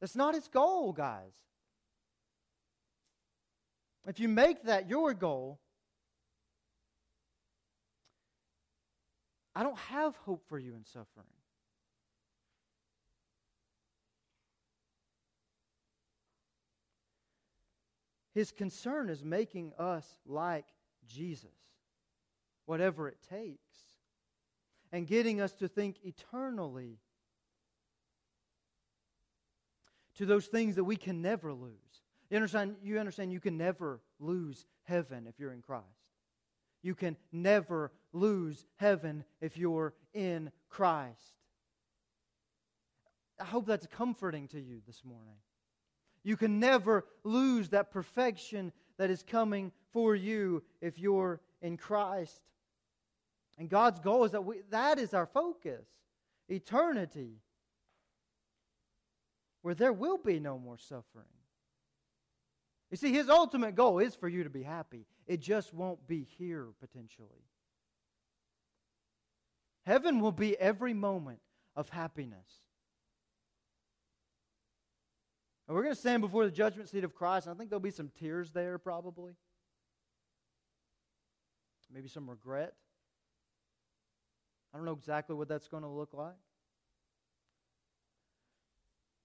That's 0.00 0.16
not 0.16 0.34
his 0.34 0.48
goal, 0.48 0.92
guys. 0.92 1.32
If 4.06 4.20
you 4.20 4.28
make 4.28 4.64
that 4.64 4.88
your 4.88 5.14
goal, 5.14 5.58
I 9.54 9.62
don't 9.62 9.78
have 9.78 10.14
hope 10.18 10.44
for 10.48 10.58
you 10.58 10.74
in 10.74 10.84
suffering. 10.84 11.26
His 18.34 18.52
concern 18.52 19.08
is 19.08 19.24
making 19.24 19.72
us 19.78 20.06
like 20.26 20.66
Jesus, 21.08 21.48
whatever 22.66 23.08
it 23.08 23.16
takes, 23.30 23.78
and 24.92 25.06
getting 25.06 25.40
us 25.40 25.52
to 25.54 25.68
think 25.68 25.96
eternally 26.04 26.98
to 30.16 30.26
those 30.26 30.46
things 30.46 30.76
that 30.76 30.84
we 30.84 30.96
can 30.96 31.22
never 31.22 31.52
lose. 31.52 31.72
You 32.30 32.36
understand, 32.36 32.76
you 32.82 32.98
understand 32.98 33.32
you 33.32 33.40
can 33.40 33.56
never 33.56 34.00
lose 34.18 34.66
heaven 34.84 35.26
if 35.26 35.38
you're 35.38 35.52
in 35.52 35.62
Christ. 35.62 35.84
You 36.82 36.94
can 36.94 37.16
never 37.32 37.92
lose 38.12 38.64
heaven 38.76 39.24
if 39.40 39.56
you're 39.56 39.94
in 40.14 40.50
Christ. 40.68 41.34
I 43.40 43.44
hope 43.44 43.66
that's 43.66 43.86
comforting 43.86 44.48
to 44.48 44.60
you 44.60 44.80
this 44.86 45.04
morning. 45.04 45.36
You 46.24 46.36
can 46.36 46.58
never 46.58 47.04
lose 47.22 47.68
that 47.68 47.90
perfection 47.90 48.72
that 48.98 49.10
is 49.10 49.22
coming 49.22 49.72
for 49.92 50.14
you 50.14 50.62
if 50.80 50.98
you're 50.98 51.40
in 51.62 51.76
Christ. 51.76 52.40
And 53.58 53.68
God's 53.68 54.00
goal 54.00 54.24
is 54.24 54.32
that 54.32 54.44
we, 54.44 54.62
that 54.70 54.98
is 54.98 55.14
our 55.14 55.26
focus 55.26 55.86
eternity, 56.48 57.40
where 59.62 59.74
there 59.74 59.92
will 59.92 60.18
be 60.18 60.38
no 60.38 60.58
more 60.58 60.78
suffering. 60.78 61.26
You 62.90 62.96
see, 62.96 63.12
His 63.12 63.28
ultimate 63.28 63.74
goal 63.74 63.98
is 63.98 64.14
for 64.14 64.28
you 64.28 64.44
to 64.44 64.50
be 64.50 64.62
happy, 64.62 65.06
it 65.26 65.40
just 65.40 65.74
won't 65.74 66.06
be 66.06 66.26
here 66.38 66.68
potentially. 66.80 67.44
Heaven 69.84 70.20
will 70.20 70.32
be 70.32 70.58
every 70.58 70.94
moment 70.94 71.38
of 71.76 71.88
happiness. 71.88 72.48
And 75.68 75.76
we're 75.76 75.82
going 75.82 75.94
to 75.94 76.00
stand 76.00 76.22
before 76.22 76.44
the 76.44 76.50
judgment 76.50 76.88
seat 76.88 77.04
of 77.04 77.14
Christ, 77.14 77.46
and 77.46 77.54
I 77.54 77.58
think 77.58 77.70
there'll 77.70 77.80
be 77.80 77.90
some 77.90 78.10
tears 78.18 78.50
there 78.50 78.78
probably. 78.78 79.32
Maybe 81.92 82.08
some 82.08 82.28
regret. 82.28 82.74
I 84.74 84.76
don't 84.76 84.86
know 84.86 84.92
exactly 84.92 85.34
what 85.36 85.48
that's 85.48 85.68
going 85.68 85.84
to 85.84 85.88
look 85.88 86.12
like. 86.12 86.34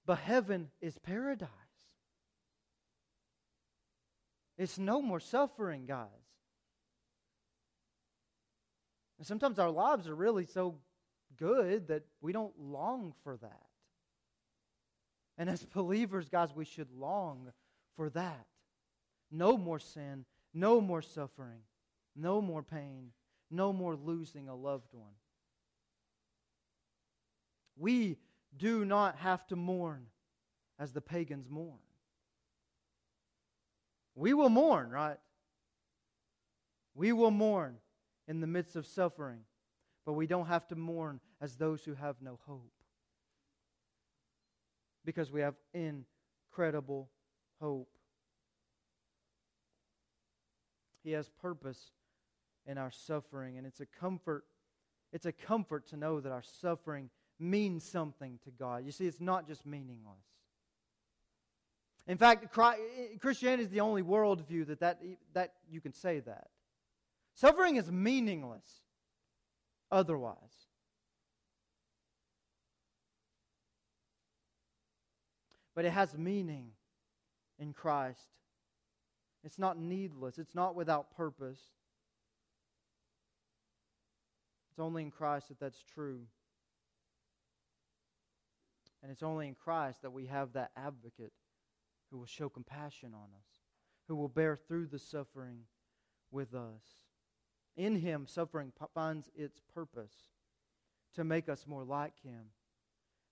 But 0.05 0.19
heaven 0.19 0.69
is 0.79 0.97
paradise. 0.97 1.49
It's 4.61 4.77
no 4.77 5.01
more 5.01 5.19
suffering, 5.19 5.87
guys. 5.87 6.05
And 9.17 9.25
sometimes 9.25 9.57
our 9.57 9.71
lives 9.71 10.07
are 10.07 10.13
really 10.13 10.45
so 10.45 10.75
good 11.35 11.87
that 11.87 12.03
we 12.21 12.31
don't 12.31 12.53
long 12.59 13.15
for 13.23 13.37
that. 13.37 13.65
And 15.39 15.49
as 15.49 15.65
believers, 15.73 16.29
guys, 16.29 16.49
we 16.55 16.65
should 16.65 16.91
long 16.91 17.51
for 17.95 18.11
that. 18.11 18.45
No 19.31 19.57
more 19.57 19.79
sin, 19.79 20.25
no 20.53 20.79
more 20.79 21.01
suffering, 21.01 21.61
no 22.15 22.39
more 22.39 22.61
pain, 22.61 23.13
no 23.49 23.73
more 23.73 23.95
losing 23.95 24.47
a 24.47 24.55
loved 24.55 24.93
one. 24.93 25.15
We 27.75 28.17
do 28.55 28.85
not 28.85 29.15
have 29.15 29.47
to 29.47 29.55
mourn 29.55 30.05
as 30.77 30.91
the 30.91 31.01
pagans 31.01 31.49
mourn. 31.49 31.79
We 34.21 34.35
will 34.35 34.49
mourn, 34.49 34.91
right? 34.91 35.17
We 36.93 37.11
will 37.11 37.31
mourn 37.31 37.77
in 38.27 38.39
the 38.39 38.45
midst 38.45 38.75
of 38.75 38.85
suffering, 38.85 39.39
but 40.05 40.13
we 40.13 40.27
don't 40.27 40.45
have 40.45 40.67
to 40.67 40.75
mourn 40.75 41.19
as 41.41 41.55
those 41.55 41.83
who 41.83 41.95
have 41.95 42.17
no 42.21 42.37
hope. 42.45 42.71
Because 45.03 45.31
we 45.31 45.41
have 45.41 45.55
incredible 45.73 47.09
hope. 47.59 47.89
He 51.03 51.13
has 51.13 51.27
purpose 51.41 51.89
in 52.67 52.77
our 52.77 52.91
suffering, 52.91 53.57
and 53.57 53.65
it's 53.65 53.79
a 53.79 53.87
comfort. 53.87 54.45
It's 55.11 55.25
a 55.25 55.31
comfort 55.31 55.87
to 55.87 55.97
know 55.97 56.19
that 56.19 56.31
our 56.31 56.43
suffering 56.43 57.09
means 57.39 57.83
something 57.83 58.37
to 58.43 58.51
God. 58.51 58.85
You 58.85 58.91
see, 58.91 59.07
it's 59.07 59.19
not 59.19 59.47
just 59.47 59.65
meaningless. 59.65 60.21
In 62.11 62.17
fact, 62.17 62.53
Christianity 63.21 63.63
is 63.63 63.69
the 63.69 63.79
only 63.79 64.03
worldview 64.03 64.67
that, 64.67 64.81
that, 64.81 64.99
that 65.31 65.53
you 65.69 65.79
can 65.79 65.93
say 65.93 66.19
that. 66.19 66.49
Suffering 67.35 67.77
is 67.77 67.89
meaningless 67.89 68.65
otherwise. 69.89 70.35
But 75.73 75.85
it 75.85 75.91
has 75.91 76.17
meaning 76.17 76.71
in 77.57 77.71
Christ. 77.71 78.27
It's 79.45 79.57
not 79.57 79.79
needless, 79.79 80.37
it's 80.37 80.53
not 80.53 80.75
without 80.75 81.15
purpose. 81.15 81.61
It's 84.69 84.79
only 84.79 85.03
in 85.03 85.11
Christ 85.11 85.47
that 85.47 85.61
that's 85.61 85.81
true. 85.93 86.23
And 89.01 89.13
it's 89.13 89.23
only 89.23 89.47
in 89.47 89.55
Christ 89.55 90.01
that 90.01 90.11
we 90.11 90.25
have 90.25 90.51
that 90.53 90.71
advocate 90.75 91.31
who 92.11 92.17
will 92.17 92.25
show 92.25 92.49
compassion 92.49 93.13
on 93.13 93.29
us, 93.35 93.47
who 94.07 94.15
will 94.15 94.27
bear 94.27 94.55
through 94.55 94.87
the 94.87 94.99
suffering 94.99 95.59
with 96.29 96.53
us. 96.53 96.83
In 97.77 97.95
him, 97.95 98.27
suffering 98.27 98.71
finds 98.93 99.29
its 99.35 99.61
purpose 99.73 100.13
to 101.15 101.23
make 101.23 101.49
us 101.49 101.65
more 101.65 101.83
like 101.83 102.13
him 102.21 102.45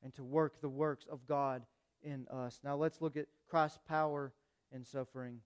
and 0.02 0.14
to 0.16 0.24
work 0.24 0.62
the 0.62 0.70
works 0.70 1.06
of 1.12 1.28
God 1.28 1.64
in 2.02 2.26
us. 2.32 2.60
Now 2.64 2.76
let's 2.78 3.02
look 3.02 3.18
at 3.18 3.28
Christ's 3.50 3.80
power 3.88 4.32
in 4.72 4.86
suffering. 4.86 5.40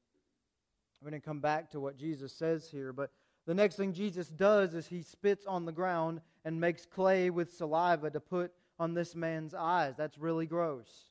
We're 1.01 1.09
going 1.09 1.21
to 1.21 1.25
come 1.25 1.39
back 1.39 1.71
to 1.71 1.79
what 1.79 1.97
Jesus 1.97 2.31
says 2.31 2.69
here, 2.69 2.93
but 2.93 3.11
the 3.45 3.53
next 3.53 3.75
thing 3.75 3.93
Jesus 3.93 4.29
does 4.29 4.73
is 4.73 4.88
he 4.88 5.01
spits 5.01 5.45
on 5.45 5.65
the 5.65 5.71
ground 5.71 6.21
and 6.45 6.61
makes 6.61 6.86
clay 6.86 7.29
with 7.29 7.53
saliva 7.53 8.09
to 8.11 8.19
put 8.19 8.53
on 8.79 8.93
this 8.93 9.15
man's 9.15 9.53
eyes. 9.53 9.95
That's 9.97 10.17
really 10.17 10.45
gross. 10.45 11.09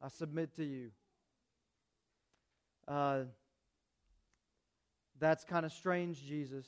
I 0.00 0.08
submit 0.08 0.54
to 0.56 0.64
you. 0.64 0.90
Uh, 2.86 3.24
that's 5.18 5.44
kind 5.44 5.64
of 5.64 5.72
strange, 5.72 6.24
Jesus. 6.24 6.66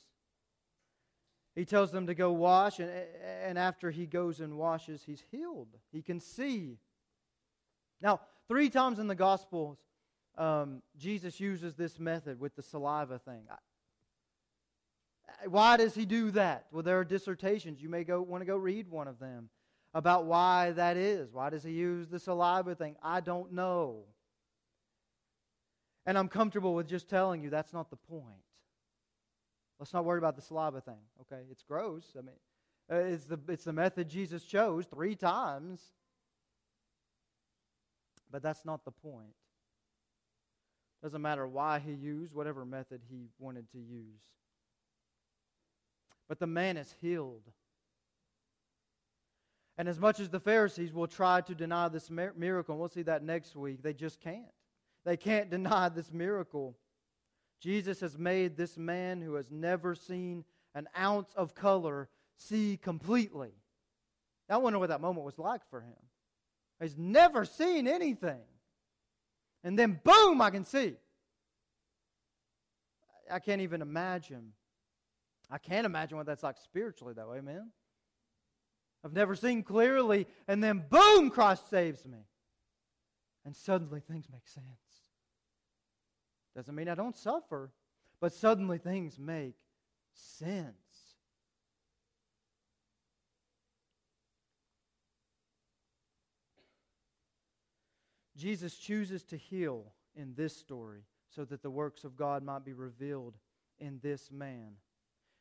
He 1.54 1.64
tells 1.64 1.90
them 1.90 2.06
to 2.06 2.14
go 2.14 2.32
wash, 2.32 2.78
and, 2.80 2.90
and 3.42 3.58
after 3.58 3.90
he 3.90 4.06
goes 4.06 4.40
and 4.40 4.58
washes, 4.58 5.02
he's 5.04 5.22
healed. 5.30 5.68
He 5.90 6.02
can 6.02 6.20
see. 6.20 6.78
Now, 8.00 8.20
three 8.46 8.68
times 8.68 8.98
in 8.98 9.06
the 9.06 9.14
Gospels, 9.14 9.78
um, 10.36 10.82
Jesus 10.98 11.40
uses 11.40 11.74
this 11.74 11.98
method 11.98 12.38
with 12.38 12.54
the 12.56 12.62
saliva 12.62 13.18
thing. 13.18 13.44
Why 15.48 15.76
does 15.76 15.94
he 15.94 16.04
do 16.04 16.30
that? 16.32 16.66
Well, 16.70 16.82
there 16.82 16.98
are 16.98 17.04
dissertations. 17.04 17.80
You 17.82 17.88
may 17.88 18.04
go 18.04 18.20
want 18.22 18.42
to 18.42 18.46
go 18.46 18.56
read 18.56 18.88
one 18.88 19.08
of 19.08 19.18
them 19.18 19.48
about 19.94 20.26
why 20.26 20.72
that 20.72 20.96
is. 20.96 21.32
Why 21.32 21.50
does 21.50 21.64
he 21.64 21.72
use 21.72 22.08
the 22.08 22.18
saliva 22.18 22.74
thing? 22.74 22.96
I 23.02 23.20
don't 23.20 23.52
know. 23.52 24.04
And 26.06 26.16
I'm 26.16 26.28
comfortable 26.28 26.74
with 26.74 26.88
just 26.88 27.08
telling 27.08 27.42
you 27.42 27.50
that's 27.50 27.72
not 27.72 27.90
the 27.90 27.96
point. 27.96 28.42
Let's 29.78 29.92
not 29.92 30.04
worry 30.04 30.18
about 30.18 30.36
the 30.36 30.42
saliva 30.42 30.80
thing, 30.80 30.94
okay? 31.22 31.42
It's 31.50 31.62
gross. 31.62 32.04
I 32.16 32.22
mean, 32.22 32.36
uh, 32.90 33.12
it's 33.12 33.24
the, 33.24 33.38
it's 33.48 33.64
the 33.64 33.72
method 33.72 34.08
Jesus 34.08 34.44
chose 34.44 34.86
three 34.86 35.16
times. 35.16 35.80
But 38.30 38.42
that's 38.42 38.64
not 38.64 38.84
the 38.84 38.90
point. 38.90 39.34
Doesn't 41.02 41.22
matter 41.22 41.46
why 41.46 41.78
he 41.78 41.92
used 41.92 42.32
whatever 42.32 42.64
method 42.64 43.02
he 43.08 43.28
wanted 43.38 43.70
to 43.72 43.78
use. 43.78 44.22
But 46.28 46.38
the 46.38 46.46
man 46.46 46.76
is 46.76 46.94
healed. 47.00 47.42
And 49.78 49.88
as 49.88 50.00
much 50.00 50.20
as 50.20 50.30
the 50.30 50.40
Pharisees 50.40 50.92
will 50.92 51.06
try 51.06 51.42
to 51.42 51.54
deny 51.54 51.88
this 51.88 52.10
miracle, 52.10 52.72
and 52.72 52.80
we'll 52.80 52.88
see 52.88 53.02
that 53.02 53.22
next 53.22 53.54
week, 53.54 53.82
they 53.82 53.92
just 53.92 54.20
can't. 54.20 54.42
They 55.06 55.16
can't 55.16 55.48
deny 55.48 55.88
this 55.88 56.12
miracle. 56.12 56.76
Jesus 57.60 58.00
has 58.00 58.18
made 58.18 58.56
this 58.56 58.76
man 58.76 59.22
who 59.22 59.34
has 59.34 59.50
never 59.52 59.94
seen 59.94 60.44
an 60.74 60.88
ounce 60.98 61.32
of 61.36 61.54
color 61.54 62.08
see 62.36 62.76
completely. 62.76 63.52
I 64.50 64.56
wonder 64.58 64.80
what 64.80 64.88
that 64.88 65.00
moment 65.00 65.24
was 65.24 65.38
like 65.38 65.62
for 65.70 65.80
him. 65.80 65.94
He's 66.80 66.98
never 66.98 67.44
seen 67.44 67.86
anything. 67.86 68.40
And 69.62 69.78
then, 69.78 70.00
boom, 70.02 70.42
I 70.42 70.50
can 70.50 70.64
see. 70.64 70.94
I 73.30 73.38
can't 73.38 73.60
even 73.60 73.82
imagine. 73.82 74.52
I 75.48 75.58
can't 75.58 75.86
imagine 75.86 76.16
what 76.16 76.26
that's 76.26 76.42
like 76.42 76.58
spiritually, 76.58 77.14
though. 77.14 77.32
Amen? 77.32 77.70
I've 79.04 79.12
never 79.12 79.36
seen 79.36 79.62
clearly, 79.62 80.26
and 80.48 80.62
then 80.62 80.84
boom, 80.90 81.30
Christ 81.30 81.70
saves 81.70 82.04
me. 82.04 82.18
And 83.44 83.54
suddenly 83.54 84.00
things 84.00 84.26
make 84.30 84.48
sense. 84.48 84.85
Doesn't 86.56 86.74
mean 86.74 86.88
I 86.88 86.94
don't 86.94 87.14
suffer, 87.14 87.70
but 88.18 88.32
suddenly 88.32 88.78
things 88.78 89.18
make 89.18 89.56
sense. 90.14 90.72
Jesus 98.34 98.76
chooses 98.76 99.22
to 99.24 99.36
heal 99.36 99.92
in 100.14 100.34
this 100.34 100.56
story 100.56 101.02
so 101.28 101.44
that 101.44 101.62
the 101.62 101.70
works 101.70 102.04
of 102.04 102.16
God 102.16 102.42
might 102.42 102.64
be 102.64 102.72
revealed 102.72 103.36
in 103.78 103.98
this 104.02 104.30
man. 104.30 104.72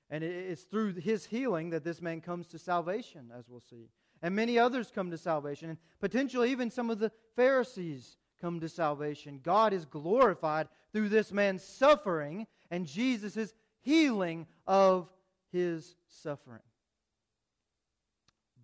And 0.10 0.24
it's 0.24 0.64
through 0.64 0.96
his 0.96 1.26
healing 1.26 1.70
that 1.70 1.86
this 1.86 2.02
man 2.02 2.20
comes 2.22 2.48
to 2.48 2.60
salvation, 2.60 3.32
as 3.38 3.48
we'll 3.48 3.62
see. 3.62 3.90
And 4.22 4.36
many 4.36 4.60
others 4.60 4.92
come 4.94 5.10
to 5.12 5.18
salvation. 5.18 5.70
And 5.70 5.80
potentially 6.00 6.52
even 6.52 6.70
some 6.70 6.90
of 6.90 7.00
the 7.00 7.12
Pharisees 7.36 8.18
come 8.40 8.60
to 8.60 8.70
salvation. 8.70 9.40
God 9.42 9.74
is 9.74 9.86
glorified 9.86 10.68
through 10.96 11.10
this 11.10 11.34
man's 11.34 11.62
suffering 11.62 12.48
and 12.72 12.88
Jesus' 12.88 13.54
healing 13.82 14.48
of 14.66 15.12
his 15.52 15.94
suffering. 16.08 16.62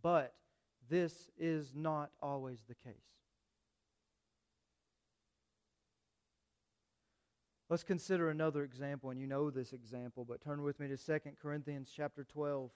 But 0.02 0.34
this 0.90 1.30
is 1.38 1.74
not 1.76 2.10
always 2.22 2.64
the 2.70 2.76
case. 2.76 2.94
Let's 7.70 7.84
consider 7.84 8.30
another 8.30 8.64
example, 8.64 9.10
and 9.10 9.20
you 9.20 9.28
know 9.28 9.50
this 9.50 9.74
example, 9.74 10.24
but 10.24 10.42
turn 10.42 10.62
with 10.64 10.80
me 10.80 10.88
to 10.88 10.96
2 10.96 11.20
Corinthians 11.42 11.92
chapter 11.94 12.24
12. 12.24 12.72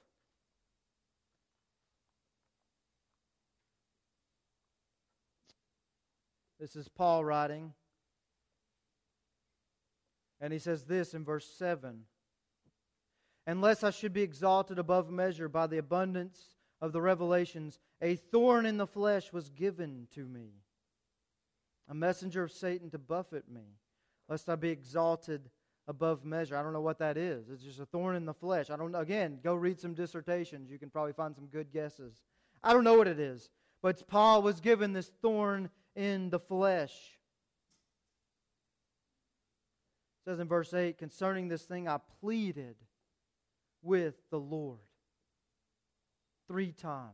This 6.60 6.76
is 6.76 6.90
Paul 6.90 7.24
writing. 7.24 7.72
And 10.42 10.52
he 10.52 10.60
says 10.60 10.86
this 10.86 11.14
in 11.14 11.24
verse 11.24 11.48
7 11.58 12.04
Unless 13.48 13.84
I 13.84 13.92
should 13.92 14.14
be 14.14 14.22
exalted 14.24 14.80
above 14.80 15.10
measure 15.10 15.48
by 15.48 15.68
the 15.68 15.78
abundance 15.78 16.56
of 16.82 16.92
the 16.92 17.02
revelations, 17.02 17.80
a 18.02 18.16
thorn 18.16 18.66
in 18.66 18.78
the 18.78 18.88
flesh 18.88 19.32
was 19.32 19.50
given 19.50 20.08
to 20.16 20.26
me, 20.26 20.50
a 21.88 21.94
messenger 21.94 22.44
of 22.44 22.52
Satan 22.52 22.90
to 22.90 22.98
buffet 22.98 23.50
me, 23.50 23.78
lest 24.28 24.50
I 24.50 24.56
be 24.56 24.70
exalted 24.70 25.50
above 25.88 26.26
measure. 26.26 26.58
I 26.58 26.64
don't 26.64 26.74
know 26.74 26.82
what 26.82 27.00
that 27.00 27.18
is. 27.18 27.50
It's 27.50 27.64
just 27.64 27.80
a 27.80 27.86
thorn 27.86 28.16
in 28.16 28.26
the 28.26 28.34
flesh. 28.34 28.70
I 28.70 28.78
don't. 28.78 28.96
Again, 28.96 29.40
go 29.44 29.54
read 29.56 29.80
some 29.80 29.94
dissertations. 29.94 30.72
You 30.72 30.80
can 30.80 30.90
probably 30.90 31.14
find 31.14 31.36
some 31.36 31.46
good 31.46 31.72
guesses. 31.72 32.24
I 32.64 32.74
don't 32.74 32.84
know 32.84 32.98
what 32.98 33.08
it 33.08 33.20
is. 33.20 33.50
But 33.82 34.08
Paul 34.08 34.42
was 34.42 34.60
given 34.60 34.94
this 34.94 35.12
thorn 35.22 35.70
in 35.96 36.32
the 36.32 36.40
flesh. 36.40 36.92
It 40.15 40.15
says 40.26 40.40
in 40.40 40.48
verse 40.48 40.74
8, 40.74 40.98
concerning 40.98 41.48
this 41.48 41.64
thing 41.64 41.88
I 41.88 42.00
pleaded 42.20 42.76
with 43.84 44.16
the 44.32 44.40
Lord 44.40 44.80
three 46.48 46.72
times 46.72 47.14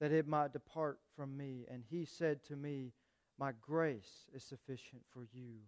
that 0.00 0.10
it 0.10 0.26
might 0.26 0.52
depart 0.52 0.98
from 1.14 1.36
me. 1.36 1.64
And 1.70 1.84
he 1.88 2.04
said 2.04 2.42
to 2.48 2.56
me, 2.56 2.92
My 3.38 3.52
grace 3.60 4.26
is 4.34 4.42
sufficient 4.42 5.02
for 5.12 5.24
you, 5.32 5.60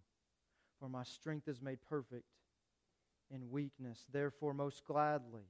for 0.81 0.89
my 0.89 1.05
strength 1.05 1.47
is 1.47 1.63
made 1.63 1.79
perfect 1.89 2.25
in 3.31 3.51
weakness. 3.51 4.07
Therefore, 4.13 4.55
most 4.55 4.85
gladly, 4.85 5.47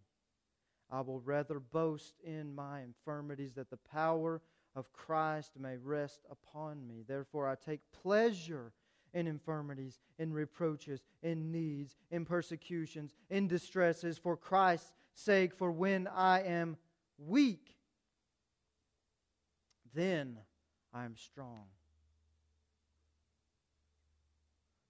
I 0.90 1.00
will 1.00 1.20
rather 1.20 1.60
boast 1.60 2.14
in 2.22 2.54
my 2.54 2.82
infirmities 2.82 3.54
that 3.54 3.70
the 3.70 3.78
power 3.90 4.42
of 4.76 4.92
Christ 4.92 5.52
may 5.58 5.78
rest 5.78 6.26
upon 6.30 6.86
me. 6.86 7.04
Therefore, 7.06 7.48
I 7.48 7.54
take 7.54 7.80
pleasure 8.02 8.72
in 9.14 9.28
infirmities, 9.28 10.00
in 10.18 10.32
reproaches, 10.32 11.00
in 11.22 11.50
needs, 11.50 11.96
in 12.10 12.24
persecutions, 12.24 13.14
in 13.30 13.48
distresses 13.48 14.18
for 14.18 14.36
Christ's 14.36 14.92
sake. 15.14 15.54
For 15.54 15.70
when 15.70 16.08
I 16.08 16.42
am 16.42 16.76
weak, 17.16 17.76
then 19.94 20.36
I 20.92 21.04
am 21.04 21.16
strong. 21.16 21.64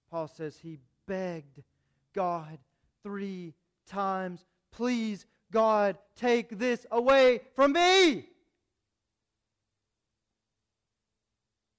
Paul 0.09 0.27
says 0.27 0.57
he 0.57 0.79
begged 1.07 1.61
God 2.13 2.57
three 3.03 3.53
times, 3.85 4.45
Please, 4.71 5.25
God, 5.51 5.97
take 6.15 6.57
this 6.57 6.85
away 6.91 7.41
from 7.55 7.73
me. 7.73 8.27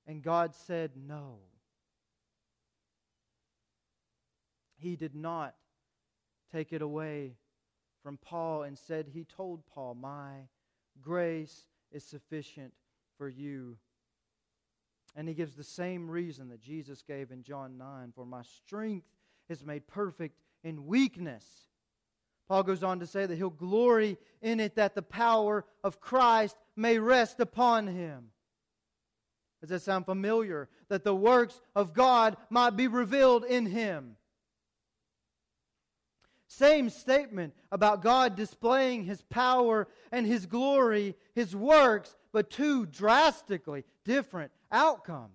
And 0.07 0.23
God 0.23 0.55
said 0.55 0.93
no. 0.97 1.41
He 4.79 4.97
did 4.97 5.15
not 5.15 5.55
take 6.53 6.73
it 6.73 6.83
away 6.83 7.37
from 8.03 8.19
Paul. 8.19 8.63
Instead, 8.63 9.09
he 9.13 9.25
told 9.25 9.67
Paul, 9.67 9.95
My 9.95 10.49
grace 11.01 11.67
is 11.93 12.05
sufficient 12.05 12.73
for 13.19 13.29
you. 13.29 13.77
And 15.15 15.27
he 15.27 15.35
gives 15.35 15.55
the 15.55 15.65
same 15.65 16.11
reason 16.11 16.51
that 16.51 16.61
Jesus 16.61 17.03
gave 17.03 17.31
in 17.31 17.43
John 17.43 17.79
9 17.79 18.13
For 18.15 18.27
my 18.27 18.43
strength 18.43 19.07
is 19.49 19.65
made 19.65 19.87
perfect 19.87 20.39
in 20.63 20.87
weakness. 20.87 21.45
Paul 22.49 22.63
goes 22.63 22.83
on 22.83 23.01
to 23.01 23.07
say 23.07 23.27
that 23.27 23.37
he'll 23.37 23.51
glory 23.51 24.19
in 24.41 24.61
it 24.61 24.77
that 24.77 24.95
the 24.95 25.03
power 25.03 25.65
of 25.83 26.01
Christ 26.01 26.57
may 26.77 26.99
rest 26.99 27.41
upon 27.41 27.89
him. 27.89 28.29
Does 29.61 29.71
that 29.71 29.83
sound 29.83 30.07
familiar? 30.07 30.69
That 30.89 31.03
the 31.03 31.15
works 31.15 31.61
of 31.75 31.93
God 31.93 32.37
might 32.51 32.77
be 32.77 32.87
revealed 32.87 33.45
in 33.45 33.67
him. 33.67 34.17
Same 36.49 36.91
statement 36.91 37.55
about 37.73 38.03
God 38.03 38.37
displaying 38.37 39.05
his 39.05 39.21
power 39.23 39.89
and 40.13 40.27
his 40.27 40.47
glory, 40.47 41.17
his 41.35 41.57
works, 41.57 42.15
but 42.33 42.51
two 42.51 42.87
drastically 42.87 43.85
different 44.05 44.53
outcomes. 44.71 45.33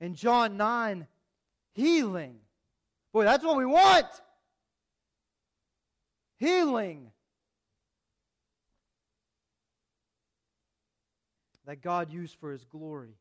In 0.00 0.14
John 0.14 0.56
9, 0.56 1.06
healing. 1.74 2.36
Boy, 3.12 3.24
that's 3.24 3.44
what 3.44 3.56
we 3.56 3.66
want. 3.66 4.06
Healing. 6.38 7.10
that 11.68 11.82
God 11.82 12.10
used 12.10 12.34
for 12.40 12.50
his 12.50 12.64
glory 12.64 13.18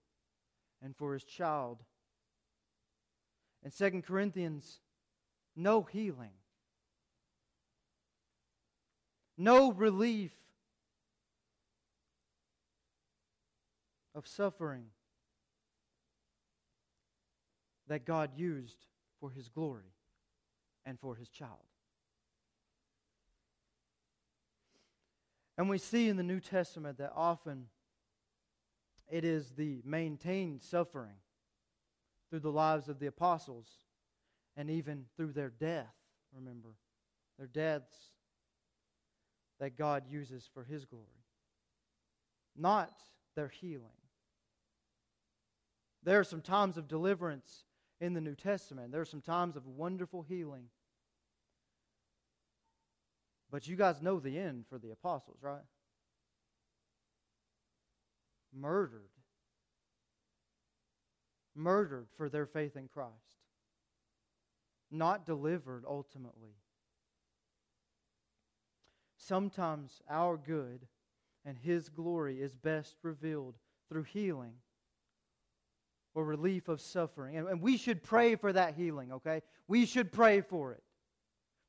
and 0.82 0.96
for 0.96 1.14
his 1.14 1.26
child. 1.26 1.84
In 3.68 3.92
2 3.92 4.02
Corinthians, 4.02 4.80
no 5.54 5.82
healing, 5.82 6.32
no 9.38 9.74
relief 9.74 10.32
of 14.16 14.26
suffering 14.26 14.86
that 17.90 18.06
God 18.06 18.38
used 18.38 18.86
for 19.20 19.32
his 19.32 19.50
glory 19.50 19.92
and 20.86 20.98
for 20.98 21.18
his 21.18 21.28
child. 21.28 21.60
And 25.58 25.70
we 25.70 25.78
see 25.78 26.08
in 26.08 26.16
the 26.16 26.24
New 26.24 26.40
Testament 26.40 27.00
that 27.00 27.12
often 27.14 27.66
it 29.12 29.26
is 29.26 29.50
the 29.58 29.82
maintained 29.84 30.64
suffering 30.64 31.18
through 32.30 32.40
the 32.40 32.52
lives 32.52 32.90
of 32.90 33.00
the 33.00 33.08
apostles 33.08 33.68
and 34.56 34.70
even 34.70 35.06
through 35.16 35.34
their 35.34 35.50
death, 35.50 35.94
remember, 36.34 36.76
their 37.38 37.48
deaths 37.48 37.96
that 39.60 39.78
God 39.78 40.04
uses 40.10 40.50
for 40.54 40.64
His 40.64 40.86
glory, 40.86 41.06
not 42.56 42.92
their 43.36 43.48
healing. 43.48 43.92
There 46.04 46.20
are 46.20 46.24
some 46.24 46.42
times 46.42 46.78
of 46.78 46.88
deliverance 46.88 47.64
in 48.00 48.14
the 48.14 48.22
New 48.22 48.36
Testament, 48.36 48.92
there 48.92 49.02
are 49.02 49.06
some 49.06 49.22
times 49.22 49.56
of 49.56 49.66
wonderful 49.66 50.22
healing. 50.22 50.66
But 53.50 53.68
you 53.68 53.78
guys 53.78 54.02
know 54.02 54.20
the 54.20 54.38
end 54.38 54.66
for 54.70 54.78
the 54.78 54.92
apostles, 54.92 55.38
right? 55.42 55.64
murdered. 58.54 59.10
Murdered 61.58 62.08
for 62.16 62.30
their 62.30 62.46
faith 62.46 62.76
in 62.78 62.88
Christ. 62.88 63.42
Not 64.92 65.26
delivered 65.26 65.84
ultimately. 65.88 66.56
Sometimes 69.18 70.02
our 70.08 70.38
good 70.38 70.86
and 71.44 71.58
His 71.58 71.90
glory 71.90 72.40
is 72.40 72.54
best 72.54 72.96
revealed 73.02 73.56
through 73.90 74.04
healing 74.04 74.54
or 76.14 76.24
relief 76.24 76.68
of 76.68 76.80
suffering. 76.80 77.38
And, 77.38 77.48
and, 77.48 77.62
we 77.62 77.76
should 77.78 78.04
pray 78.04 78.36
for 78.36 78.54
that 78.54 78.76
healing, 78.76 79.12
okay? 79.14 79.42
We 79.68 79.86
should 79.86 80.12
pray 80.12 80.42
for 80.42 80.74
it. 80.74 80.84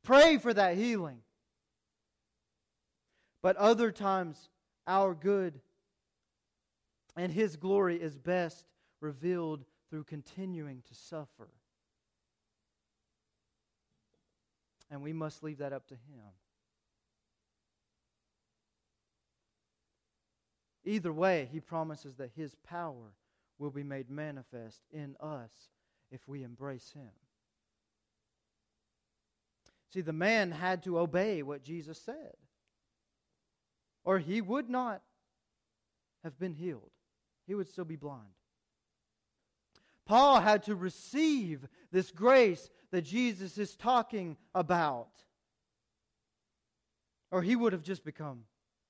Pray 0.05 0.36
for 0.39 0.53
that 0.53 0.76
healing. 0.76 1.18
But 3.43 3.57
other 3.57 3.91
times, 3.91 4.51
our 4.86 5.14
good 5.14 5.61
and 7.16 7.32
his 7.32 7.57
glory 7.57 8.01
is 8.01 8.16
best 8.16 8.64
revealed 9.01 9.64
through 9.91 10.05
continuing 10.05 10.82
to 10.89 10.95
suffer. 10.95 11.49
And 14.91 15.03
we 15.03 15.12
must 15.12 15.43
leave 15.43 15.59
that 15.59 15.72
up 15.72 15.86
to 15.89 15.95
him. 15.95 16.24
Either 20.84 21.12
way, 21.12 21.49
he 21.53 21.61
promises 21.61 22.16
that 22.16 22.30
his 22.34 22.55
power 22.66 23.12
will 23.59 23.70
be 23.70 23.82
made 23.82 24.09
manifest 24.09 24.82
in 24.91 25.16
us 25.20 25.51
if 26.11 26.26
we 26.26 26.43
embrace 26.43 26.91
him. 26.93 27.11
See, 29.93 30.01
the 30.01 30.12
man 30.12 30.51
had 30.51 30.82
to 30.84 30.99
obey 30.99 31.43
what 31.43 31.62
Jesus 31.62 31.99
said, 31.99 32.36
or 34.05 34.18
he 34.18 34.41
would 34.41 34.70
not 34.70 35.03
have 36.22 36.39
been 36.39 36.55
healed 36.55 36.91
he 37.49 37.55
would 37.55 37.66
still 37.66 37.86
be 37.86 37.97
blind. 37.97 38.28
Paul 40.09 40.41
had 40.41 40.63
to 40.65 40.75
receive 40.75 41.69
this 41.93 42.11
grace 42.11 42.71
that 42.91 43.03
Jesus 43.03 43.59
is 43.59 43.77
talking 43.77 44.39
about. 44.55 45.11
Or 47.31 47.43
he 47.43 47.55
would 47.55 47.75
have 47.75 47.83
just 47.83 48.05
become 48.05 48.45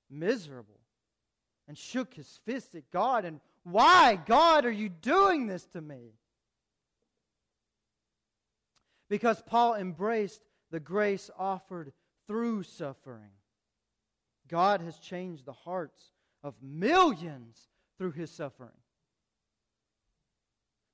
miserable 0.09 0.79
and 1.67 1.77
shook 1.77 2.13
his 2.13 2.39
fist 2.45 2.73
at 2.73 2.89
God. 2.89 3.25
And 3.25 3.41
why, 3.63 4.17
God, 4.25 4.65
are 4.65 4.71
you 4.71 4.87
doing 4.87 5.45
this 5.45 5.65
to 5.73 5.81
me? 5.81 6.13
Because 9.09 9.43
Paul 9.45 9.75
embraced 9.75 10.41
the 10.71 10.79
grace 10.79 11.29
offered 11.37 11.91
through 12.27 12.63
suffering. 12.63 13.31
God 14.47 14.79
has 14.81 14.97
changed 14.99 15.45
the 15.45 15.51
hearts 15.51 16.01
of 16.43 16.55
millions 16.61 17.67
through 17.97 18.11
his 18.11 18.31
suffering. 18.31 18.78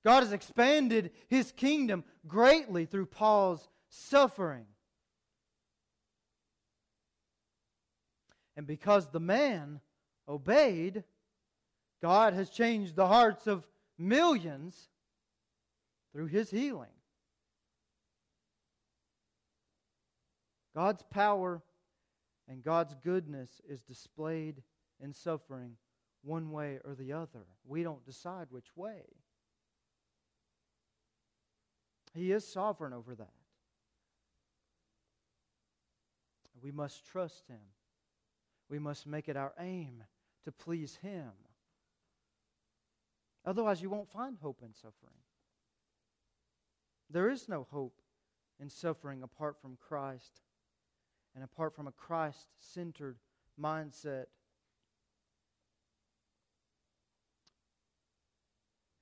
God 0.05 0.21
has 0.21 0.31
expanded 0.31 1.09
his 1.27 1.51
kingdom 1.51 2.03
greatly 2.27 2.85
through 2.85 3.07
Paul's 3.07 3.67
suffering. 3.89 4.67
And 8.55 8.67
because 8.67 9.09
the 9.09 9.19
man 9.19 9.81
obeyed, 10.29 11.03
God 12.03 12.33
has 12.35 12.51
changed 12.51 12.95
the 12.95 13.07
hearts 13.07 13.47
of 13.47 13.67
millions 13.97 14.89
through 16.13 16.27
his 16.27 16.51
healing. 16.51 16.89
God's 20.75 21.03
power 21.09 21.63
and 22.47 22.61
God's 22.61 22.93
goodness 23.03 23.59
is 23.67 23.81
displayed 23.81 24.61
in 25.03 25.13
suffering 25.13 25.77
one 26.21 26.51
way 26.51 26.77
or 26.85 26.93
the 26.93 27.13
other. 27.13 27.47
We 27.65 27.81
don't 27.81 28.05
decide 28.05 28.47
which 28.51 28.75
way. 28.75 29.01
He 32.15 32.31
is 32.31 32.47
sovereign 32.47 32.93
over 32.93 33.13
that. 33.13 33.33
We 36.63 36.71
must 36.71 37.05
trust 37.05 37.47
Him. 37.47 37.59
We 38.69 38.79
must 38.79 39.05
make 39.05 39.27
it 39.27 39.35
our 39.35 39.53
aim 39.59 40.03
to 40.45 40.51
please 40.51 40.95
Him. 41.01 41.31
Otherwise, 43.45 43.81
you 43.81 43.89
won't 43.89 44.09
find 44.09 44.37
hope 44.41 44.61
in 44.63 44.73
suffering. 44.73 45.19
There 47.09 47.29
is 47.29 47.47
no 47.47 47.67
hope 47.69 48.01
in 48.59 48.69
suffering 48.69 49.21
apart 49.21 49.57
from 49.61 49.77
Christ 49.77 50.41
and 51.35 51.43
apart 51.43 51.75
from 51.75 51.87
a 51.87 51.91
Christ 51.91 52.47
centered 52.57 53.17
mindset. 53.61 54.25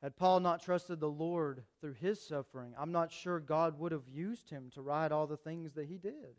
Had 0.03 0.17
Paul 0.17 0.41
not 0.41 0.61
trusted 0.61 0.99
the 0.99 1.09
Lord 1.09 1.63
through 1.79 1.93
his 1.93 2.21
suffering, 2.21 2.73
I'm 2.77 2.91
not 2.91 3.09
sure 3.09 3.39
God 3.39 3.79
would 3.79 3.93
have 3.93 4.09
used 4.13 4.49
him 4.49 4.69
to 4.75 4.81
write 4.81 5.13
all 5.13 5.27
the 5.27 5.37
things 5.37 5.73
that 5.75 5.85
he 5.85 5.97
did. 5.97 6.35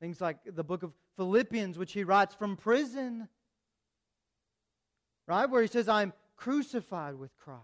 Things 0.00 0.18
like 0.18 0.38
the 0.46 0.64
book 0.64 0.82
of 0.82 0.92
Philippians, 1.16 1.78
which 1.78 1.92
he 1.92 2.04
writes 2.04 2.34
from 2.34 2.56
prison, 2.56 3.28
right? 5.28 5.44
Where 5.44 5.60
he 5.60 5.68
says, 5.68 5.90
I'm 5.90 6.14
crucified 6.36 7.16
with 7.16 7.36
Christ. 7.36 7.60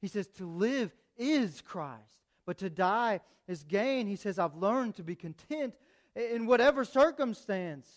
He 0.00 0.06
says, 0.06 0.28
to 0.36 0.46
live 0.46 0.94
is 1.16 1.60
Christ, 1.60 2.20
but 2.46 2.58
to 2.58 2.70
die 2.70 3.20
is 3.48 3.64
gain. 3.64 4.06
He 4.06 4.16
says, 4.16 4.38
I've 4.38 4.54
learned 4.54 4.96
to 4.96 5.02
be 5.02 5.16
content 5.16 5.74
in 6.14 6.46
whatever 6.46 6.84
circumstance. 6.84 7.88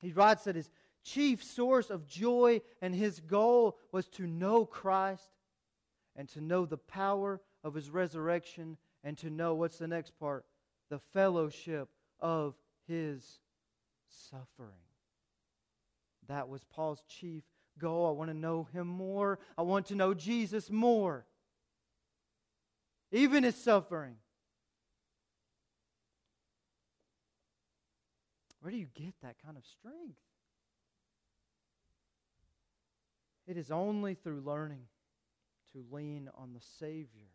He 0.00 0.10
writes 0.10 0.44
that 0.44 0.56
his 0.56 0.68
chief 1.04 1.44
source 1.44 1.90
of 1.90 2.06
joy 2.06 2.60
and 2.80 2.94
his 2.94 3.20
goal 3.20 3.78
was 3.92 4.08
to 4.08 4.26
know 4.26 4.64
Christ 4.64 5.28
and 6.16 6.28
to 6.30 6.40
know 6.40 6.64
the 6.64 6.78
power 6.78 7.40
of 7.62 7.74
his 7.74 7.90
resurrection 7.90 8.76
and 9.02 9.16
to 9.18 9.30
know 9.30 9.54
what's 9.54 9.78
the 9.78 9.86
next 9.86 10.18
part? 10.18 10.44
The 10.90 10.98
fellowship 11.12 11.88
of 12.20 12.54
his 12.88 13.38
suffering. 14.30 14.70
That 16.28 16.48
was 16.48 16.64
Paul's 16.64 17.02
chief 17.08 17.44
goal. 17.78 18.06
I 18.06 18.12
want 18.12 18.30
to 18.30 18.36
know 18.36 18.68
him 18.72 18.86
more. 18.86 19.38
I 19.58 19.62
want 19.62 19.86
to 19.86 19.94
know 19.94 20.14
Jesus 20.14 20.70
more. 20.70 21.26
Even 23.12 23.44
his 23.44 23.56
suffering. 23.56 24.16
Where 28.60 28.70
do 28.70 28.78
you 28.78 28.88
get 28.94 29.12
that 29.22 29.36
kind 29.44 29.58
of 29.58 29.64
strength? 29.66 30.16
It 33.46 33.56
is 33.56 33.70
only 33.70 34.14
through 34.14 34.42
learning 34.44 34.86
to 35.72 35.84
lean 35.90 36.30
on 36.36 36.54
the 36.54 36.60
Savior 36.78 37.28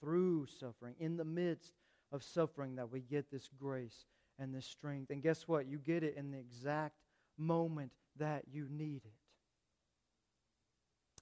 through 0.00 0.46
suffering, 0.58 0.94
in 0.98 1.16
the 1.16 1.24
midst 1.24 1.74
of 2.10 2.22
suffering, 2.22 2.76
that 2.76 2.90
we 2.90 3.00
get 3.00 3.30
this 3.30 3.48
grace 3.58 4.06
and 4.38 4.54
this 4.54 4.66
strength. 4.66 5.10
And 5.10 5.22
guess 5.22 5.46
what? 5.46 5.66
You 5.66 5.78
get 5.78 6.02
it 6.02 6.16
in 6.16 6.30
the 6.30 6.38
exact 6.38 6.96
moment 7.36 7.92
that 8.16 8.44
you 8.50 8.66
need 8.70 9.02
it. 9.04 9.12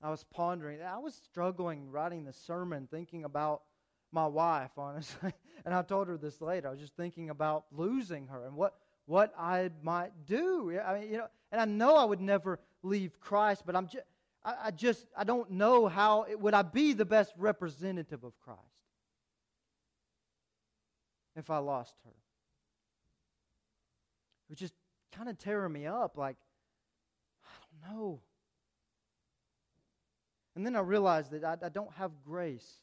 I 0.02 0.10
was 0.10 0.24
pondering, 0.24 0.80
I 0.80 0.98
was 0.98 1.14
struggling 1.14 1.90
writing 1.90 2.24
the 2.24 2.32
sermon, 2.32 2.86
thinking 2.88 3.24
about 3.24 3.62
my 4.12 4.26
wife, 4.26 4.70
honestly. 4.76 5.32
and 5.64 5.74
I 5.74 5.82
told 5.82 6.06
her 6.06 6.16
this 6.16 6.40
later. 6.40 6.68
I 6.68 6.70
was 6.70 6.80
just 6.80 6.96
thinking 6.96 7.30
about 7.30 7.64
losing 7.72 8.28
her 8.28 8.46
and 8.46 8.54
what, 8.54 8.76
what 9.06 9.34
I 9.36 9.70
might 9.82 10.12
do. 10.24 10.78
I 10.80 11.00
mean, 11.00 11.10
you 11.10 11.18
know, 11.18 11.26
and 11.50 11.60
I 11.60 11.64
know 11.64 11.96
I 11.96 12.04
would 12.04 12.20
never 12.20 12.60
leave 12.82 13.18
Christ, 13.20 13.62
but 13.66 13.76
I'm 13.76 13.88
just, 13.88 14.04
I, 14.44 14.70
just, 14.70 15.06
I 15.16 15.24
don't 15.24 15.50
know 15.50 15.88
how, 15.88 16.22
it, 16.22 16.40
would 16.40 16.54
I 16.54 16.62
be 16.62 16.92
the 16.92 17.04
best 17.04 17.32
representative 17.36 18.24
of 18.24 18.38
Christ 18.40 18.60
if 21.36 21.50
I 21.50 21.58
lost 21.58 21.94
her? 22.04 22.10
It 24.48 24.52
was 24.52 24.58
just 24.58 24.74
kind 25.12 25.28
of 25.28 25.38
tearing 25.38 25.72
me 25.72 25.86
up, 25.86 26.16
like, 26.16 26.36
I 27.44 27.48
don't 27.90 27.96
know. 27.96 28.20
And 30.56 30.64
then 30.64 30.76
I 30.76 30.80
realized 30.80 31.30
that 31.32 31.44
I, 31.44 31.56
I 31.66 31.68
don't 31.68 31.92
have 31.94 32.12
grace 32.24 32.80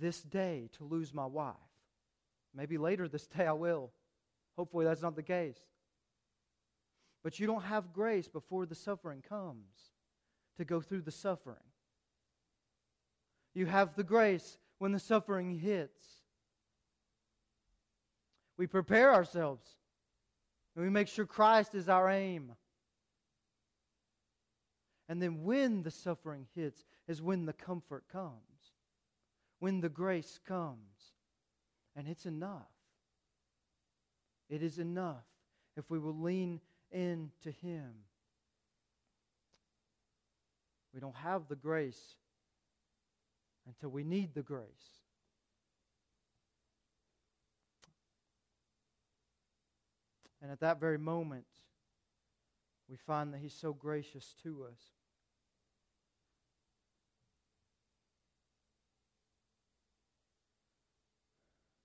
this 0.00 0.22
day 0.22 0.68
to 0.78 0.84
lose 0.84 1.14
my 1.14 1.26
wife. 1.26 1.54
Maybe 2.54 2.78
later 2.78 3.08
this 3.08 3.26
day 3.26 3.46
I 3.46 3.52
will. 3.52 3.92
Hopefully 4.56 4.84
that's 4.84 5.02
not 5.02 5.16
the 5.16 5.22
case. 5.22 5.58
But 7.22 7.38
you 7.38 7.46
don't 7.46 7.62
have 7.62 7.92
grace 7.92 8.28
before 8.28 8.66
the 8.66 8.74
suffering 8.74 9.22
comes 9.26 9.92
to 10.56 10.64
go 10.64 10.80
through 10.80 11.02
the 11.02 11.10
suffering. 11.10 11.56
You 13.54 13.66
have 13.66 13.94
the 13.94 14.04
grace 14.04 14.58
when 14.78 14.92
the 14.92 14.98
suffering 14.98 15.58
hits. 15.58 16.04
We 18.56 18.66
prepare 18.66 19.14
ourselves 19.14 19.66
and 20.74 20.84
we 20.84 20.90
make 20.90 21.08
sure 21.08 21.26
Christ 21.26 21.74
is 21.74 21.88
our 21.88 22.10
aim. 22.10 22.52
And 25.08 25.20
then 25.20 25.44
when 25.44 25.82
the 25.82 25.90
suffering 25.90 26.46
hits 26.54 26.84
is 27.06 27.20
when 27.20 27.44
the 27.44 27.52
comfort 27.52 28.04
comes 28.10 28.52
when 29.62 29.80
the 29.80 29.88
grace 29.88 30.40
comes. 30.44 31.12
And 31.94 32.08
it's 32.08 32.26
enough. 32.26 32.66
It 34.50 34.60
is 34.60 34.80
enough 34.80 35.22
if 35.76 35.88
we 35.88 36.00
will 36.00 36.18
lean 36.18 36.60
into 36.92 37.50
Him. 37.50 37.92
We 40.94 41.00
don't 41.00 41.16
have 41.16 41.48
the 41.48 41.56
grace 41.56 42.16
until 43.66 43.90
we 43.90 44.04
need 44.04 44.34
the 44.34 44.42
grace. 44.42 44.66
And 50.42 50.50
at 50.50 50.60
that 50.60 50.80
very 50.80 50.98
moment, 50.98 51.46
we 52.88 52.96
find 52.96 53.32
that 53.32 53.38
He's 53.38 53.54
so 53.54 53.72
gracious 53.72 54.34
to 54.42 54.66
us. 54.70 54.78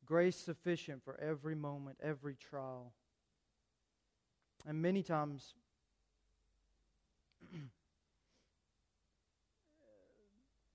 grace 0.07 0.37
sufficient 0.37 1.03
for 1.03 1.19
every 1.19 1.53
moment, 1.53 1.97
every 2.01 2.35
trial. 2.35 2.93
And 4.67 4.81
many 4.81 5.01
times, 5.01 5.53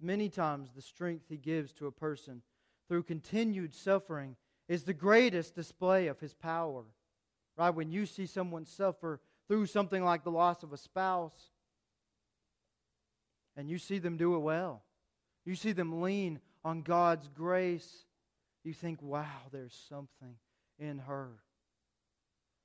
many 0.00 0.28
times, 0.30 0.70
the 0.74 0.80
strength 0.80 1.26
he 1.28 1.36
gives 1.36 1.72
to 1.74 1.86
a 1.86 1.92
person 1.92 2.40
through 2.88 3.02
continued 3.02 3.74
suffering 3.74 4.36
is 4.68 4.84
the 4.84 4.94
greatest 4.94 5.54
display 5.54 6.06
of 6.06 6.18
his 6.20 6.32
power. 6.34 6.84
Right? 7.58 7.70
When 7.70 7.90
you 7.90 8.06
see 8.06 8.26
someone 8.26 8.64
suffer 8.64 9.20
through 9.48 9.66
something 9.66 10.02
like 10.02 10.24
the 10.24 10.30
loss 10.30 10.62
of 10.62 10.72
a 10.72 10.78
spouse, 10.78 11.50
and 13.56 13.68
you 13.68 13.76
see 13.76 13.98
them 13.98 14.16
do 14.16 14.34
it 14.34 14.38
well, 14.38 14.82
you 15.44 15.54
see 15.54 15.72
them 15.72 16.00
lean 16.00 16.40
on 16.64 16.80
God's 16.80 17.28
grace 17.28 18.06
you 18.64 18.72
think, 18.72 19.02
wow, 19.02 19.48
there's 19.50 19.76
something 19.88 20.36
in 20.78 20.98
her. 21.00 21.30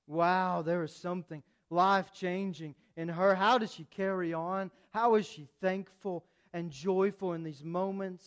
Wow, 0.08 0.62
there 0.62 0.84
is 0.84 0.96
something 0.96 1.44
life 1.70 2.14
changing 2.14 2.76
in 2.96 3.10
her. 3.10 3.36
How 3.36 3.58
does 3.58 3.74
she 3.74 3.84
carry 3.84 4.34
on? 4.34 4.72
How 4.92 5.16
is 5.16 5.28
she 5.28 5.48
thankful? 5.62 6.24
and 6.54 6.72
joyful 6.72 7.34
in 7.34 7.44
these 7.44 7.64
moments. 7.64 8.26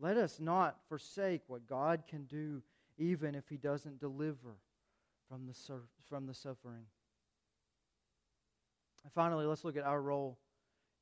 Let 0.00 0.16
us 0.16 0.38
not 0.38 0.76
forsake 0.88 1.42
what 1.46 1.66
God 1.66 2.04
can 2.08 2.24
do, 2.24 2.62
even 2.98 3.34
if 3.34 3.48
He 3.48 3.56
doesn't 3.56 3.98
deliver 3.98 4.56
from 5.28 5.46
the, 5.46 5.54
from 6.08 6.26
the 6.26 6.34
suffering. 6.34 6.84
And 9.04 9.12
finally, 9.12 9.46
let's 9.46 9.64
look 9.64 9.76
at 9.76 9.84
our 9.84 10.00
role 10.00 10.38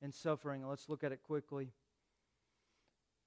in 0.03 0.13
suffering, 0.13 0.67
let's 0.67 0.89
look 0.89 1.05
at 1.05 1.13
it 1.13 1.23
quickly. 1.23 1.73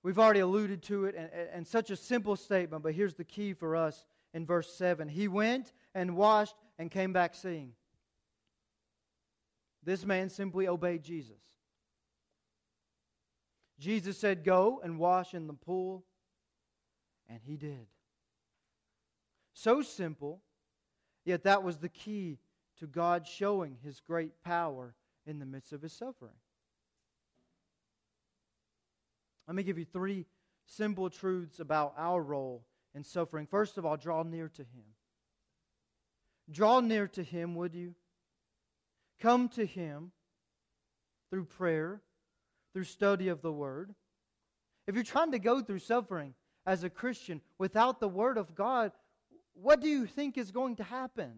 We've 0.02 0.20
already 0.20 0.40
alluded 0.40 0.82
to 0.84 1.06
it, 1.06 1.16
and, 1.16 1.30
and 1.54 1.68
such 1.68 1.92
a 1.92 1.98
simple 1.98 2.38
statement, 2.38 2.84
but 2.84 2.94
here's 2.94 3.16
the 3.16 3.26
key 3.26 3.54
for 3.54 3.76
us 3.76 4.06
in 4.34 4.46
verse 4.46 4.74
7. 4.74 5.08
He 5.08 5.28
went 5.28 5.74
and 5.94 6.16
washed 6.16 6.56
and 6.78 6.92
came 6.92 7.14
back 7.14 7.36
seeing. 7.36 7.74
This 9.84 10.06
man 10.06 10.30
simply 10.30 10.68
obeyed 10.68 11.04
Jesus. 11.04 11.42
Jesus 13.80 14.18
said, 14.18 14.44
Go 14.44 14.82
and 14.84 15.00
wash 15.00 15.34
in 15.34 15.48
the 15.48 15.54
pool, 15.54 16.04
and 17.30 17.40
he 17.44 17.56
did. 17.56 17.88
So 19.54 19.82
simple, 19.82 20.42
yet 21.26 21.44
that 21.44 21.64
was 21.64 21.78
the 21.78 21.90
key 21.90 22.40
to 22.80 22.88
God 22.88 23.26
showing 23.28 23.78
his 23.84 24.00
great 24.00 24.44
power 24.44 24.96
in 25.26 25.40
the 25.40 25.46
midst 25.46 25.74
of 25.74 25.82
his 25.82 25.94
suffering. 25.94 26.36
Let 29.48 29.56
me 29.56 29.64
give 29.64 29.80
you 29.80 29.86
three 29.86 30.26
simple 30.66 31.10
truths 31.10 31.60
about 31.60 31.94
our 31.98 32.22
role 32.22 32.64
in 32.96 33.04
suffering. 33.04 33.46
First 33.46 33.78
of 33.78 33.86
all, 33.86 33.98
draw 33.98 34.24
near 34.24 34.50
to 34.50 34.62
him. 34.62 34.86
Draw 36.52 36.82
near 36.82 37.08
to 37.10 37.24
him, 37.24 37.56
would 37.56 37.76
you? 37.76 37.96
Come 39.20 39.50
to 39.50 39.66
him 39.66 40.12
through 41.30 41.46
prayer, 41.46 42.02
through 42.74 42.86
study 42.86 43.28
of 43.28 43.42
the 43.42 43.52
word. 43.52 43.94
If 44.88 44.96
you're 44.96 45.04
trying 45.04 45.32
to 45.34 45.40
go 45.40 45.62
through 45.62 45.80
suffering 45.80 46.34
as 46.66 46.84
a 46.84 46.90
Christian 46.90 47.42
without 47.58 48.00
the 48.00 48.08
word 48.08 48.38
of 48.38 48.56
God, 48.56 48.92
what 49.54 49.82
do 49.82 49.88
you 49.88 50.06
think 50.06 50.38
is 50.38 50.52
going 50.52 50.78
to 50.78 50.84
happen? 50.84 51.34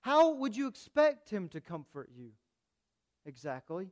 How 0.00 0.32
would 0.34 0.56
you 0.56 0.68
expect 0.68 1.28
him 1.28 1.48
to 1.50 1.60
comfort 1.60 2.08
you? 2.16 2.30
Exactly. 3.26 3.88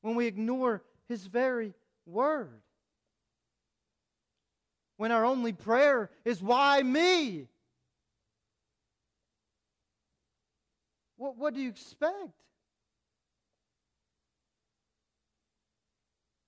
When 0.00 0.16
we 0.16 0.26
ignore 0.26 0.82
his 1.08 1.26
very 1.26 1.74
word. 2.06 2.62
When 5.00 5.12
our 5.12 5.24
only 5.24 5.54
prayer 5.54 6.10
is, 6.26 6.42
Why 6.42 6.82
me? 6.82 7.48
What, 11.16 11.38
what 11.38 11.54
do 11.54 11.60
you 11.62 11.70
expect? 11.70 12.44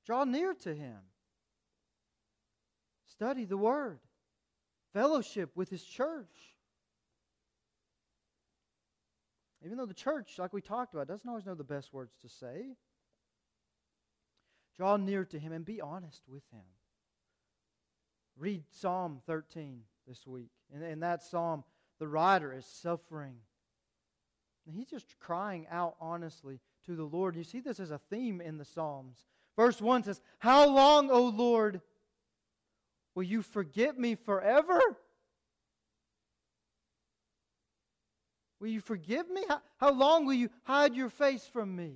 Draw 0.05 0.25
near 0.25 0.53
to 0.53 0.75
him. 0.75 0.99
Study 3.07 3.47
the 3.47 3.57
word. 3.57 4.01
Fellowship 4.93 5.53
with 5.57 5.71
his 5.71 5.83
church. 5.83 6.27
Even 9.65 9.79
though 9.79 9.87
the 9.87 9.95
church, 9.95 10.35
like 10.39 10.53
we 10.53 10.61
talked 10.61 10.93
about, 10.93 11.09
doesn't 11.09 11.27
always 11.27 11.47
know 11.47 11.55
the 11.55 11.65
best 11.65 11.95
words 11.95 12.13
to 12.21 12.29
say, 12.29 12.77
draw 14.77 14.99
near 14.99 15.25
to 15.25 15.39
Him 15.39 15.53
and 15.53 15.65
be 15.65 15.81
honest 15.81 16.21
with 16.29 16.43
Him. 16.53 16.67
Read 18.43 18.65
Psalm 18.73 19.21
13 19.29 19.83
this 20.05 20.27
week. 20.27 20.51
And 20.75 20.83
in 20.83 20.99
that 20.99 21.23
psalm, 21.23 21.63
the 22.01 22.09
writer 22.09 22.53
is 22.53 22.67
suffering. 22.67 23.37
And 24.67 24.75
he's 24.75 24.89
just 24.89 25.17
crying 25.21 25.69
out 25.71 25.95
honestly 26.01 26.59
to 26.87 26.97
the 26.97 27.05
Lord. 27.05 27.37
You 27.37 27.45
see 27.45 27.61
this 27.61 27.79
as 27.79 27.93
a 27.93 28.01
theme 28.11 28.41
in 28.41 28.59
the 28.59 28.65
Psalms. 28.65 29.27
Verse 29.55 29.81
1 29.81 30.03
says, 30.03 30.21
How 30.41 30.69
long, 30.69 31.09
O 31.09 31.23
Lord, 31.27 31.83
will 33.15 33.23
you 33.23 33.43
forget 33.43 33.97
me 33.97 34.17
forever? 34.17 34.81
Will 38.59 38.69
you 38.69 38.81
forgive 38.81 39.31
me? 39.31 39.45
How, 39.49 39.63
how 39.77 39.93
long 39.93 40.27
will 40.27 40.35
you 40.35 40.51
hide 40.65 40.97
your 40.97 41.11
face 41.11 41.47
from 41.47 41.77
me? 41.77 41.93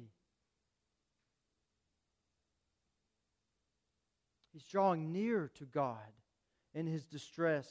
He's 4.53 4.63
drawing 4.63 5.11
near 5.11 5.51
to 5.57 5.65
God 5.65 5.97
in 6.77 6.87
his 6.87 7.07
distress, 7.07 7.67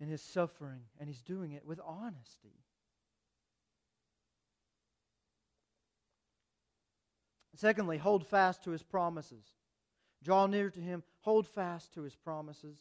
in 0.00 0.08
his 0.08 0.22
suffering, 0.22 0.80
and 0.98 1.08
he's 1.08 1.20
doing 1.20 1.52
it 1.52 1.66
with 1.66 1.80
honesty. 1.84 2.62
Secondly, 7.56 7.98
hold 7.98 8.26
fast 8.26 8.62
to 8.64 8.70
his 8.70 8.82
promises. 8.82 9.44
Draw 10.22 10.46
near 10.46 10.70
to 10.70 10.80
him, 10.80 11.02
hold 11.20 11.46
fast 11.48 11.92
to 11.94 12.02
his 12.02 12.14
promises. 12.14 12.78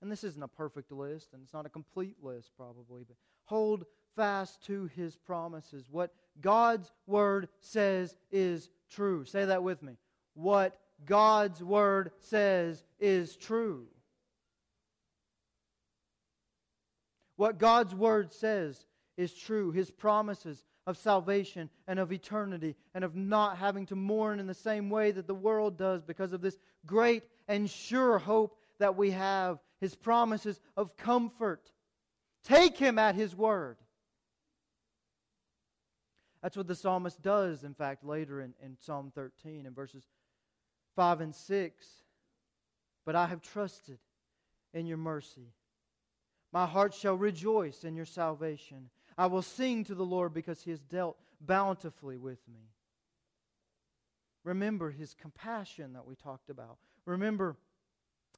And 0.00 0.10
this 0.10 0.24
isn't 0.24 0.42
a 0.42 0.48
perfect 0.48 0.92
list, 0.92 1.32
and 1.32 1.42
it's 1.42 1.52
not 1.52 1.66
a 1.66 1.70
complete 1.70 2.16
list, 2.22 2.50
probably, 2.56 3.04
but 3.06 3.16
hold 3.44 3.86
fast 4.14 4.64
to 4.66 4.86
his 4.94 5.16
promises. 5.16 5.86
What 5.90 6.12
God's 6.40 6.90
word 7.06 7.48
says 7.60 8.16
is 8.30 8.68
true. 8.90 9.24
Say 9.24 9.44
that 9.46 9.62
with 9.62 9.82
me. 9.82 9.96
What 10.34 10.78
God's 11.06 11.62
word 11.62 12.12
says 12.20 12.84
is 12.98 13.36
true. 13.36 13.86
What 17.36 17.58
God's 17.58 17.94
word 17.94 18.32
says 18.32 18.86
is 19.16 19.32
true. 19.32 19.72
His 19.72 19.90
promises 19.90 20.62
of 20.86 20.96
salvation 20.96 21.70
and 21.86 21.98
of 21.98 22.12
eternity 22.12 22.76
and 22.94 23.04
of 23.04 23.14
not 23.14 23.58
having 23.58 23.86
to 23.86 23.96
mourn 23.96 24.40
in 24.40 24.46
the 24.46 24.54
same 24.54 24.90
way 24.90 25.10
that 25.12 25.26
the 25.26 25.34
world 25.34 25.76
does 25.76 26.02
because 26.02 26.32
of 26.32 26.40
this 26.40 26.58
great 26.86 27.22
and 27.48 27.70
sure 27.70 28.18
hope 28.18 28.56
that 28.78 28.96
we 28.96 29.10
have 29.12 29.58
his 29.80 29.94
promises 29.94 30.60
of 30.76 30.96
comfort. 30.96 31.70
Take 32.44 32.76
him 32.76 32.98
at 32.98 33.14
his 33.14 33.34
word. 33.34 33.76
That's 36.42 36.56
what 36.56 36.66
the 36.66 36.74
psalmist 36.74 37.22
does, 37.22 37.62
in 37.62 37.74
fact, 37.74 38.04
later 38.04 38.40
in, 38.40 38.54
in 38.60 38.76
Psalm 38.80 39.12
13 39.14 39.64
in 39.64 39.74
verses 39.74 40.08
5 40.96 41.20
and 41.20 41.34
6. 41.34 41.86
But 43.04 43.16
I 43.16 43.26
have 43.26 43.42
trusted 43.42 43.98
in 44.72 44.86
your 44.86 44.96
mercy. 44.96 45.52
My 46.52 46.66
heart 46.66 46.94
shall 46.94 47.16
rejoice 47.16 47.84
in 47.84 47.96
your 47.96 48.04
salvation. 48.04 48.90
I 49.16 49.26
will 49.26 49.42
sing 49.42 49.84
to 49.84 49.94
the 49.94 50.04
Lord 50.04 50.32
because 50.32 50.62
he 50.62 50.70
has 50.70 50.82
dealt 50.82 51.16
bountifully 51.40 52.18
with 52.18 52.40
me. 52.48 52.70
Remember 54.44 54.90
his 54.90 55.14
compassion 55.14 55.92
that 55.94 56.06
we 56.06 56.14
talked 56.14 56.50
about. 56.50 56.78
Remember 57.04 57.56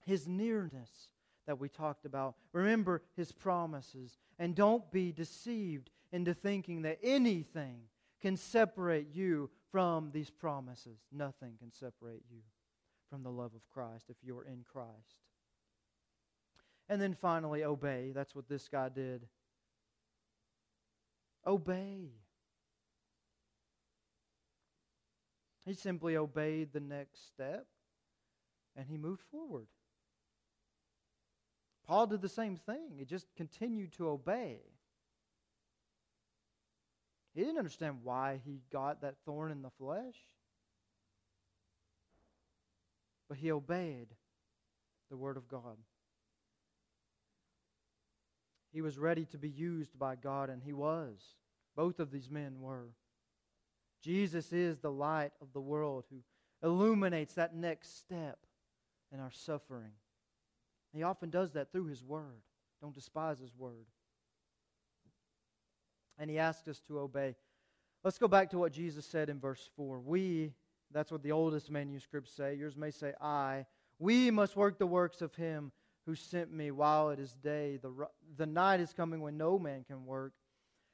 his 0.06 0.28
nearness 0.28 1.08
that 1.46 1.58
we 1.58 1.68
talked 1.68 2.04
about. 2.04 2.36
Remember 2.52 3.02
his 3.16 3.32
promises. 3.32 4.18
And 4.38 4.54
don't 4.54 4.90
be 4.90 5.12
deceived 5.12 5.90
into 6.12 6.34
thinking 6.34 6.82
that 6.82 6.98
anything 7.02 7.80
can 8.20 8.36
separate 8.36 9.14
you 9.14 9.50
from 9.74 10.10
these 10.12 10.30
promises. 10.30 11.00
Nothing 11.10 11.54
can 11.58 11.72
separate 11.72 12.22
you 12.30 12.38
from 13.10 13.24
the 13.24 13.28
love 13.28 13.50
of 13.56 13.68
Christ 13.72 14.04
if 14.08 14.14
you're 14.22 14.44
in 14.44 14.64
Christ. 14.72 15.16
And 16.88 17.02
then 17.02 17.12
finally, 17.12 17.64
obey. 17.64 18.12
That's 18.14 18.36
what 18.36 18.48
this 18.48 18.68
guy 18.68 18.88
did. 18.88 19.26
Obey. 21.44 22.12
He 25.66 25.74
simply 25.74 26.16
obeyed 26.16 26.72
the 26.72 26.78
next 26.78 27.26
step 27.26 27.66
and 28.76 28.86
he 28.88 28.96
moved 28.96 29.22
forward. 29.32 29.66
Paul 31.84 32.06
did 32.06 32.22
the 32.22 32.28
same 32.28 32.54
thing. 32.54 32.92
He 32.96 33.04
just 33.04 33.26
continued 33.34 33.92
to 33.94 34.08
obey. 34.08 34.60
He 37.34 37.40
didn't 37.40 37.58
understand 37.58 37.98
why 38.02 38.40
he 38.44 38.60
got 38.72 39.00
that 39.00 39.16
thorn 39.24 39.50
in 39.50 39.62
the 39.62 39.70
flesh, 39.70 40.14
but 43.28 43.38
he 43.38 43.50
obeyed 43.50 44.08
the 45.10 45.16
Word 45.16 45.36
of 45.36 45.48
God. 45.48 45.76
He 48.72 48.80
was 48.80 48.98
ready 48.98 49.24
to 49.26 49.38
be 49.38 49.48
used 49.48 49.98
by 49.98 50.16
God, 50.16 50.50
and 50.50 50.62
he 50.62 50.72
was. 50.72 51.20
Both 51.76 52.00
of 52.00 52.10
these 52.10 52.30
men 52.30 52.60
were. 52.60 52.90
Jesus 54.02 54.52
is 54.52 54.78
the 54.78 54.90
light 54.90 55.32
of 55.40 55.52
the 55.52 55.60
world 55.60 56.04
who 56.10 56.18
illuminates 56.62 57.34
that 57.34 57.54
next 57.54 57.98
step 57.98 58.38
in 59.12 59.20
our 59.20 59.30
suffering. 59.30 59.92
He 60.92 61.02
often 61.02 61.30
does 61.30 61.52
that 61.52 61.72
through 61.72 61.86
His 61.86 62.04
Word. 62.04 62.42
Don't 62.80 62.94
despise 62.94 63.38
His 63.38 63.54
Word. 63.56 63.86
And 66.18 66.30
He 66.30 66.38
asks 66.38 66.68
us 66.68 66.80
to 66.88 67.00
obey. 67.00 67.34
Let's 68.02 68.18
go 68.18 68.28
back 68.28 68.50
to 68.50 68.58
what 68.58 68.72
Jesus 68.72 69.06
said 69.06 69.28
in 69.28 69.40
verse 69.40 69.70
4. 69.76 70.00
We, 70.00 70.52
that's 70.92 71.10
what 71.10 71.22
the 71.22 71.32
oldest 71.32 71.70
manuscripts 71.70 72.32
say. 72.32 72.54
Yours 72.54 72.76
may 72.76 72.90
say, 72.90 73.12
I. 73.20 73.66
We 73.98 74.30
must 74.30 74.56
work 74.56 74.78
the 74.78 74.86
works 74.86 75.22
of 75.22 75.34
Him 75.34 75.72
who 76.06 76.14
sent 76.14 76.52
me 76.52 76.70
while 76.70 77.10
it 77.10 77.18
is 77.18 77.32
day. 77.32 77.78
The, 77.80 77.90
the 78.36 78.46
night 78.46 78.80
is 78.80 78.92
coming 78.92 79.20
when 79.20 79.36
no 79.36 79.58
man 79.58 79.84
can 79.84 80.04
work. 80.04 80.32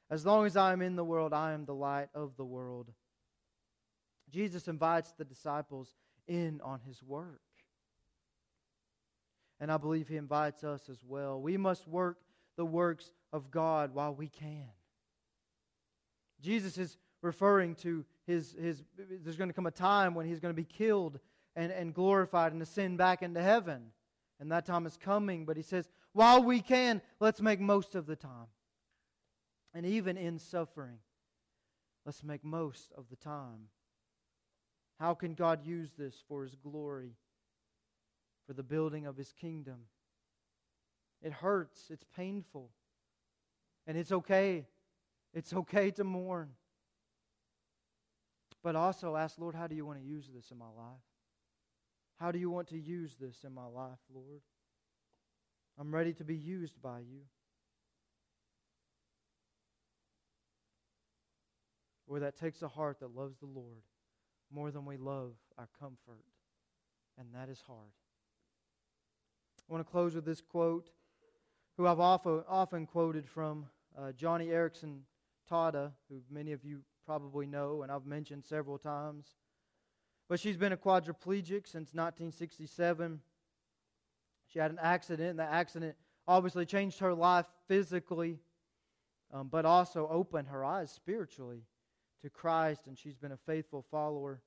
As 0.09 0.25
long 0.25 0.45
as 0.45 0.57
I 0.57 0.73
am 0.73 0.81
in 0.81 0.95
the 0.95 1.03
world, 1.03 1.33
I 1.33 1.53
am 1.53 1.65
the 1.65 1.73
light 1.73 2.09
of 2.13 2.35
the 2.37 2.45
world. 2.45 2.89
Jesus 4.29 4.67
invites 4.67 5.11
the 5.11 5.25
disciples 5.25 5.93
in 6.27 6.61
on 6.63 6.79
his 6.85 7.03
work. 7.03 7.41
And 9.59 9.71
I 9.71 9.77
believe 9.77 10.07
he 10.07 10.17
invites 10.17 10.63
us 10.63 10.89
as 10.89 11.03
well. 11.05 11.39
We 11.39 11.57
must 11.57 11.87
work 11.87 12.17
the 12.57 12.65
works 12.65 13.11
of 13.31 13.51
God 13.51 13.93
while 13.93 14.15
we 14.15 14.27
can. 14.27 14.67
Jesus 16.41 16.77
is 16.77 16.97
referring 17.21 17.75
to 17.75 18.03
his, 18.25 18.55
his 18.59 18.83
there's 18.97 19.37
going 19.37 19.49
to 19.49 19.53
come 19.53 19.67
a 19.67 19.71
time 19.71 20.15
when 20.15 20.25
he's 20.25 20.39
going 20.39 20.53
to 20.53 20.61
be 20.61 20.65
killed 20.65 21.19
and, 21.55 21.71
and 21.71 21.93
glorified 21.93 22.53
and 22.53 22.61
ascend 22.61 22.97
back 22.97 23.21
into 23.21 23.41
heaven. 23.41 23.91
And 24.39 24.51
that 24.51 24.65
time 24.65 24.85
is 24.85 24.97
coming, 24.97 25.45
but 25.45 25.55
he 25.55 25.63
says, 25.63 25.87
while 26.13 26.43
we 26.43 26.61
can, 26.61 27.01
let's 27.19 27.41
make 27.41 27.59
most 27.59 27.95
of 27.95 28.07
the 28.07 28.15
time. 28.15 28.47
And 29.73 29.85
even 29.85 30.17
in 30.17 30.39
suffering, 30.39 30.97
let's 32.05 32.23
make 32.23 32.43
most 32.43 32.91
of 32.97 33.05
the 33.09 33.15
time. 33.15 33.67
How 34.99 35.13
can 35.13 35.33
God 35.33 35.65
use 35.65 35.93
this 35.93 36.15
for 36.27 36.43
his 36.43 36.55
glory, 36.55 37.11
for 38.47 38.53
the 38.53 38.63
building 38.63 39.05
of 39.05 39.15
his 39.15 39.31
kingdom? 39.31 39.85
It 41.21 41.31
hurts, 41.31 41.89
it's 41.89 42.05
painful, 42.15 42.71
and 43.87 43.97
it's 43.97 44.11
okay. 44.11 44.65
It's 45.33 45.53
okay 45.53 45.91
to 45.91 46.03
mourn. 46.03 46.49
But 48.63 48.75
also 48.75 49.15
ask, 49.15 49.39
Lord, 49.39 49.55
how 49.55 49.67
do 49.67 49.75
you 49.75 49.85
want 49.85 49.99
to 49.99 50.05
use 50.05 50.29
this 50.33 50.51
in 50.51 50.57
my 50.57 50.65
life? 50.65 51.01
How 52.19 52.31
do 52.31 52.37
you 52.37 52.51
want 52.51 52.67
to 52.67 52.77
use 52.77 53.15
this 53.19 53.43
in 53.43 53.53
my 53.53 53.65
life, 53.65 53.99
Lord? 54.13 54.41
I'm 55.79 55.93
ready 55.93 56.13
to 56.13 56.23
be 56.23 56.35
used 56.35 56.79
by 56.81 56.99
you. 56.99 57.21
Or 62.07 62.19
that 62.19 62.37
takes 62.37 62.61
a 62.61 62.67
heart 62.67 62.99
that 62.99 63.15
loves 63.15 63.39
the 63.39 63.47
Lord 63.47 63.81
more 64.53 64.69
than 64.69 64.85
we 64.85 64.97
love 64.97 65.33
our 65.57 65.69
comfort. 65.79 66.25
And 67.17 67.29
that 67.33 67.49
is 67.49 67.63
hard. 67.65 67.93
I 69.69 69.73
want 69.73 69.85
to 69.85 69.91
close 69.91 70.13
with 70.13 70.25
this 70.25 70.41
quote, 70.41 70.89
who 71.77 71.87
I've 71.87 71.99
often, 71.99 72.43
often 72.47 72.85
quoted 72.85 73.25
from 73.27 73.65
uh, 73.97 74.11
Joni 74.11 74.49
Eareckson 74.49 74.99
Who 75.51 76.21
many 76.29 76.53
of 76.53 76.63
you 76.63 76.81
probably 77.05 77.45
know 77.45 77.83
and 77.83 77.91
I've 77.91 78.05
mentioned 78.05 78.45
several 78.45 78.77
times. 78.77 79.35
But 80.29 80.39
she's 80.39 80.55
been 80.55 80.71
a 80.71 80.77
quadriplegic 80.77 81.67
since 81.67 81.93
1967. 81.93 83.19
She 84.47 84.59
had 84.59 84.71
an 84.71 84.79
accident, 84.81 85.31
and 85.31 85.39
the 85.39 85.43
accident 85.43 85.95
obviously 86.25 86.65
changed 86.65 86.99
her 86.99 87.13
life 87.13 87.47
physically, 87.67 88.39
um, 89.33 89.49
but 89.49 89.65
also 89.65 90.07
opened 90.09 90.47
her 90.47 90.63
eyes 90.63 90.89
spiritually 90.89 91.63
to 92.21 92.29
Christ, 92.29 92.87
and 92.87 92.97
she's 92.97 93.17
been 93.17 93.33
a 93.33 93.39
faithful 93.45 93.85
follower 93.91 94.41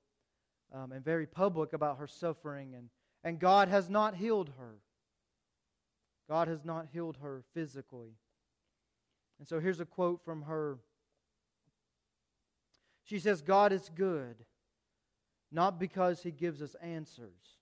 um, 0.73 0.93
and 0.93 1.05
very 1.05 1.27
public 1.27 1.75
about 1.75 1.99
her 1.99 2.07
suffering. 2.07 2.75
And, 2.75 2.89
and 3.23 3.39
God 3.39 3.69
has 3.69 3.91
not 3.91 4.15
healed 4.15 4.53
her. 4.59 4.77
God 6.31 6.49
has 6.49 6.65
not 6.65 6.87
healed 6.93 7.19
her 7.21 7.45
physically. 7.53 8.17
And 9.39 9.47
so 9.47 9.61
here's 9.61 9.81
a 9.81 9.85
quote 9.85 10.25
from 10.25 10.43
her. 10.43 10.79
She 13.05 13.19
says, 13.19 13.43
God 13.43 13.73
is 13.73 13.91
good 13.95 14.37
not 15.55 15.79
because 15.79 16.21
he 16.21 16.33
gives 16.33 16.61
us 16.61 16.75
answers, 16.83 17.61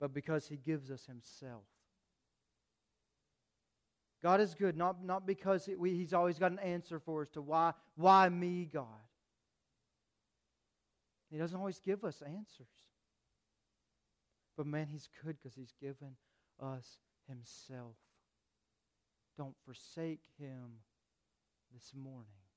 but 0.00 0.14
because 0.14 0.48
he 0.48 0.56
gives 0.56 0.90
us 0.90 1.04
himself. 1.04 1.64
God 4.22 4.40
is 4.40 4.54
good, 4.54 4.76
not, 4.76 5.04
not 5.04 5.26
because 5.26 5.66
he, 5.66 5.76
we, 5.76 5.94
he's 5.94 6.14
always 6.14 6.38
got 6.38 6.50
an 6.50 6.58
answer 6.60 6.98
for 6.98 7.22
us 7.22 7.28
to 7.30 7.42
why, 7.42 7.72
why 7.94 8.28
me, 8.30 8.68
God. 8.72 8.86
He 11.30 11.36
doesn't 11.36 11.58
always 11.58 11.78
give 11.78 12.02
us 12.04 12.22
answers. 12.22 12.66
But 14.56 14.66
man, 14.66 14.88
he's 14.90 15.08
good 15.22 15.36
because 15.36 15.54
he's 15.54 15.74
given 15.78 16.16
us 16.58 17.00
himself. 17.28 17.96
Don't 19.36 19.54
forsake 19.64 20.22
him 20.38 20.80
this 21.72 21.92
morning. 21.94 22.47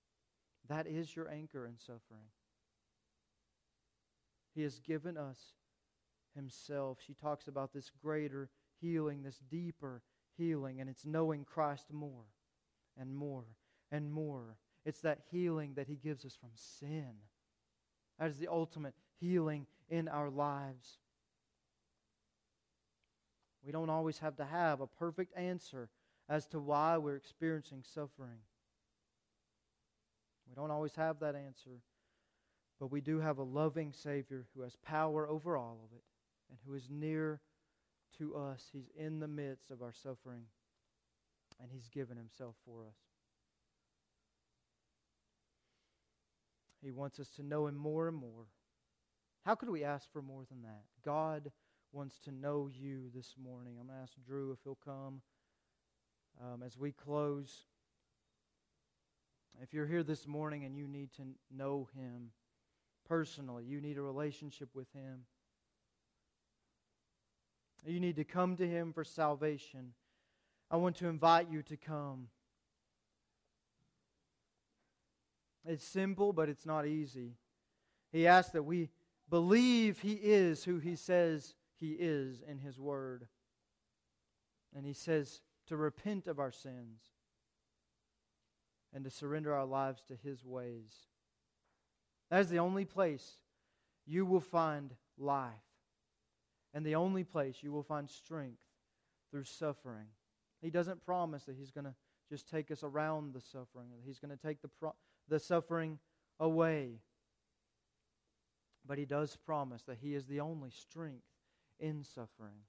That 0.68 0.88
is 0.88 1.16
your 1.16 1.30
anchor 1.30 1.66
in 1.66 1.78
suffering. 1.78 2.30
He 4.54 4.64
has 4.64 4.80
given 4.80 5.18
us 5.18 5.40
Himself. 6.36 7.00
She 7.06 7.14
talks 7.14 7.48
about 7.48 7.74
this 7.74 7.92
greater 8.02 8.50
healing, 8.80 9.24
this 9.24 9.40
deeper 9.50 10.02
healing, 10.38 10.82
and 10.82 10.90
it's 10.90 11.06
knowing 11.06 11.46
Christ 11.46 11.92
more 11.92 12.26
and 13.00 13.16
more 13.16 13.46
and 13.92 14.12
more. 14.12 14.58
It's 14.86 15.02
that 15.02 15.20
healing 15.32 15.74
that 15.76 15.88
He 15.88 15.96
gives 15.96 16.26
us 16.26 16.36
from 16.36 16.52
sin. 16.56 17.14
That 18.20 18.30
is 18.30 18.38
the 18.38 18.48
ultimate 18.50 18.94
healing 19.20 19.68
in 19.90 20.08
our 20.08 20.30
lives. 20.30 21.00
We 23.64 23.72
don't 23.72 23.90
always 23.90 24.20
have 24.20 24.36
to 24.38 24.46
have 24.46 24.82
a 24.82 24.88
perfect 24.88 25.38
answer 25.38 25.90
as 26.28 26.48
to 26.48 26.60
why 26.60 26.98
we're 26.98 27.16
experiencing 27.16 27.84
suffering. 27.84 28.40
We 30.52 30.56
don't 30.56 30.72
always 30.72 30.96
have 30.96 31.20
that 31.22 31.36
answer. 31.36 31.80
But 32.78 32.92
we 32.92 33.00
do 33.00 33.20
have 33.20 33.38
a 33.38 33.44
loving 33.44 33.94
Savior 33.94 34.46
who 34.54 34.64
has 34.64 34.76
power 34.86 35.30
over 35.30 35.56
all 35.56 35.80
of 35.86 35.96
it 35.96 36.04
and 36.50 36.60
who 36.66 36.74
is 36.74 36.90
near 36.90 37.40
to 38.18 38.36
us. 38.36 38.66
He's 38.74 38.90
in 38.98 39.22
the 39.22 39.30
midst 39.30 39.72
of 39.72 39.82
our 39.82 39.94
suffering, 39.94 40.44
and 41.62 41.70
He's 41.72 41.88
given 41.88 42.18
Himself 42.18 42.56
for 42.66 42.82
us. 42.82 42.96
He 46.84 46.92
wants 46.92 47.20
us 47.20 47.30
to 47.38 47.44
know 47.44 47.68
Him 47.68 47.78
more 47.78 48.10
and 48.10 48.18
more. 48.18 48.48
How 49.46 49.56
could 49.56 49.70
we 49.70 49.84
ask 49.86 50.12
for 50.12 50.22
more 50.22 50.44
than 50.50 50.64
that? 50.64 50.84
God 51.06 51.52
wants 51.94 52.20
to 52.26 52.32
know 52.32 52.70
you 52.72 53.10
this 53.16 53.36
morning. 53.42 53.76
I'm 53.80 53.88
going 53.88 53.98
to 53.98 54.04
ask 54.04 54.14
Drew 54.26 54.52
if 54.52 54.60
he'll 54.64 54.78
come 54.84 55.22
um, 56.42 56.64
as 56.64 56.78
we 56.78 56.92
close. 56.92 57.66
If 59.62 59.74
you're 59.74 59.88
here 59.88 60.04
this 60.04 60.28
morning 60.28 60.64
and 60.66 60.78
you 60.78 60.88
need 60.88 61.12
to 61.14 61.24
know 61.52 61.88
Him, 61.96 62.32
personally. 63.12 63.66
You 63.66 63.82
need 63.82 63.98
a 63.98 64.02
relationship 64.02 64.70
with 64.74 64.88
Him. 64.94 65.26
You 67.86 68.00
need 68.00 68.16
to 68.16 68.24
come 68.24 68.56
to 68.56 68.66
Him 68.66 68.94
for 68.94 69.04
salvation. 69.04 69.94
I 70.70 70.78
want 70.78 70.96
to 70.98 71.08
invite 71.08 71.52
you 71.52 71.62
to 71.64 71.76
come. 71.76 72.28
It's 75.66 75.84
simple, 75.84 76.32
but 76.32 76.48
it's 76.48 76.66
not 76.66 76.88
easy. 76.88 77.34
He 78.14 78.28
asks 78.28 78.54
that 78.54 78.64
we 78.64 78.90
believe 79.30 80.00
He 80.00 80.14
is 80.14 80.64
who 80.64 80.80
He 80.80 80.96
says 80.96 81.56
He 81.76 81.98
is 82.00 82.42
in 82.48 82.60
His 82.60 82.80
Word. 82.80 83.28
And 84.74 84.86
He 84.86 84.94
says 84.94 85.42
to 85.68 85.76
repent 85.76 86.28
of 86.28 86.40
our 86.40 86.52
sins 86.52 87.02
and 88.94 89.04
to 89.04 89.10
surrender 89.10 89.54
our 89.54 89.66
lives 89.66 90.04
to 90.08 90.16
His 90.24 90.44
ways. 90.44 90.94
That 92.30 92.42
is 92.42 92.50
the 92.50 92.60
only 92.60 92.86
place 92.86 93.38
you 94.06 94.26
will 94.26 94.40
find 94.42 94.94
life 95.18 95.52
and 96.74 96.86
the 96.86 96.96
only 96.96 97.24
place 97.24 97.58
you 97.62 97.72
will 97.72 97.84
find 97.84 98.10
strength 98.10 98.62
through 99.30 99.44
suffering. 99.44 100.08
He 100.62 100.70
doesn't 100.70 101.06
promise 101.06 101.44
that 101.46 101.56
He's 101.56 101.72
going 101.72 101.86
to 101.86 101.96
just 102.30 102.50
take 102.50 102.72
us 102.72 102.84
around 102.84 103.34
the 103.34 103.42
suffering, 103.42 103.90
that 103.92 104.06
He's 104.06 104.20
going 104.20 104.36
to 104.36 104.42
take 104.42 104.62
the, 104.62 104.70
pro- 104.70 104.96
the 105.28 105.40
suffering 105.40 106.00
away. 106.40 107.00
But 108.86 108.98
He 108.98 109.06
does 109.06 109.36
promise 109.36 109.84
that 109.84 109.98
He 110.02 110.16
is 110.16 110.26
the 110.26 110.40
only 110.40 110.70
strength 110.70 111.26
in 111.80 112.04
suffering, 112.04 112.64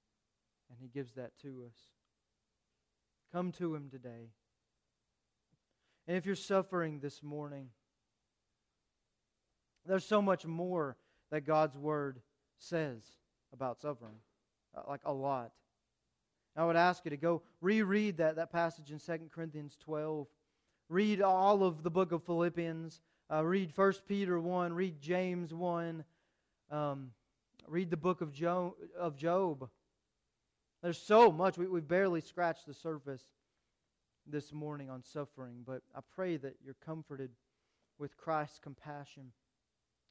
and 0.69 0.79
He 0.79 0.87
gives 0.87 1.13
that 1.13 1.37
to 1.43 1.63
us. 1.67 1.75
Come 3.31 3.51
to 3.53 3.73
Him 3.73 3.89
today. 3.89 4.31
And 6.07 6.17
if 6.17 6.25
you're 6.25 6.35
suffering 6.35 6.99
this 6.99 7.23
morning, 7.23 7.69
there's 9.85 10.05
so 10.05 10.21
much 10.21 10.45
more 10.45 10.97
that 11.31 11.45
God's 11.45 11.77
Word 11.77 12.19
says 12.57 13.01
about 13.53 13.79
suffering, 13.79 14.15
uh, 14.75 14.81
like 14.87 15.01
a 15.05 15.13
lot. 15.13 15.51
I 16.55 16.65
would 16.65 16.75
ask 16.75 17.03
you 17.05 17.11
to 17.11 17.17
go 17.17 17.41
reread 17.61 18.17
that, 18.17 18.35
that 18.35 18.51
passage 18.51 18.91
in 18.91 18.99
2 18.99 19.29
Corinthians 19.33 19.77
12. 19.83 20.27
Read 20.89 21.21
all 21.21 21.63
of 21.63 21.83
the 21.83 21.89
book 21.89 22.11
of 22.11 22.23
Philippians. 22.23 23.01
Uh, 23.31 23.43
read 23.43 23.71
1 23.75 23.93
Peter 24.07 24.39
1. 24.39 24.73
Read 24.73 24.99
James 25.01 25.53
1. 25.53 26.03
Um, 26.69 27.11
read 27.67 27.89
the 27.89 27.97
book 27.97 28.21
of, 28.21 28.31
jo- 28.31 28.75
of 28.97 29.15
Job. 29.15 29.69
There's 30.83 31.01
so 31.01 31.31
much. 31.31 31.57
We, 31.57 31.67
we've 31.67 31.87
barely 31.87 32.21
scratched 32.21 32.67
the 32.67 32.73
surface 32.73 33.23
this 34.25 34.53
morning 34.53 34.89
on 34.89 35.03
suffering, 35.03 35.63
but 35.65 35.81
I 35.95 35.99
pray 36.15 36.37
that 36.37 36.55
you're 36.63 36.75
comforted 36.85 37.31
with 37.99 38.17
Christ's 38.17 38.59
compassion 38.59 39.31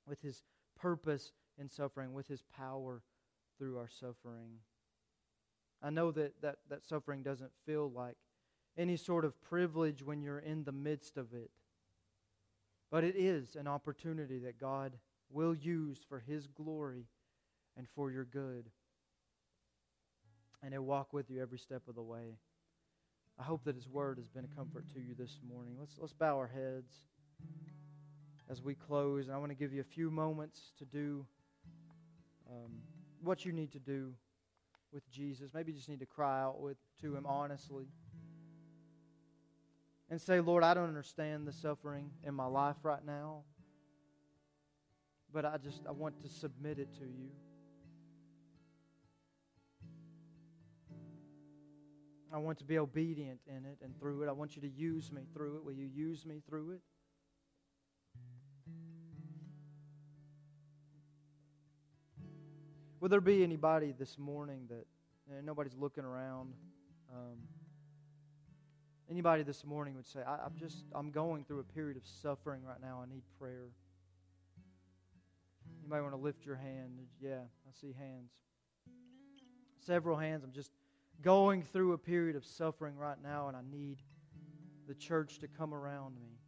with 0.06 0.20
his 0.20 0.42
purpose 0.78 1.32
in 1.58 1.68
suffering, 1.68 2.12
with 2.12 2.28
his 2.28 2.42
power 2.56 3.02
through 3.58 3.78
our 3.78 3.88
suffering. 3.88 4.58
I 5.82 5.90
know 5.90 6.10
that, 6.12 6.40
that, 6.42 6.56
that 6.68 6.84
suffering 6.84 7.22
doesn't 7.22 7.52
feel 7.66 7.90
like 7.90 8.16
any 8.76 8.96
sort 8.96 9.24
of 9.24 9.40
privilege 9.42 10.02
when 10.02 10.22
you're 10.22 10.38
in 10.38 10.64
the 10.64 10.72
midst 10.72 11.16
of 11.16 11.32
it. 11.32 11.50
But 12.90 13.04
it 13.04 13.16
is 13.16 13.56
an 13.56 13.66
opportunity 13.66 14.38
that 14.40 14.58
God 14.58 14.92
will 15.30 15.54
use 15.54 15.98
for 16.08 16.20
His 16.20 16.46
glory 16.46 17.06
and 17.76 17.88
for 17.94 18.10
your 18.10 18.24
good. 18.24 18.70
And 20.62 20.72
He'll 20.72 20.82
walk 20.82 21.12
with 21.12 21.30
you 21.30 21.40
every 21.40 21.58
step 21.58 21.82
of 21.88 21.94
the 21.94 22.02
way. 22.02 22.36
I 23.38 23.42
hope 23.42 23.64
that 23.64 23.74
His 23.74 23.88
Word 23.88 24.18
has 24.18 24.28
been 24.28 24.44
a 24.44 24.56
comfort 24.56 24.84
to 24.94 25.00
you 25.00 25.14
this 25.18 25.38
morning. 25.48 25.76
Let's, 25.78 25.96
let's 25.98 26.12
bow 26.12 26.36
our 26.36 26.48
heads 26.48 26.92
as 28.50 28.62
we 28.62 28.74
close. 28.74 29.26
And 29.26 29.34
I 29.34 29.38
want 29.38 29.50
to 29.50 29.56
give 29.56 29.72
you 29.72 29.80
a 29.80 29.84
few 29.84 30.10
moments 30.10 30.72
to 30.78 30.84
do 30.84 31.26
um, 32.50 32.72
what 33.22 33.44
you 33.44 33.52
need 33.52 33.72
to 33.72 33.78
do 33.78 34.12
with 34.92 35.10
Jesus. 35.10 35.52
Maybe 35.54 35.72
you 35.72 35.76
just 35.78 35.88
need 35.88 36.00
to 36.00 36.06
cry 36.06 36.42
out 36.42 36.60
with, 36.60 36.76
to 37.00 37.16
Him 37.16 37.26
honestly 37.26 37.86
and 40.10 40.20
say, 40.20 40.40
Lord, 40.40 40.62
I 40.62 40.74
don't 40.74 40.88
understand 40.88 41.46
the 41.46 41.52
suffering 41.52 42.10
in 42.22 42.34
my 42.34 42.44
life 42.44 42.76
right 42.82 43.04
now, 43.04 43.44
but 45.32 45.46
I 45.46 45.56
just 45.56 45.80
I 45.88 45.92
want 45.92 46.22
to 46.22 46.28
submit 46.28 46.78
it 46.78 46.92
to 46.98 47.04
you. 47.04 47.30
I 52.32 52.38
want 52.38 52.58
to 52.58 52.64
be 52.64 52.78
obedient 52.78 53.40
in 53.46 53.64
it 53.66 53.78
and 53.82 53.98
through 53.98 54.22
it. 54.22 54.28
I 54.28 54.32
want 54.32 54.56
you 54.56 54.62
to 54.62 54.68
use 54.68 55.12
me 55.12 55.22
through 55.34 55.56
it. 55.56 55.64
Will 55.64 55.72
you 55.72 55.86
use 55.86 56.24
me 56.24 56.40
through 56.48 56.72
it? 56.72 56.80
Will 63.00 63.08
there 63.08 63.20
be 63.20 63.42
anybody 63.42 63.92
this 63.98 64.18
morning 64.18 64.66
that 64.68 64.86
you 65.28 65.34
know, 65.34 65.40
nobody's 65.42 65.76
looking 65.76 66.04
around? 66.04 66.54
Um, 67.12 67.38
Anybody 69.12 69.42
this 69.42 69.62
morning 69.66 69.94
would 69.96 70.06
say, 70.06 70.20
I, 70.26 70.46
am 70.46 70.54
just, 70.58 70.84
I'm 70.94 71.10
going 71.10 71.44
through 71.44 71.60
a 71.60 71.64
period 71.64 71.98
of 71.98 72.02
suffering 72.06 72.62
right 72.64 72.80
now. 72.80 73.02
I 73.04 73.12
need 73.12 73.22
prayer. 73.38 73.68
You 75.82 75.88
might 75.90 76.00
want 76.00 76.14
to 76.14 76.18
lift 76.18 76.46
your 76.46 76.56
hand. 76.56 76.92
Yeah, 77.20 77.40
I 77.40 77.72
see 77.78 77.92
hands. 77.92 78.30
Several 79.84 80.16
hands. 80.16 80.44
I'm 80.44 80.52
just 80.52 80.70
going 81.22 81.62
through 81.62 81.92
a 81.92 81.98
period 81.98 82.36
of 82.36 82.44
suffering 82.44 82.96
right 82.96 83.16
now, 83.22 83.48
and 83.48 83.56
I 83.56 83.60
need 83.70 83.98
the 84.86 84.94
church 84.94 85.38
to 85.38 85.48
come 85.48 85.72
around 85.72 86.16
me. 86.20 86.38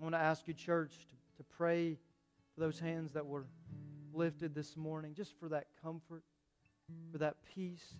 I 0.00 0.02
want 0.02 0.14
to 0.14 0.20
ask 0.20 0.48
you, 0.48 0.54
church, 0.54 0.92
to, 1.08 1.14
to 1.36 1.44
pray 1.44 1.98
for 2.54 2.60
those 2.60 2.80
hands 2.80 3.12
that 3.12 3.26
were 3.26 3.46
lifted 4.12 4.54
this 4.54 4.76
morning, 4.76 5.14
just 5.14 5.38
for 5.38 5.48
that 5.50 5.66
comfort, 5.82 6.24
for 7.12 7.18
that 7.18 7.36
peace 7.54 7.94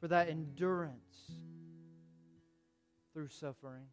for 0.00 0.08
that 0.08 0.30
endurance 0.30 1.30
through 3.12 3.28
suffering. 3.28 3.84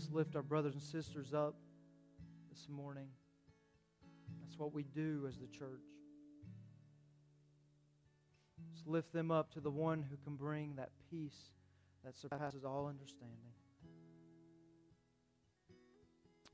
Let's 0.00 0.12
lift 0.12 0.34
our 0.34 0.42
brothers 0.42 0.72
and 0.72 0.82
sisters 0.82 1.34
up 1.34 1.56
this 2.50 2.68
morning. 2.70 3.08
That's 4.40 4.58
what 4.58 4.72
we 4.72 4.82
do 4.82 5.26
as 5.28 5.36
the 5.36 5.46
church. 5.46 5.84
Let's 8.72 8.86
lift 8.86 9.12
them 9.12 9.30
up 9.30 9.52
to 9.52 9.60
the 9.60 9.70
one 9.70 10.02
who 10.02 10.16
can 10.24 10.36
bring 10.36 10.76
that 10.76 10.88
peace 11.10 11.50
that 12.02 12.16
surpasses 12.16 12.64
all 12.64 12.86
understanding. 12.86 13.52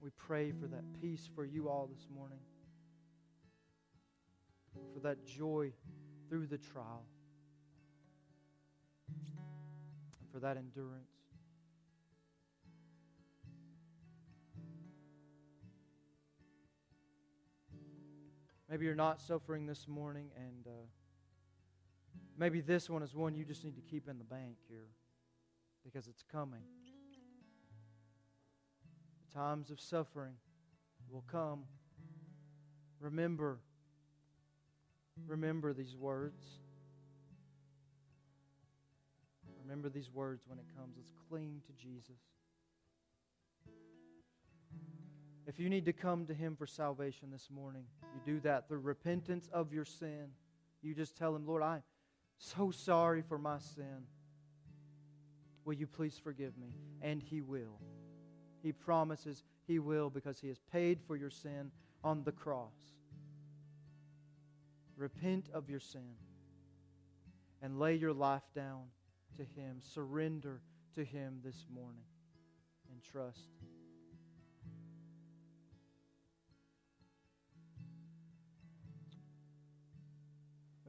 We 0.01 0.11
pray 0.17 0.51
for 0.51 0.67
that 0.67 1.01
peace 1.01 1.31
for 1.33 1.45
you 1.45 1.69
all 1.69 1.87
this 1.87 2.09
morning, 2.13 2.41
for 4.93 4.99
that 5.05 5.25
joy 5.25 5.71
through 6.29 6.49
the 6.49 6.59
trial, 6.59 7.05
and 9.09 10.29
for 10.33 10.41
that 10.41 10.57
endurance. 10.57 11.16
Maybe 18.69 18.85
you're 18.85 18.95
not 18.97 19.21
suffering 19.21 19.67
this 19.67 19.87
morning, 19.87 20.31
and 20.37 20.67
uh, 20.67 20.87
maybe 22.37 22.61
this 22.61 22.91
one 22.91 23.03
is 23.03 23.15
one 23.15 23.35
you 23.35 23.45
just 23.45 23.65
need 23.65 23.77
to 23.77 23.83
keep 23.83 24.09
in 24.09 24.19
the 24.19 24.25
bank 24.25 24.57
here 24.69 24.89
because 25.85 26.09
it's 26.09 26.25
coming 26.33 26.63
The 29.31 29.39
times 29.39 29.71
of 29.71 29.81
suffering 29.81 30.35
will 31.09 31.25
come. 31.31 31.63
Remember, 32.99 33.61
remember 35.29 35.73
these 35.73 35.95
words. 35.97 36.45
Remember 39.63 39.89
these 39.89 40.11
words 40.11 40.45
when 40.49 40.59
it 40.59 40.65
comes. 40.77 40.95
Let's 40.97 41.13
cling 41.29 41.61
to 41.67 41.73
Jesus. 41.73 42.19
If 45.47 45.61
you 45.61 45.69
need 45.69 45.85
to 45.85 45.93
come 45.93 46.27
to 46.27 46.35
Him 46.35 46.57
for 46.57 46.67
salvation 46.67 47.31
this 47.31 47.49
morning, 47.55 47.85
you 48.13 48.21
do 48.35 48.41
that 48.41 48.69
through 48.69 48.81
repentance 48.81 49.49
of 49.53 49.73
your 49.73 49.85
sin. 49.85 50.27
You 50.83 50.93
just 50.93 51.17
tell 51.17 51.35
Him, 51.35 51.47
Lord, 51.47 51.63
I'm 51.63 51.83
so 52.39 52.73
sorry 52.73 53.23
for 53.23 53.39
my 53.39 53.59
sin. 53.59 54.07
Will 55.65 55.75
you 55.75 55.87
please 55.87 56.19
forgive 56.23 56.59
me? 56.59 56.75
And 57.01 57.23
He 57.23 57.43
will. 57.43 57.79
He 58.63 58.73
promises 58.73 59.45
He 59.69 59.79
will 59.79 60.11
because 60.11 60.41
He 60.41 60.49
has 60.49 60.59
paid 60.73 61.01
for 61.07 61.17
your 61.17 61.31
sin 61.31 61.71
on 62.03 62.25
the 62.25 62.33
cross. 62.33 62.75
Repent 64.97 65.49
of 65.55 65.71
your 65.71 65.81
sin 65.81 66.17
and 67.63 67.79
lay 67.79 67.95
your 67.95 68.13
life 68.13 68.49
down 68.55 68.83
to 69.37 69.45
Him. 69.45 69.77
Surrender 69.81 70.61
to 70.95 71.05
Him 71.05 71.39
this 71.45 71.67
morning 71.73 72.05
and 72.91 73.01
trust. 73.03 73.51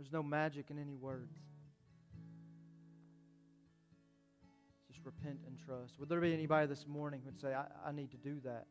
There's 0.07 0.23
no 0.23 0.23
magic 0.23 0.67
in 0.69 0.79
any 0.79 0.95
words. 0.95 1.33
Just 4.89 5.05
repent 5.05 5.39
and 5.45 5.57
trust. 5.65 5.99
Would 5.99 6.07
there 6.07 6.21
be 6.21 6.33
anybody 6.33 6.65
this 6.65 6.87
morning 6.87 7.19
who 7.25 7.31
would 7.31 7.41
say, 7.41 7.53
I, 7.53 7.65
I 7.89 7.91
need 7.91 8.11
to 8.11 8.17
do 8.17 8.37
that? 8.45 8.67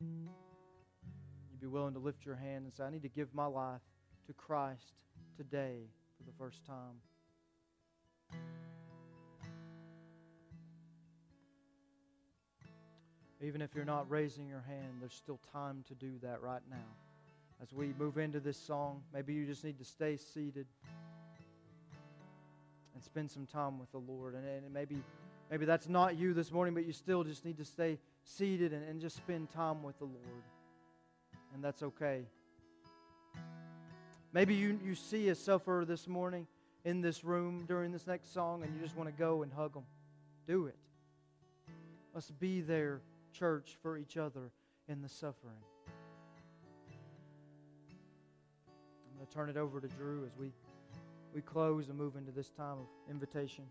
You'd 0.00 1.60
be 1.60 1.68
willing 1.68 1.94
to 1.94 2.00
lift 2.00 2.26
your 2.26 2.34
hand 2.34 2.64
and 2.64 2.74
say, 2.74 2.82
I 2.82 2.90
need 2.90 3.02
to 3.02 3.08
give 3.08 3.32
my 3.32 3.46
life 3.46 3.80
to 4.26 4.32
Christ 4.32 4.94
today 5.36 5.82
for 6.18 6.24
the 6.24 6.36
first 6.36 6.64
time. 6.66 6.96
Even 13.40 13.62
if 13.62 13.72
you're 13.72 13.84
not 13.84 14.10
raising 14.10 14.48
your 14.48 14.64
hand, 14.66 14.94
there's 15.00 15.14
still 15.14 15.38
time 15.52 15.84
to 15.86 15.94
do 15.94 16.14
that 16.22 16.42
right 16.42 16.62
now. 16.68 17.05
As 17.62 17.72
we 17.72 17.94
move 17.98 18.18
into 18.18 18.40
this 18.40 18.58
song, 18.58 19.02
maybe 19.12 19.32
you 19.32 19.46
just 19.46 19.64
need 19.64 19.78
to 19.78 19.84
stay 19.84 20.16
seated 20.16 20.66
and 22.94 23.02
spend 23.02 23.30
some 23.30 23.46
time 23.46 23.78
with 23.78 23.90
the 23.92 23.98
Lord. 23.98 24.34
And, 24.34 24.46
and 24.46 24.72
maybe 24.72 25.02
Maybe 25.50 25.64
that's 25.64 25.88
not 25.88 26.16
you 26.16 26.34
this 26.34 26.50
morning, 26.50 26.74
but 26.74 26.84
you 26.84 26.92
still 26.92 27.22
just 27.22 27.44
need 27.44 27.58
to 27.58 27.64
stay 27.64 27.98
seated 28.24 28.72
and, 28.72 28.88
and 28.88 29.00
just 29.00 29.16
spend 29.16 29.50
time 29.50 29.82
with 29.82 29.98
the 29.98 30.04
Lord. 30.04 30.42
And 31.54 31.62
that's 31.62 31.82
okay. 31.82 32.22
Maybe 34.32 34.54
you, 34.54 34.78
you 34.84 34.94
see 34.94 35.28
a 35.28 35.34
sufferer 35.34 35.84
this 35.84 36.08
morning 36.08 36.46
in 36.84 37.00
this 37.00 37.24
room 37.24 37.64
during 37.66 37.92
this 37.92 38.06
next 38.06 38.34
song 38.34 38.62
and 38.62 38.74
you 38.74 38.80
just 38.82 38.96
want 38.96 39.08
to 39.08 39.16
go 39.16 39.42
and 39.42 39.52
hug 39.52 39.74
them. 39.74 39.84
Do 40.48 40.66
it. 40.66 40.76
Let's 42.12 42.30
be 42.30 42.60
there, 42.60 43.00
church, 43.32 43.76
for 43.82 43.96
each 43.96 44.16
other 44.16 44.50
in 44.88 45.00
the 45.00 45.08
suffering. 45.08 45.56
Going 49.34 49.46
to 49.46 49.52
turn 49.52 49.56
it 49.56 49.60
over 49.60 49.80
to 49.80 49.88
Drew 49.88 50.24
as 50.24 50.30
we, 50.38 50.52
we 51.34 51.40
close 51.40 51.88
and 51.88 51.98
move 51.98 52.16
into 52.16 52.30
this 52.30 52.50
time 52.50 52.78
of 52.78 52.86
invitation. 53.10 53.64